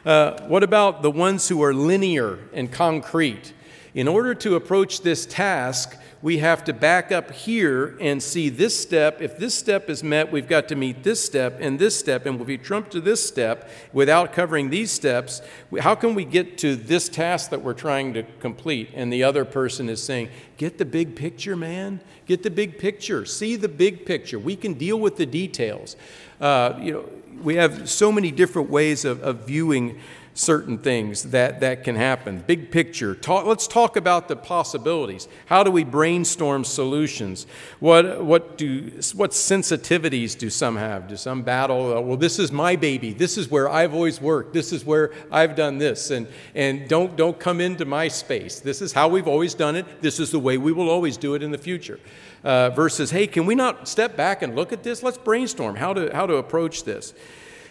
Uh, 0.05 0.41
what 0.47 0.63
about 0.63 1.03
the 1.03 1.11
ones 1.11 1.47
who 1.47 1.63
are 1.63 1.73
linear 1.73 2.39
and 2.53 2.71
concrete? 2.71 3.53
In 3.93 4.07
order 4.07 4.35
to 4.35 4.55
approach 4.55 5.01
this 5.01 5.25
task, 5.25 5.97
we 6.21 6.39
have 6.39 6.63
to 6.63 6.73
back 6.73 7.11
up 7.11 7.31
here 7.31 7.95
and 8.01 8.21
see 8.21 8.49
this 8.49 8.77
step. 8.77 9.21
If 9.21 9.37
this 9.37 9.53
step 9.53 9.89
is 9.89 10.03
met, 10.03 10.31
we've 10.31 10.47
got 10.47 10.67
to 10.69 10.75
meet 10.75 11.03
this 11.03 11.23
step 11.23 11.57
and 11.59 11.77
this 11.77 11.97
step. 11.97 12.25
And 12.25 12.41
if 12.41 12.47
we 12.47 12.57
jump 12.57 12.89
to 12.91 13.01
this 13.01 13.25
step 13.25 13.69
without 13.93 14.33
covering 14.33 14.69
these 14.69 14.91
steps, 14.91 15.41
how 15.79 15.93
can 15.93 16.15
we 16.15 16.25
get 16.25 16.57
to 16.59 16.75
this 16.75 17.07
task 17.07 17.51
that 17.51 17.61
we're 17.61 17.73
trying 17.73 18.13
to 18.15 18.23
complete? 18.39 18.89
And 18.95 19.13
the 19.13 19.23
other 19.23 19.45
person 19.45 19.89
is 19.89 20.01
saying, 20.01 20.29
Get 20.57 20.79
the 20.79 20.85
big 20.85 21.15
picture, 21.15 21.55
man. 21.55 22.01
Get 22.25 22.41
the 22.41 22.49
big 22.49 22.79
picture. 22.79 23.25
See 23.25 23.55
the 23.55 23.69
big 23.69 24.07
picture. 24.07 24.39
We 24.39 24.55
can 24.55 24.73
deal 24.73 24.99
with 24.99 25.17
the 25.17 25.25
details. 25.27 25.95
Uh, 26.41 26.73
you 26.81 26.93
know, 26.93 27.09
we 27.43 27.55
have 27.55 27.87
so 27.87 28.11
many 28.11 28.31
different 28.31 28.71
ways 28.71 29.05
of, 29.05 29.21
of 29.21 29.45
viewing 29.45 29.99
certain 30.37 30.77
things 30.77 31.23
that, 31.23 31.59
that 31.61 31.83
can 31.83 31.95
happen. 31.95 32.43
Big 32.45 32.69
picture. 32.69 33.15
Talk, 33.15 33.47
let's 33.47 33.67
talk 33.67 33.97
about 33.97 34.27
the 34.27 34.35
possibilities. 34.35 35.27
How 35.47 35.63
do 35.63 35.71
we 35.71 35.83
brainstorm 35.83 36.63
solutions? 36.63 37.47
What, 37.79 38.23
what, 38.23 38.55
do, 38.55 38.91
what 39.15 39.31
sensitivities 39.31 40.37
do 40.37 40.51
some 40.51 40.75
have? 40.75 41.07
Do 41.07 41.17
some 41.17 41.41
battle, 41.41 41.97
uh, 41.97 42.01
well, 42.01 42.17
this 42.17 42.37
is 42.37 42.51
my 42.51 42.75
baby. 42.75 43.13
This 43.13 43.35
is 43.35 43.49
where 43.49 43.67
I've 43.67 43.95
always 43.95 44.21
worked. 44.21 44.53
This 44.53 44.71
is 44.71 44.85
where 44.85 45.11
I've 45.31 45.55
done 45.55 45.79
this. 45.79 46.11
And, 46.11 46.27
and 46.53 46.87
don't, 46.87 47.15
don't 47.15 47.39
come 47.39 47.59
into 47.59 47.85
my 47.85 48.07
space. 48.07 48.59
This 48.59 48.81
is 48.81 48.93
how 48.93 49.07
we've 49.07 49.27
always 49.27 49.55
done 49.55 49.75
it. 49.75 50.01
This 50.01 50.19
is 50.19 50.29
the 50.29 50.39
way 50.39 50.59
we 50.59 50.71
will 50.71 50.89
always 50.89 51.17
do 51.17 51.33
it 51.33 51.41
in 51.41 51.51
the 51.51 51.57
future. 51.57 51.99
Uh, 52.43 52.69
versus, 52.69 53.09
hey, 53.09 53.25
can 53.25 53.47
we 53.47 53.55
not 53.55 53.87
step 53.87 54.15
back 54.15 54.43
and 54.43 54.55
look 54.55 54.71
at 54.71 54.83
this? 54.83 55.01
Let's 55.01 55.17
brainstorm 55.17 55.75
how 55.75 55.93
to, 55.93 56.15
how 56.15 56.27
to 56.27 56.35
approach 56.35 56.83
this 56.83 57.15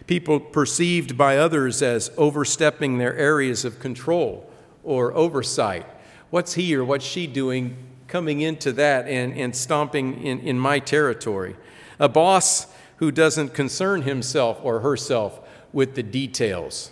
people 0.06 0.38
perceived 0.38 1.18
by 1.18 1.36
others 1.36 1.82
as 1.82 2.10
overstepping 2.16 2.98
their 2.98 3.16
areas 3.16 3.64
of 3.64 3.80
control 3.80 4.48
or 4.84 5.12
oversight. 5.14 5.86
What's 6.30 6.54
he 6.54 6.74
or 6.76 6.84
what's 6.84 7.04
she 7.04 7.26
doing 7.26 7.76
coming 8.08 8.40
into 8.40 8.72
that 8.72 9.06
and, 9.08 9.32
and 9.34 9.54
stomping 9.54 10.22
in, 10.22 10.40
in 10.40 10.58
my 10.58 10.78
territory? 10.78 11.56
A 11.98 12.08
boss 12.08 12.66
who 12.96 13.10
doesn't 13.10 13.54
concern 13.54 14.02
himself 14.02 14.58
or 14.62 14.80
herself 14.80 15.40
with 15.72 15.94
the 15.94 16.02
details. 16.02 16.90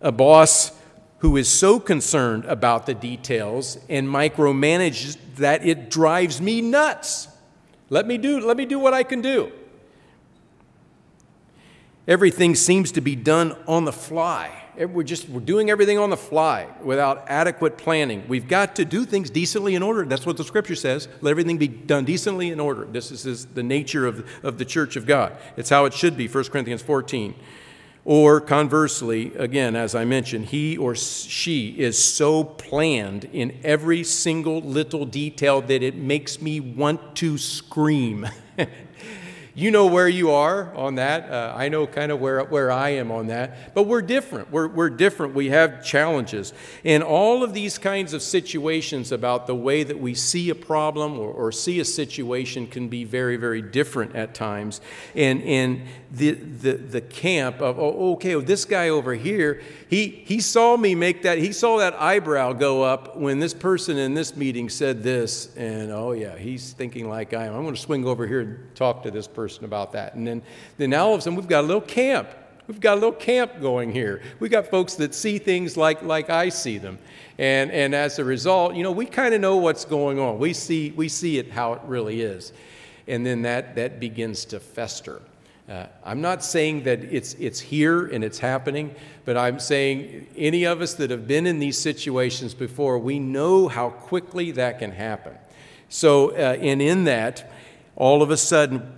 A 0.00 0.12
boss 0.12 0.72
who 1.18 1.36
is 1.36 1.48
so 1.48 1.78
concerned 1.78 2.44
about 2.46 2.86
the 2.86 2.94
details 2.94 3.78
and 3.88 4.08
micromanages 4.08 5.18
that 5.36 5.66
it 5.66 5.90
drives 5.90 6.40
me 6.40 6.62
nuts. 6.62 7.28
Let 7.90 8.06
me 8.06 8.16
do, 8.16 8.40
let 8.40 8.56
me 8.56 8.64
do 8.64 8.78
what 8.78 8.94
I 8.94 9.02
can 9.02 9.20
do. 9.20 9.52
Everything 12.10 12.56
seems 12.56 12.90
to 12.90 13.00
be 13.00 13.14
done 13.14 13.56
on 13.68 13.84
the 13.84 13.92
fly. 13.92 14.50
Eh, 14.76 14.84
we're 14.84 15.04
just 15.04 15.28
we're 15.28 15.38
doing 15.38 15.70
everything 15.70 15.96
on 15.96 16.10
the 16.10 16.16
fly 16.16 16.66
without 16.82 17.24
adequate 17.28 17.78
planning. 17.78 18.24
We've 18.26 18.48
got 18.48 18.74
to 18.76 18.84
do 18.84 19.04
things 19.04 19.30
decently 19.30 19.76
in 19.76 19.82
order. 19.84 20.04
That's 20.04 20.26
what 20.26 20.36
the 20.36 20.42
scripture 20.42 20.74
says. 20.74 21.06
Let 21.20 21.30
everything 21.30 21.56
be 21.56 21.68
done 21.68 22.04
decently 22.04 22.50
in 22.50 22.58
order. 22.58 22.84
This 22.84 23.12
is, 23.12 23.26
is 23.26 23.46
the 23.46 23.62
nature 23.62 24.08
of, 24.08 24.28
of 24.42 24.58
the 24.58 24.64
church 24.64 24.96
of 24.96 25.06
God. 25.06 25.36
It's 25.56 25.70
how 25.70 25.84
it 25.84 25.94
should 25.94 26.16
be, 26.16 26.26
1 26.26 26.44
Corinthians 26.46 26.82
14. 26.82 27.32
Or 28.04 28.40
conversely, 28.40 29.32
again, 29.36 29.76
as 29.76 29.94
I 29.94 30.04
mentioned, 30.04 30.46
he 30.46 30.76
or 30.76 30.96
she 30.96 31.78
is 31.78 32.02
so 32.02 32.42
planned 32.42 33.26
in 33.26 33.60
every 33.62 34.02
single 34.02 34.60
little 34.60 35.06
detail 35.06 35.60
that 35.60 35.80
it 35.80 35.94
makes 35.94 36.42
me 36.42 36.58
want 36.58 37.14
to 37.16 37.38
scream. 37.38 38.26
You 39.60 39.70
know 39.70 39.88
where 39.88 40.08
you 40.08 40.30
are 40.30 40.74
on 40.74 40.94
that. 40.94 41.30
Uh, 41.30 41.52
I 41.54 41.68
know 41.68 41.86
kind 41.86 42.10
of 42.10 42.18
where, 42.18 42.42
where 42.44 42.72
I 42.72 42.90
am 42.90 43.12
on 43.12 43.26
that. 43.26 43.74
But 43.74 43.82
we're 43.82 44.00
different. 44.00 44.50
We're, 44.50 44.68
we're 44.68 44.88
different. 44.88 45.34
We 45.34 45.50
have 45.50 45.84
challenges. 45.84 46.54
And 46.82 47.02
all 47.02 47.44
of 47.44 47.52
these 47.52 47.76
kinds 47.76 48.14
of 48.14 48.22
situations 48.22 49.12
about 49.12 49.46
the 49.46 49.54
way 49.54 49.82
that 49.82 50.00
we 50.00 50.14
see 50.14 50.48
a 50.48 50.54
problem 50.54 51.18
or, 51.18 51.30
or 51.30 51.52
see 51.52 51.78
a 51.78 51.84
situation 51.84 52.68
can 52.68 52.88
be 52.88 53.04
very, 53.04 53.36
very 53.36 53.60
different 53.60 54.16
at 54.16 54.32
times. 54.32 54.80
And, 55.14 55.42
and 55.42 55.82
the, 56.10 56.30
the, 56.30 56.72
the 56.72 57.00
camp 57.02 57.60
of, 57.60 57.78
oh, 57.78 58.14
okay, 58.14 58.36
well, 58.36 58.44
this 58.46 58.64
guy 58.64 58.88
over 58.88 59.12
here, 59.12 59.60
he, 59.90 60.06
he 60.24 60.40
saw 60.40 60.78
me 60.78 60.94
make 60.94 61.20
that, 61.24 61.36
he 61.36 61.52
saw 61.52 61.76
that 61.80 61.92
eyebrow 62.00 62.54
go 62.54 62.82
up 62.82 63.14
when 63.14 63.40
this 63.40 63.52
person 63.52 63.98
in 63.98 64.14
this 64.14 64.34
meeting 64.34 64.70
said 64.70 65.02
this. 65.02 65.54
And 65.54 65.92
oh, 65.92 66.12
yeah, 66.12 66.38
he's 66.38 66.72
thinking 66.72 67.10
like 67.10 67.34
I 67.34 67.44
am. 67.44 67.54
I'm 67.54 67.62
going 67.62 67.74
to 67.74 67.80
swing 67.80 68.06
over 68.06 68.26
here 68.26 68.40
and 68.40 68.74
talk 68.74 69.02
to 69.02 69.10
this 69.10 69.28
person 69.28 69.49
about 69.58 69.92
that. 69.92 70.14
And 70.14 70.26
then, 70.26 70.42
then 70.78 70.94
all 70.94 71.14
of 71.14 71.18
a 71.18 71.22
sudden, 71.22 71.36
we've 71.36 71.48
got 71.48 71.64
a 71.64 71.66
little 71.66 71.80
camp. 71.80 72.28
We've 72.66 72.80
got 72.80 72.92
a 72.92 73.00
little 73.00 73.12
camp 73.12 73.60
going 73.60 73.90
here. 73.90 74.22
We've 74.38 74.50
got 74.50 74.68
folks 74.68 74.94
that 74.94 75.14
see 75.14 75.38
things 75.38 75.76
like, 75.76 76.02
like 76.02 76.30
I 76.30 76.50
see 76.50 76.78
them. 76.78 76.98
And, 77.36 77.72
and 77.72 77.94
as 77.94 78.18
a 78.18 78.24
result, 78.24 78.76
you 78.76 78.82
know, 78.82 78.92
we 78.92 79.06
kind 79.06 79.34
of 79.34 79.40
know 79.40 79.56
what's 79.56 79.84
going 79.84 80.20
on. 80.20 80.38
We 80.38 80.52
see, 80.52 80.92
we 80.92 81.08
see 81.08 81.38
it 81.38 81.50
how 81.50 81.72
it 81.72 81.80
really 81.84 82.20
is. 82.20 82.52
And 83.08 83.26
then 83.26 83.42
that, 83.42 83.74
that 83.74 83.98
begins 83.98 84.44
to 84.46 84.60
fester. 84.60 85.20
Uh, 85.68 85.86
I'm 86.04 86.20
not 86.20 86.44
saying 86.44 86.82
that 86.84 87.04
it's, 87.04 87.34
it's 87.34 87.60
here 87.60 88.06
and 88.06 88.24
it's 88.24 88.38
happening, 88.38 88.94
but 89.24 89.36
I'm 89.36 89.58
saying 89.58 90.26
any 90.36 90.64
of 90.64 90.80
us 90.80 90.94
that 90.94 91.10
have 91.10 91.28
been 91.28 91.46
in 91.46 91.60
these 91.60 91.78
situations 91.78 92.54
before, 92.54 92.98
we 92.98 93.18
know 93.18 93.68
how 93.68 93.90
quickly 93.90 94.50
that 94.52 94.80
can 94.80 94.90
happen. 94.90 95.36
So, 95.88 96.30
uh, 96.30 96.56
and 96.60 96.82
in 96.82 97.04
that, 97.04 97.50
all 97.96 98.22
of 98.22 98.30
a 98.30 98.36
sudden, 98.36 98.92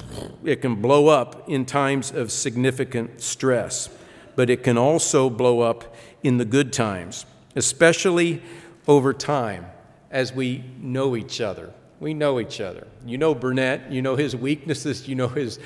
it 0.44 0.60
can 0.60 0.76
blow 0.76 1.08
up 1.08 1.48
in 1.48 1.64
times 1.64 2.10
of 2.10 2.30
significant 2.30 3.20
stress, 3.20 3.88
but 4.36 4.50
it 4.50 4.62
can 4.62 4.78
also 4.78 5.28
blow 5.28 5.60
up 5.60 5.94
in 6.22 6.38
the 6.38 6.44
good 6.44 6.72
times, 6.72 7.26
especially 7.56 8.42
over 8.86 9.12
time 9.12 9.66
as 10.10 10.32
we 10.32 10.64
know 10.80 11.16
each 11.16 11.40
other. 11.40 11.72
We 11.98 12.14
know 12.14 12.40
each 12.40 12.60
other. 12.60 12.86
You 13.06 13.18
know 13.18 13.34
Burnett, 13.34 13.90
you 13.90 14.02
know 14.02 14.16
his 14.16 14.36
weaknesses, 14.36 15.08
you 15.08 15.14
know 15.14 15.28
his 15.28 15.58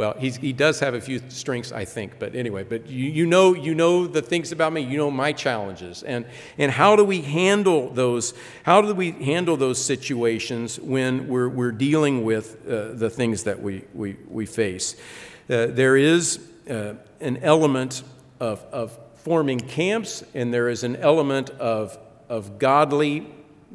well, 0.00 0.14
he 0.14 0.54
does 0.54 0.80
have 0.80 0.94
a 0.94 1.00
few 1.00 1.20
strengths, 1.28 1.72
I 1.72 1.84
think, 1.84 2.18
but 2.18 2.34
anyway, 2.34 2.64
but 2.64 2.86
you, 2.86 3.10
you, 3.10 3.26
know, 3.26 3.54
you 3.54 3.74
know 3.74 4.06
the 4.06 4.22
things 4.22 4.50
about 4.50 4.72
me, 4.72 4.80
you 4.80 4.96
know 4.96 5.10
my 5.10 5.30
challenges. 5.30 6.02
And, 6.02 6.24
and 6.56 6.72
how 6.72 6.96
do 6.96 7.04
we 7.04 7.20
handle 7.20 7.90
those? 7.90 8.32
How 8.62 8.80
do 8.80 8.94
we 8.94 9.10
handle 9.10 9.58
those 9.58 9.76
situations 9.76 10.80
when 10.80 11.28
we're, 11.28 11.50
we're 11.50 11.70
dealing 11.70 12.24
with 12.24 12.66
uh, 12.66 12.94
the 12.94 13.10
things 13.10 13.42
that 13.42 13.60
we, 13.60 13.84
we, 13.92 14.16
we 14.26 14.46
face? 14.46 14.96
Uh, 15.50 15.66
there 15.66 15.98
is 15.98 16.48
uh, 16.70 16.94
an 17.20 17.36
element 17.42 18.02
of, 18.40 18.64
of 18.72 18.98
forming 19.16 19.60
camps, 19.60 20.24
and 20.32 20.50
there 20.54 20.70
is 20.70 20.82
an 20.82 20.96
element 20.96 21.50
of, 21.50 21.98
of 22.30 22.58
godly 22.58 23.26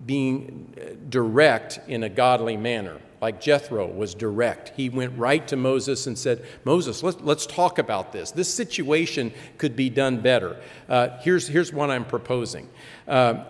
being 0.08 0.74
uh, 0.76 0.96
direct 1.08 1.82
in 1.88 2.02
a 2.02 2.10
godly 2.10 2.58
manner 2.58 3.00
like 3.22 3.42
Jethro 3.42 3.88
was 3.88 4.14
direct. 4.14 4.74
He 4.76 4.90
went 4.90 5.18
right 5.18 5.48
to 5.48 5.56
Moses 5.56 6.08
and 6.08 6.18
said, 6.18 6.46
Moses, 6.64 7.02
let's, 7.02 7.20
let's 7.22 7.46
talk 7.46 7.80
about 7.80 8.12
this. 8.12 8.32
This 8.32 8.54
situation 8.54 9.34
could 9.58 9.76
be 9.76 9.90
done 9.90 10.22
better. 10.22 10.62
Uh, 10.88 11.18
here's, 11.22 11.48
here's 11.48 11.74
what 11.74 11.90
I'm 11.90 12.06
proposing. 12.06 12.70
Uh, 13.08 13.44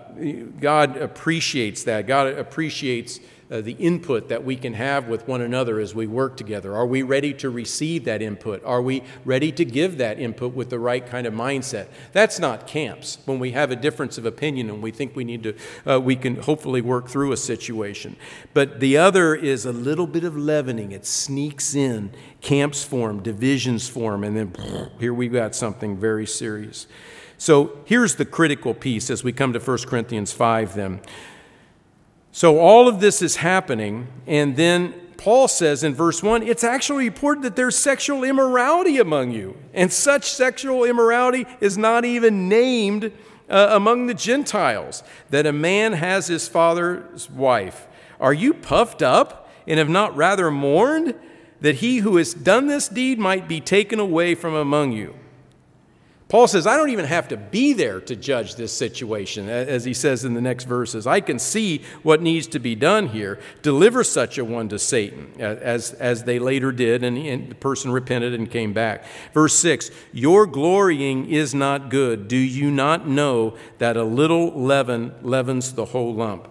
God 0.60 0.98
appreciates 0.98 1.84
that. 1.86 2.08
God 2.08 2.28
appreciates 2.28 3.20
uh, 3.52 3.62
the 3.62 3.74
input 3.74 4.30
that 4.30 4.44
we 4.44 4.56
can 4.56 4.74
have 4.74 5.08
with 5.08 5.28
one 5.28 5.42
another 5.42 5.80
as 5.80 5.94
we 5.94 6.08
work 6.08 6.36
together? 6.36 6.76
Are 6.76 6.86
we 6.86 7.04
ready 7.04 7.34
to 7.36 7.50
receive 7.50 8.06
that 8.06 8.22
input? 8.22 8.64
Are 8.66 8.82
we 8.82 9.04
ready 9.24 9.52
to 9.52 9.64
give 9.64 9.98
that 9.98 10.20
input 10.20 10.54
with 10.54 10.70
the 10.70 10.80
right 10.80 11.06
kind 11.06 11.28
of 11.28 11.34
mindset? 11.34 11.88
That's 12.12 12.40
not 12.40 12.66
camps. 12.66 13.20
When 13.26 13.38
we 13.38 13.52
have 13.52 13.72
a 13.72 13.76
difference 13.76 14.18
of 14.18 14.26
opinion 14.26 14.70
and 14.70 14.82
we 14.82 14.92
think 14.92 15.16
we 15.16 15.24
need 15.24 15.44
to, 15.44 15.56
uh, 15.86 16.00
we 16.00 16.16
can 16.16 16.38
hopefully 16.38 16.82
work 16.82 17.08
through 17.08 17.32
a 17.32 17.38
situation. 17.38 18.16
But 18.54 18.80
the 18.80 18.98
other 18.98 19.36
is 19.36 19.66
a 19.66 19.74
little 19.74 20.08
bit 20.08 20.24
of 20.24 20.36
leavening. 20.36 20.92
It 20.92 21.06
sneaks 21.06 21.76
in. 21.76 22.12
Camps 22.42 22.84
form, 22.84 23.24
divisions 23.24 23.88
form, 23.88 24.24
and 24.24 24.38
then 24.38 24.92
here 25.00 25.14
we've 25.14 25.34
got 25.34 25.56
something 25.56 25.98
very 25.98 26.28
serious. 26.28 26.88
So 27.38 27.78
here's 27.86 28.16
the 28.16 28.26
critical 28.26 28.74
piece 28.74 29.10
as 29.10 29.24
we 29.24 29.34
come 29.34 29.54
to 29.54 29.60
1 29.60 29.78
Corinthians 29.80 30.32
5 30.32 30.76
then. 30.76 31.02
So 32.36 32.60
all 32.60 32.90
of 32.90 33.00
this 33.00 33.22
is 33.22 33.38
happening, 33.38 34.10
and 34.28 34.58
then 34.58 34.94
Paul 35.16 35.48
says 35.48 35.86
in 35.86 35.96
verse 35.96 36.22
1 36.22 36.44
it's 36.44 36.66
actually 36.66 37.06
reported 37.06 37.44
that 37.44 37.56
there's 37.56 37.78
sexual 37.78 38.26
immorality 38.26 38.98
among 38.98 39.32
you, 39.32 39.56
and 39.74 39.90
such 39.90 40.30
sexual 40.30 40.84
immorality 40.84 41.46
is 41.62 41.78
not 41.78 42.04
even 42.04 42.50
named 42.50 43.14
uh, 43.50 43.70
among 43.72 44.08
the 44.08 44.14
Gentiles, 44.14 45.02
that 45.30 45.46
a 45.46 45.54
man 45.54 45.94
has 45.94 46.28
his 46.28 46.50
father's 46.50 47.30
wife. 47.30 47.88
Are 48.20 48.34
you 48.34 48.54
puffed 48.54 49.02
up 49.02 49.50
and 49.66 49.80
have 49.80 49.88
not 49.88 50.14
rather 50.14 50.52
mourned 50.52 51.16
that 51.62 51.76
he 51.76 52.00
who 52.00 52.18
has 52.18 52.34
done 52.34 52.68
this 52.68 52.90
deed 52.90 53.18
might 53.18 53.48
be 53.48 53.62
taken 53.62 53.98
away 53.98 54.36
from 54.36 54.56
among 54.56 54.92
you? 54.92 55.16
Paul 56.28 56.48
says, 56.48 56.66
I 56.66 56.76
don't 56.76 56.90
even 56.90 57.06
have 57.06 57.28
to 57.28 57.38
be 57.38 57.74
there 57.74 58.02
to 58.02 58.16
judge 58.16 58.56
this 58.56 58.74
situation, 58.74 59.48
as 59.48 59.86
he 59.86 59.94
says 59.94 60.26
in 60.26 60.34
the 60.34 60.42
next 60.42 60.64
verses. 60.64 61.06
I 61.06 61.22
can 61.22 61.38
see 61.38 61.84
what 62.02 62.20
needs 62.20 62.48
to 62.48 62.60
be 62.60 62.74
done 62.74 63.10
here. 63.10 63.40
Deliver 63.62 64.04
such 64.04 64.40
a 64.40 64.44
one 64.44 64.68
to 64.70 64.80
Satan, 64.80 65.40
as, 65.40 65.94
as 65.94 66.24
they 66.24 66.40
later 66.40 66.72
did, 66.72 67.04
and, 67.04 67.16
and 67.16 67.50
the 67.50 67.56
person 67.56 67.92
repented 67.92 68.34
and 68.34 68.50
came 68.50 68.74
back. 68.74 69.06
Verse 69.36 69.54
6 69.60 69.92
Your 70.14 70.48
glorying 70.48 71.30
is 71.30 71.54
not 71.54 71.90
good. 71.90 72.28
Do 72.28 72.38
you 72.38 72.72
not 72.72 73.08
know 73.08 73.56
that 73.78 73.96
a 73.96 74.04
little 74.04 74.52
leaven 74.60 75.14
leavens 75.22 75.74
the 75.74 75.86
whole 75.86 76.16
lump? 76.16 76.48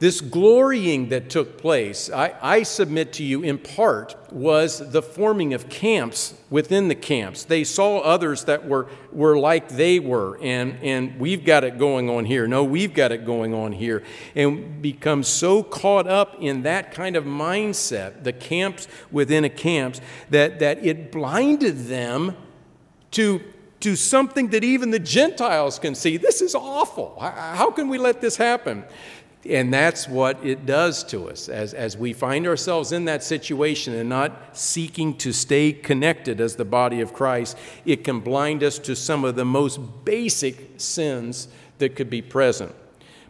This 0.00 0.20
glorying 0.20 1.08
that 1.08 1.28
took 1.28 1.58
place, 1.58 2.08
I, 2.08 2.32
I, 2.40 2.62
submit 2.62 3.12
to 3.14 3.24
you 3.24 3.42
in 3.42 3.58
part, 3.58 4.14
was 4.30 4.92
the 4.92 5.02
forming 5.02 5.54
of 5.54 5.68
camps 5.68 6.34
within 6.50 6.86
the 6.86 6.94
camps. 6.94 7.42
They 7.42 7.64
saw 7.64 7.98
others 7.98 8.44
that 8.44 8.68
were, 8.68 8.86
were 9.10 9.36
like 9.36 9.70
they 9.70 9.98
were, 9.98 10.38
and, 10.40 10.78
and 10.82 11.18
we've 11.18 11.44
got 11.44 11.64
it 11.64 11.78
going 11.78 12.08
on 12.08 12.26
here. 12.26 12.46
No, 12.46 12.62
we've 12.62 12.94
got 12.94 13.10
it 13.10 13.26
going 13.26 13.52
on 13.54 13.72
here. 13.72 14.04
And 14.36 14.80
become 14.80 15.24
so 15.24 15.64
caught 15.64 16.06
up 16.06 16.36
in 16.38 16.62
that 16.62 16.92
kind 16.92 17.16
of 17.16 17.24
mindset, 17.24 18.22
the 18.22 18.32
camps 18.32 18.86
within 19.10 19.42
a 19.42 19.50
camps, 19.50 20.00
that, 20.30 20.60
that 20.60 20.84
it 20.86 21.10
blinded 21.10 21.86
them 21.86 22.36
to 23.12 23.40
to 23.80 23.94
something 23.94 24.48
that 24.48 24.64
even 24.64 24.90
the 24.90 24.98
Gentiles 24.98 25.78
can 25.78 25.94
see. 25.94 26.16
This 26.16 26.42
is 26.42 26.56
awful. 26.56 27.16
How 27.20 27.70
can 27.70 27.88
we 27.88 27.96
let 27.96 28.20
this 28.20 28.36
happen? 28.36 28.84
And 29.46 29.72
that's 29.72 30.08
what 30.08 30.44
it 30.44 30.66
does 30.66 31.04
to 31.04 31.30
us 31.30 31.48
as, 31.48 31.72
as 31.72 31.96
we 31.96 32.12
find 32.12 32.46
ourselves 32.46 32.90
in 32.90 33.04
that 33.04 33.22
situation 33.22 33.94
and 33.94 34.08
not 34.08 34.56
seeking 34.56 35.16
to 35.18 35.32
stay 35.32 35.72
connected 35.72 36.40
as 36.40 36.56
the 36.56 36.64
body 36.64 37.00
of 37.00 37.14
Christ. 37.14 37.56
It 37.84 38.02
can 38.02 38.20
blind 38.20 38.64
us 38.64 38.78
to 38.80 38.96
some 38.96 39.24
of 39.24 39.36
the 39.36 39.44
most 39.44 39.78
basic 40.04 40.80
sins 40.80 41.48
that 41.78 41.94
could 41.94 42.10
be 42.10 42.20
present. 42.20 42.74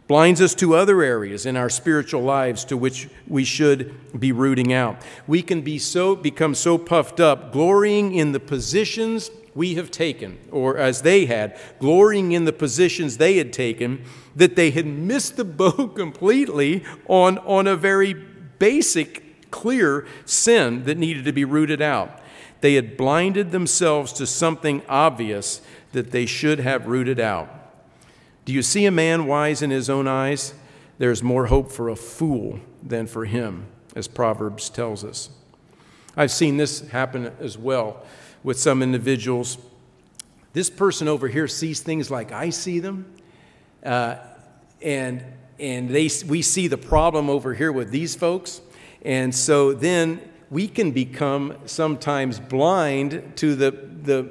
Blinds 0.07 0.41
us 0.41 0.55
to 0.55 0.73
other 0.73 1.03
areas 1.03 1.45
in 1.45 1.55
our 1.55 1.69
spiritual 1.69 2.23
lives 2.23 2.65
to 2.65 2.75
which 2.75 3.07
we 3.27 3.43
should 3.43 4.19
be 4.19 4.31
rooting 4.31 4.73
out. 4.73 4.99
We 5.27 5.43
can 5.43 5.61
be 5.61 5.77
so, 5.77 6.15
become 6.15 6.55
so 6.55 6.79
puffed 6.79 7.19
up, 7.19 7.51
glorying 7.51 8.15
in 8.15 8.31
the 8.31 8.39
positions 8.39 9.29
we 9.55 9.75
have 9.75 9.91
taken, 9.91 10.37
or 10.51 10.77
as 10.77 11.01
they 11.01 11.25
had, 11.25 11.57
glorying 11.79 12.31
in 12.31 12.45
the 12.45 12.53
positions 12.53 13.17
they 13.17 13.37
had 13.37 13.51
taken, 13.51 14.03
that 14.35 14.55
they 14.55 14.71
had 14.71 14.85
missed 14.85 15.37
the 15.37 15.45
boat 15.45 15.95
completely 15.95 16.83
on, 17.07 17.37
on 17.39 17.67
a 17.67 17.75
very 17.75 18.13
basic 18.13 19.51
clear 19.51 20.05
sin 20.25 20.83
that 20.83 20.97
needed 20.97 21.25
to 21.25 21.33
be 21.33 21.45
rooted 21.45 21.81
out. 21.81 22.21
They 22.61 22.75
had 22.75 22.97
blinded 22.97 23.51
themselves 23.51 24.13
to 24.13 24.27
something 24.27 24.81
obvious 24.87 25.61
that 25.91 26.11
they 26.11 26.25
should 26.25 26.59
have 26.59 26.87
rooted 26.87 27.19
out. 27.19 27.49
Do 28.45 28.53
you 28.53 28.61
see 28.61 28.85
a 28.85 28.91
man 28.91 29.25
wise 29.25 29.61
in 29.61 29.69
his 29.69 29.89
own 29.89 30.07
eyes? 30.07 30.53
There's 30.97 31.23
more 31.23 31.47
hope 31.47 31.71
for 31.71 31.89
a 31.89 31.95
fool 31.95 32.59
than 32.83 33.07
for 33.07 33.25
him, 33.25 33.67
as 33.95 34.07
Proverbs 34.07 34.69
tells 34.69 35.03
us. 35.03 35.29
I've 36.17 36.31
seen 36.31 36.57
this 36.57 36.87
happen 36.89 37.31
as 37.39 37.57
well 37.57 38.03
with 38.43 38.59
some 38.59 38.81
individuals. 38.81 39.57
This 40.53 40.69
person 40.69 41.07
over 41.07 41.27
here 41.27 41.47
sees 41.47 41.81
things 41.81 42.09
like 42.09 42.31
I 42.31 42.49
see 42.49 42.79
them, 42.79 43.13
uh, 43.83 44.15
and, 44.81 45.23
and 45.59 45.89
they, 45.89 46.09
we 46.27 46.41
see 46.41 46.67
the 46.67 46.77
problem 46.77 47.29
over 47.29 47.53
here 47.53 47.71
with 47.71 47.91
these 47.91 48.15
folks. 48.15 48.61
And 49.03 49.33
so 49.33 49.73
then 49.73 50.21
we 50.49 50.67
can 50.67 50.91
become 50.91 51.55
sometimes 51.65 52.39
blind 52.39 53.33
to 53.37 53.55
the, 53.55 53.71
the, 53.71 54.29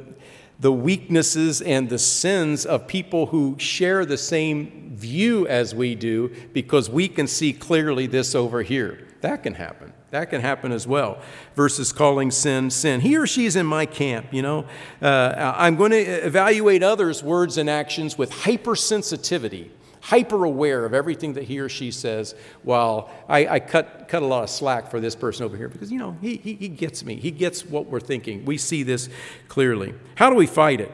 the 0.59 0.73
weaknesses 0.73 1.63
and 1.63 1.89
the 1.89 1.99
sins 1.99 2.67
of 2.67 2.87
people 2.87 3.27
who 3.27 3.57
share 3.59 4.05
the 4.05 4.19
same 4.19 4.93
view 4.97 5.47
as 5.47 5.75
we 5.75 5.95
do 5.95 6.35
because 6.53 6.91
we 6.91 7.09
can 7.09 7.27
see 7.27 7.53
clearly 7.53 8.07
this 8.07 8.35
over 8.35 8.63
here. 8.63 9.07
That 9.21 9.43
can 9.45 9.55
happen. 9.55 9.93
That 10.11 10.31
can 10.31 10.41
happen 10.41 10.73
as 10.73 10.87
well, 10.87 11.19
versus 11.55 11.93
calling 11.93 12.31
sin 12.31 12.71
sin. 12.71 13.01
He 13.01 13.17
or 13.17 13.27
she 13.27 13.45
is 13.45 13.57
in 13.57 13.67
my 13.67 13.85
camp, 13.85 14.33
you 14.33 14.41
know. 14.41 14.65
Uh, 15.03 15.55
I'm 15.57 15.77
going 15.77 15.91
to 15.91 15.99
evaluate 15.99 16.83
others' 16.83 17.23
words 17.23 17.59
and 17.59 17.69
actions 17.69 18.17
with 18.17 18.31
hypersensitivity 18.31 19.71
hyper 20.01 20.45
aware 20.45 20.85
of 20.85 20.95
everything 20.95 21.35
that 21.35 21.45
he 21.45 21.59
or 21.59 21.69
she 21.69 21.91
says, 21.91 22.35
while 22.63 23.11
I, 23.29 23.47
I, 23.47 23.61
cut, 23.61 24.09
cut 24.09 24.23
a 24.23 24.27
lot 24.27 24.43
of 24.43 24.51
slack 24.51 24.91
for 24.91 25.01
this 25.01 25.15
person 25.15 25.45
over 25.45 25.57
here 25.57 25.69
because, 25.69 25.93
you 25.93 25.99
know, 25.99 26.17
he, 26.21 26.37
he, 26.37 26.55
he 26.55 26.69
gets 26.69 27.05
me. 27.05 27.17
He 27.17 27.31
gets 27.31 27.67
what 27.67 27.87
we're 27.87 28.01
thinking. 28.01 28.45
We 28.45 28.57
see 28.57 28.83
this 28.83 29.09
clearly. 29.49 29.95
How 30.15 30.31
do 30.31 30.37
we 30.37 30.47
fight 30.47 30.81
it? 30.81 30.93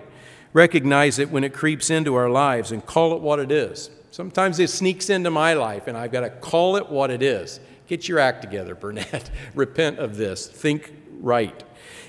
Recognize 0.52 1.18
it 1.18 1.30
when 1.30 1.44
it 1.44 1.52
creeps 1.52 1.90
into 1.90 2.14
our 2.14 2.30
lives 2.30 2.72
and 2.72 2.84
call 2.84 3.14
it 3.14 3.20
what 3.20 3.38
it 3.38 3.52
is. 3.52 3.90
Sometimes 4.10 4.60
it 4.60 4.70
sneaks 4.70 5.10
into 5.10 5.30
my 5.30 5.54
life, 5.54 5.88
and 5.88 5.96
I've 5.96 6.12
got 6.12 6.20
to 6.20 6.30
call 6.30 6.76
it 6.76 6.88
what 6.88 7.10
it 7.10 7.22
is. 7.22 7.58
Get 7.86 8.08
your 8.08 8.18
act 8.18 8.42
together, 8.42 8.74
Burnett. 8.74 9.30
Repent 9.54 9.98
of 9.98 10.16
this. 10.16 10.46
Think 10.46 10.92
right. 11.20 11.62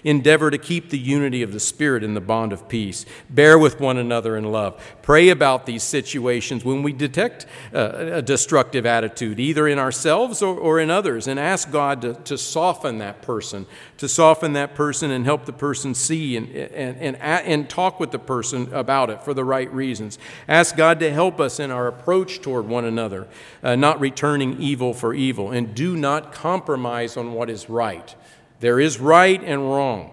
Endeavor 0.05 0.51
to 0.51 0.57
keep 0.57 0.91
the 0.91 0.99
unity 0.99 1.41
of 1.41 1.51
the 1.51 1.59
Spirit 1.59 2.03
in 2.03 2.13
the 2.13 2.21
bond 2.21 2.53
of 2.53 2.69
peace. 2.69 3.05
Bear 3.29 3.57
with 3.57 3.79
one 3.79 3.97
another 3.97 4.37
in 4.37 4.51
love. 4.51 4.79
Pray 5.01 5.29
about 5.29 5.65
these 5.65 5.81
situations 5.81 6.63
when 6.63 6.83
we 6.83 6.93
detect 6.93 7.47
a 7.73 8.21
destructive 8.21 8.85
attitude, 8.85 9.39
either 9.39 9.67
in 9.67 9.79
ourselves 9.79 10.43
or, 10.43 10.55
or 10.55 10.79
in 10.79 10.91
others, 10.91 11.27
and 11.27 11.39
ask 11.39 11.71
God 11.71 12.03
to, 12.03 12.13
to 12.13 12.37
soften 12.37 12.99
that 12.99 13.23
person, 13.23 13.65
to 13.97 14.07
soften 14.07 14.53
that 14.53 14.75
person 14.75 15.09
and 15.09 15.25
help 15.25 15.45
the 15.45 15.53
person 15.53 15.95
see 15.95 16.37
and, 16.37 16.49
and, 16.55 16.97
and, 16.97 17.15
and 17.17 17.67
talk 17.67 17.99
with 17.99 18.11
the 18.11 18.19
person 18.19 18.71
about 18.73 19.09
it 19.09 19.23
for 19.23 19.33
the 19.33 19.43
right 19.43 19.73
reasons. 19.73 20.19
Ask 20.47 20.77
God 20.77 20.99
to 20.99 21.11
help 21.11 21.39
us 21.39 21.59
in 21.59 21.71
our 21.71 21.87
approach 21.87 22.41
toward 22.41 22.67
one 22.67 22.85
another, 22.85 23.27
uh, 23.63 23.75
not 23.75 23.99
returning 23.99 24.61
evil 24.61 24.93
for 24.93 25.15
evil, 25.15 25.49
and 25.49 25.73
do 25.73 25.97
not 25.97 26.31
compromise 26.31 27.17
on 27.17 27.33
what 27.33 27.49
is 27.49 27.69
right. 27.69 28.13
There 28.59 28.79
is 28.79 28.99
right 28.99 29.41
and 29.43 29.61
wrong, 29.61 30.11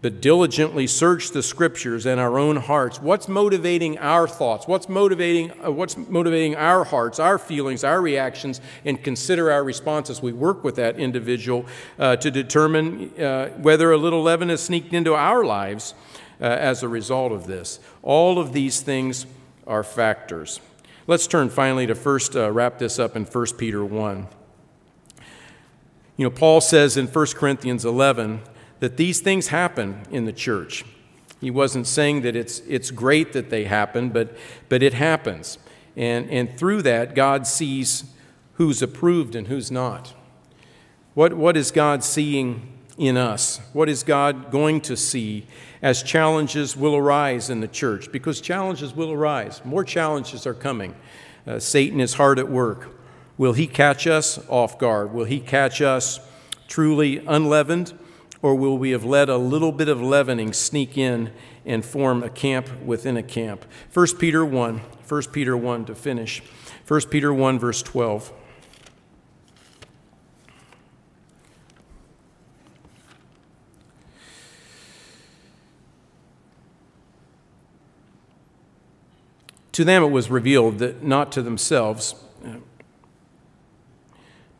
but 0.00 0.20
diligently 0.20 0.86
search 0.86 1.30
the 1.30 1.42
scriptures 1.42 2.06
and 2.06 2.20
our 2.20 2.38
own 2.38 2.56
hearts. 2.56 3.00
What's 3.00 3.26
motivating 3.26 3.98
our 3.98 4.28
thoughts? 4.28 4.68
What's 4.68 4.88
motivating, 4.88 5.52
uh, 5.64 5.70
what's 5.70 5.96
motivating 5.96 6.56
our 6.56 6.84
hearts, 6.84 7.18
our 7.18 7.38
feelings, 7.38 7.84
our 7.84 8.00
reactions, 8.00 8.60
and 8.84 9.02
consider 9.02 9.50
our 9.50 9.64
responses. 9.64 10.22
We 10.22 10.32
work 10.32 10.62
with 10.62 10.76
that 10.76 10.98
individual 10.98 11.66
uh, 11.98 12.16
to 12.16 12.30
determine 12.30 13.10
uh, 13.18 13.48
whether 13.50 13.90
a 13.90 13.98
little 13.98 14.22
leaven 14.22 14.50
has 14.50 14.62
sneaked 14.62 14.92
into 14.92 15.14
our 15.14 15.44
lives 15.44 15.94
uh, 16.40 16.44
as 16.44 16.82
a 16.82 16.88
result 16.88 17.32
of 17.32 17.46
this. 17.46 17.80
All 18.02 18.38
of 18.38 18.52
these 18.52 18.80
things 18.82 19.26
are 19.66 19.82
factors. 19.82 20.60
Let's 21.06 21.26
turn 21.26 21.50
finally 21.50 21.86
to 21.86 21.94
first 21.94 22.34
uh, 22.36 22.50
wrap 22.50 22.78
this 22.78 22.98
up 22.98 23.16
in 23.16 23.24
1 23.24 23.46
Peter 23.58 23.84
1. 23.84 24.26
You 26.16 26.24
know, 26.24 26.30
Paul 26.30 26.60
says 26.60 26.96
in 26.96 27.06
1 27.06 27.26
Corinthians 27.34 27.84
11 27.84 28.40
that 28.80 28.96
these 28.96 29.20
things 29.20 29.48
happen 29.48 30.02
in 30.10 30.26
the 30.26 30.32
church. 30.32 30.84
He 31.40 31.50
wasn't 31.50 31.86
saying 31.86 32.22
that 32.22 32.36
it's, 32.36 32.60
it's 32.60 32.90
great 32.90 33.32
that 33.32 33.50
they 33.50 33.64
happen, 33.64 34.10
but, 34.10 34.36
but 34.68 34.82
it 34.82 34.94
happens. 34.94 35.58
And, 35.96 36.30
and 36.30 36.56
through 36.56 36.82
that, 36.82 37.14
God 37.14 37.46
sees 37.46 38.04
who's 38.54 38.80
approved 38.80 39.34
and 39.34 39.48
who's 39.48 39.70
not. 39.70 40.14
What, 41.14 41.34
what 41.34 41.56
is 41.56 41.70
God 41.70 42.04
seeing 42.04 42.72
in 42.96 43.16
us? 43.16 43.60
What 43.72 43.88
is 43.88 44.02
God 44.02 44.50
going 44.50 44.80
to 44.82 44.96
see 44.96 45.46
as 45.82 46.02
challenges 46.02 46.76
will 46.76 46.96
arise 46.96 47.50
in 47.50 47.60
the 47.60 47.68
church? 47.68 48.10
Because 48.12 48.40
challenges 48.40 48.94
will 48.94 49.12
arise. 49.12 49.60
More 49.64 49.84
challenges 49.84 50.46
are 50.46 50.54
coming. 50.54 50.94
Uh, 51.46 51.58
Satan 51.58 52.00
is 52.00 52.14
hard 52.14 52.38
at 52.38 52.48
work. 52.48 52.93
Will 53.36 53.52
he 53.52 53.66
catch 53.66 54.06
us 54.06 54.38
off 54.48 54.78
guard? 54.78 55.12
Will 55.12 55.24
he 55.24 55.40
catch 55.40 55.82
us 55.82 56.20
truly 56.68 57.18
unleavened? 57.26 57.92
Or 58.42 58.54
will 58.54 58.76
we 58.76 58.90
have 58.90 59.04
let 59.04 59.28
a 59.28 59.36
little 59.36 59.72
bit 59.72 59.88
of 59.88 60.02
leavening 60.02 60.52
sneak 60.52 60.98
in 60.98 61.32
and 61.64 61.84
form 61.84 62.22
a 62.22 62.28
camp 62.28 62.68
within 62.84 63.16
a 63.16 63.22
camp? 63.22 63.64
1 63.92 64.06
Peter 64.18 64.44
1, 64.44 64.78
1 65.08 65.22
Peter 65.32 65.56
1 65.56 65.86
to 65.86 65.94
finish. 65.94 66.42
1 66.86 67.00
Peter 67.10 67.32
1, 67.32 67.58
verse 67.58 67.82
12. 67.82 68.32
To 79.72 79.84
them 79.84 80.04
it 80.04 80.10
was 80.10 80.30
revealed 80.30 80.78
that 80.78 81.02
not 81.02 81.32
to 81.32 81.42
themselves, 81.42 82.14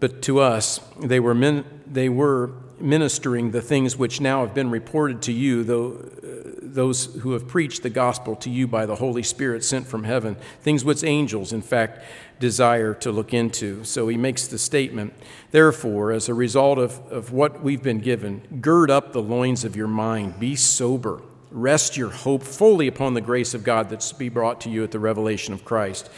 but 0.05 0.21
to 0.21 0.39
us, 0.39 0.81
they 1.01 1.19
were, 1.19 1.65
they 1.87 2.11
were 2.11 2.51
ministering 2.79 3.53
the 3.53 3.63
things 3.63 3.97
which 3.97 4.21
now 4.21 4.45
have 4.45 4.53
been 4.53 4.71
reported 4.71 5.23
to 5.23 5.33
you, 5.33 5.65
though, 5.65 5.93
uh, 5.93 6.51
those 6.61 7.07
who 7.23 7.33
have 7.33 7.49
preached 7.49 7.83
the 7.83 7.89
gospel 7.89 8.37
to 8.37 8.51
you 8.51 8.69
by 8.69 8.85
the 8.85 8.97
Holy 8.97 9.23
Spirit 9.23 9.65
sent 9.65 9.87
from 9.87 10.05
heaven, 10.05 10.37
things 10.61 10.85
which 10.85 11.03
angels, 11.03 11.55
in 11.55 11.63
fact, 11.63 12.05
desire 12.39 12.93
to 12.93 13.11
look 13.11 13.33
into. 13.33 13.83
So 13.85 14.07
he 14.09 14.19
makes 14.19 14.47
the 14.47 14.59
statement, 14.59 15.15
therefore, 15.53 16.13
as 16.13 16.29
a 16.29 16.35
result 16.35 16.79
of, 16.79 17.01
of 17.11 17.33
what 17.33 17.63
we've 17.63 17.83
been 17.83 18.01
given, 18.01 18.59
gird 18.61 18.91
up 18.91 19.15
the 19.15 19.23
loins 19.23 19.65
of 19.65 19.75
your 19.75 19.89
mind, 19.89 20.39
be 20.39 20.55
sober, 20.55 21.23
rest 21.51 21.97
your 21.97 22.11
hope 22.11 22.43
fully 22.43 22.89
upon 22.89 23.15
the 23.15 23.23
grace 23.23 23.55
of 23.55 23.65
God 23.65 23.89
that's 23.89 24.11
to 24.11 24.17
be 24.17 24.29
brought 24.29 24.61
to 24.61 24.69
you 24.69 24.85
at 24.85 24.91
the 24.91 24.99
revelation 24.99 25.55
of 25.55 25.65
Christ 25.65 26.11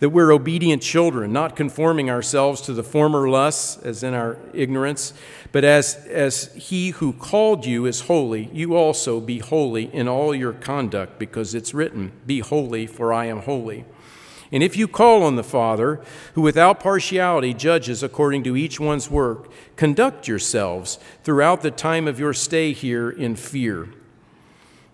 that 0.00 0.10
we're 0.10 0.32
obedient 0.32 0.82
children, 0.82 1.32
not 1.32 1.56
conforming 1.56 2.08
ourselves 2.08 2.60
to 2.62 2.72
the 2.72 2.82
former 2.82 3.28
lusts 3.28 3.76
as 3.78 4.02
in 4.02 4.14
our 4.14 4.38
ignorance, 4.52 5.12
but 5.50 5.64
as, 5.64 5.96
as 6.06 6.52
he 6.54 6.90
who 6.90 7.12
called 7.12 7.66
you 7.66 7.86
is 7.86 8.02
holy, 8.02 8.48
you 8.52 8.76
also 8.76 9.20
be 9.20 9.38
holy 9.38 9.92
in 9.94 10.06
all 10.06 10.34
your 10.34 10.52
conduct, 10.52 11.18
because 11.18 11.54
it's 11.54 11.74
written, 11.74 12.12
Be 12.26 12.40
holy, 12.40 12.86
for 12.86 13.12
I 13.12 13.26
am 13.26 13.40
holy. 13.40 13.84
And 14.50 14.62
if 14.62 14.76
you 14.76 14.88
call 14.88 15.22
on 15.22 15.36
the 15.36 15.44
Father, 15.44 16.00
who 16.34 16.40
without 16.40 16.80
partiality 16.80 17.52
judges 17.52 18.02
according 18.02 18.44
to 18.44 18.56
each 18.56 18.80
one's 18.80 19.10
work, 19.10 19.50
conduct 19.76 20.26
yourselves 20.26 20.98
throughout 21.22 21.60
the 21.60 21.70
time 21.70 22.08
of 22.08 22.18
your 22.18 22.32
stay 22.32 22.72
here 22.72 23.10
in 23.10 23.36
fear 23.36 23.88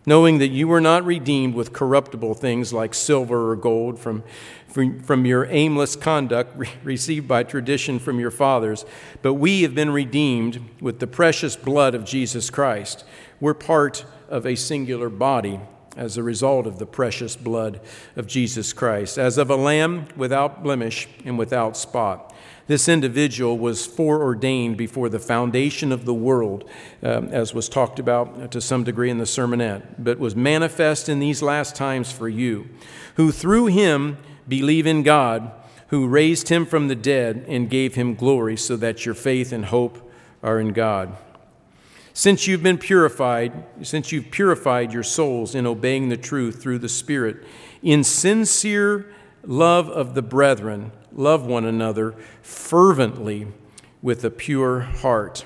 knowing 0.07 0.39
that 0.39 0.48
you 0.48 0.68
were 0.68 0.81
not 0.81 1.05
redeemed 1.05 1.55
with 1.55 1.72
corruptible 1.72 2.35
things 2.35 2.72
like 2.72 2.94
silver 2.94 3.51
or 3.51 3.56
gold 3.56 3.98
from, 3.98 4.22
from, 4.66 5.01
from 5.01 5.24
your 5.24 5.47
aimless 5.47 5.97
conduct 5.97 6.56
re- 6.56 6.68
received 6.82 7.26
by 7.26 7.43
tradition 7.43 7.98
from 7.98 8.20
your 8.20 8.31
fathers, 8.31 8.85
but 9.22 9.35
we 9.35 9.62
have 9.62 9.74
been 9.74 9.90
redeemed 9.90 10.60
with 10.81 11.01
the 11.01 11.06
precious 11.06 11.56
blood 11.56 11.94
of 11.94 12.05
Jesus 12.05 12.51
Christ. 12.51 13.05
We're 13.40 13.55
part 13.55 14.05
of 14.28 14.47
a 14.47 14.55
singular 14.55 15.09
body 15.09 15.60
as 15.97 16.16
a 16.16 16.22
result 16.22 16.66
of 16.66 16.78
the 16.78 16.86
precious 16.86 17.36
blood 17.36 17.81
of 18.16 18.26
Jesus 18.26 18.72
Christ, 18.72 19.18
as 19.18 19.39
of 19.39 19.51
a 19.51 19.56
lamb 19.56 20.09
without 20.16 20.62
blemish 20.62 21.09
and 21.24 21.39
without 21.39 21.76
spot. 21.76 22.34
This 22.66 22.89
individual 22.89 23.59
was 23.59 23.85
foreordained 23.85 24.78
before 24.78 25.11
the 25.11 25.19
foundation 25.19 25.93
of 25.93 26.07
the 26.07 26.15
world, 26.15 26.69
um, 27.03 27.28
as 27.28 27.53
was 27.53 27.69
talked 27.69 27.99
about 27.99 28.51
to 28.53 28.61
some 28.61 28.85
degree 28.85 29.11
in 29.11 29.19
the 29.19 29.24
sermonette, 29.24 29.82
but 29.99 30.19
was 30.19 30.35
manifest 30.35 31.09
in 31.09 31.20
these 31.20 31.43
last 31.43 31.77
times 31.77 32.11
for 32.11 32.28
you, 32.28 32.69
who 33.16 33.31
through 33.31 33.66
him 33.66 34.16
believe 34.49 34.86
in 34.86 35.03
God, 35.03 35.53
who 35.89 36.09
raised 36.09 36.49
him 36.49 36.65
from 36.65 36.89
the 36.89 36.95
dead 36.95 37.45
and 37.49 37.69
gave 37.69 37.97
him 37.97 38.15
glory, 38.15 38.57
so 38.57 38.77
that 38.77 39.05
your 39.05 39.15
faith 39.15 39.53
and 39.53 39.66
hope 39.66 40.11
are 40.43 40.59
in 40.59 40.73
God. 40.73 41.16
Since 42.15 42.47
you've 42.47 42.62
been 42.62 42.78
purified, 42.78 43.65
since 43.82 44.11
you've 44.11 44.31
purified 44.31 44.93
your 44.93 45.03
souls 45.03 45.55
in 45.55 45.66
obeying 45.66 46.09
the 46.09 46.16
truth 46.16 46.62
through 46.62 46.78
the 46.78 46.89
Spirit, 46.89 47.45
in 47.82 48.05
sincere 48.05 49.12
love 49.43 49.91
of 49.91 50.15
the 50.15 50.23
brethren, 50.23 50.93
love 51.15 51.47
one 51.47 51.65
another 51.65 52.15
fervently 52.43 53.47
with 54.03 54.24
a 54.24 54.31
pure 54.31 54.81
heart? 54.81 55.45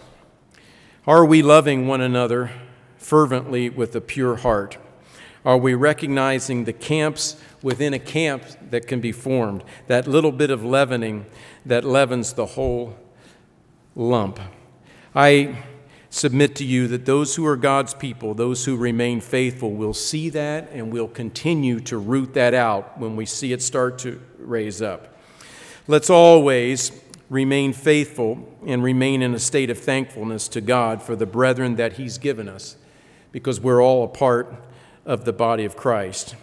Are 1.07 1.25
we 1.25 1.43
loving 1.43 1.87
one 1.87 2.01
another 2.01 2.51
fervently 2.97 3.71
with 3.71 3.95
a 3.95 4.01
pure 4.01 4.37
heart? 4.37 4.77
Are 5.45 5.57
we 5.57 5.75
recognizing 5.75 6.65
the 6.65 6.73
camps 6.73 7.41
within 7.63 7.95
a 7.95 7.99
camp 7.99 8.43
that 8.71 8.87
can 8.87 9.01
be 9.01 9.13
formed, 9.13 9.65
that 9.87 10.07
little 10.07 10.33
bit 10.33 10.51
of 10.51 10.65
leavening 10.65 11.27
that 11.65 11.85
leavens 11.85 12.33
the 12.33 12.47
whole 12.47 12.99
lump? 13.95 14.41
I 15.15 15.63
submit 16.11 16.57
to 16.57 16.65
you 16.65 16.89
that 16.89 17.07
those 17.07 17.37
who 17.37 17.47
are 17.47 17.57
God's 17.57 17.95
people, 17.95 18.35
those 18.35 18.65
who 18.65 18.77
remain 18.77 19.21
faithful, 19.21 19.73
will 19.73 19.95
see 19.95 20.29
that 20.31 20.71
and 20.73 20.93
will 20.93 21.09
continue 21.09 21.81
to 21.81 21.99
root 21.99 22.35
that 22.35 22.55
out 22.55 22.99
when 22.99 23.17
we 23.17 23.27
see 23.27 23.53
it 23.53 23.63
start 23.63 23.99
to 24.01 24.21
raise 24.39 24.83
up. 24.83 25.18
Let's 25.91 26.11
always 26.11 26.93
remain 27.31 27.73
faithful 27.73 28.47
and 28.67 28.83
remain 28.83 29.23
in 29.23 29.33
a 29.33 29.39
state 29.39 29.71
of 29.71 29.79
thankfulness 29.79 30.47
to 30.49 30.61
God 30.61 31.03
for 31.03 31.17
the 31.17 31.25
brethren 31.25 31.77
that 31.77 31.95
He's 31.95 32.19
given 32.19 32.47
us, 32.47 32.77
because 33.33 33.59
we're 33.59 33.83
all 33.83 34.05
a 34.05 34.09
part 34.09 34.55
of 35.07 35.25
the 35.25 35.33
body 35.33 35.65
of 35.65 35.77
Christ. 35.77 36.37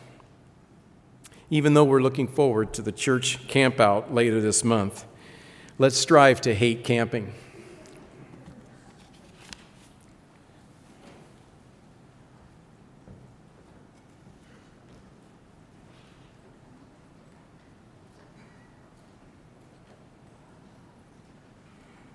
Even 1.51 1.75
though 1.75 1.83
we're 1.83 2.01
looking 2.01 2.27
forward 2.27 2.73
to 2.73 2.81
the 2.81 2.91
church 2.91 3.47
campout 3.47 4.11
later 4.11 4.41
this 4.41 4.63
month, 4.63 5.05
let's 5.77 5.95
strive 5.95 6.41
to 6.41 6.55
hate 6.55 6.83
camping. 6.83 7.31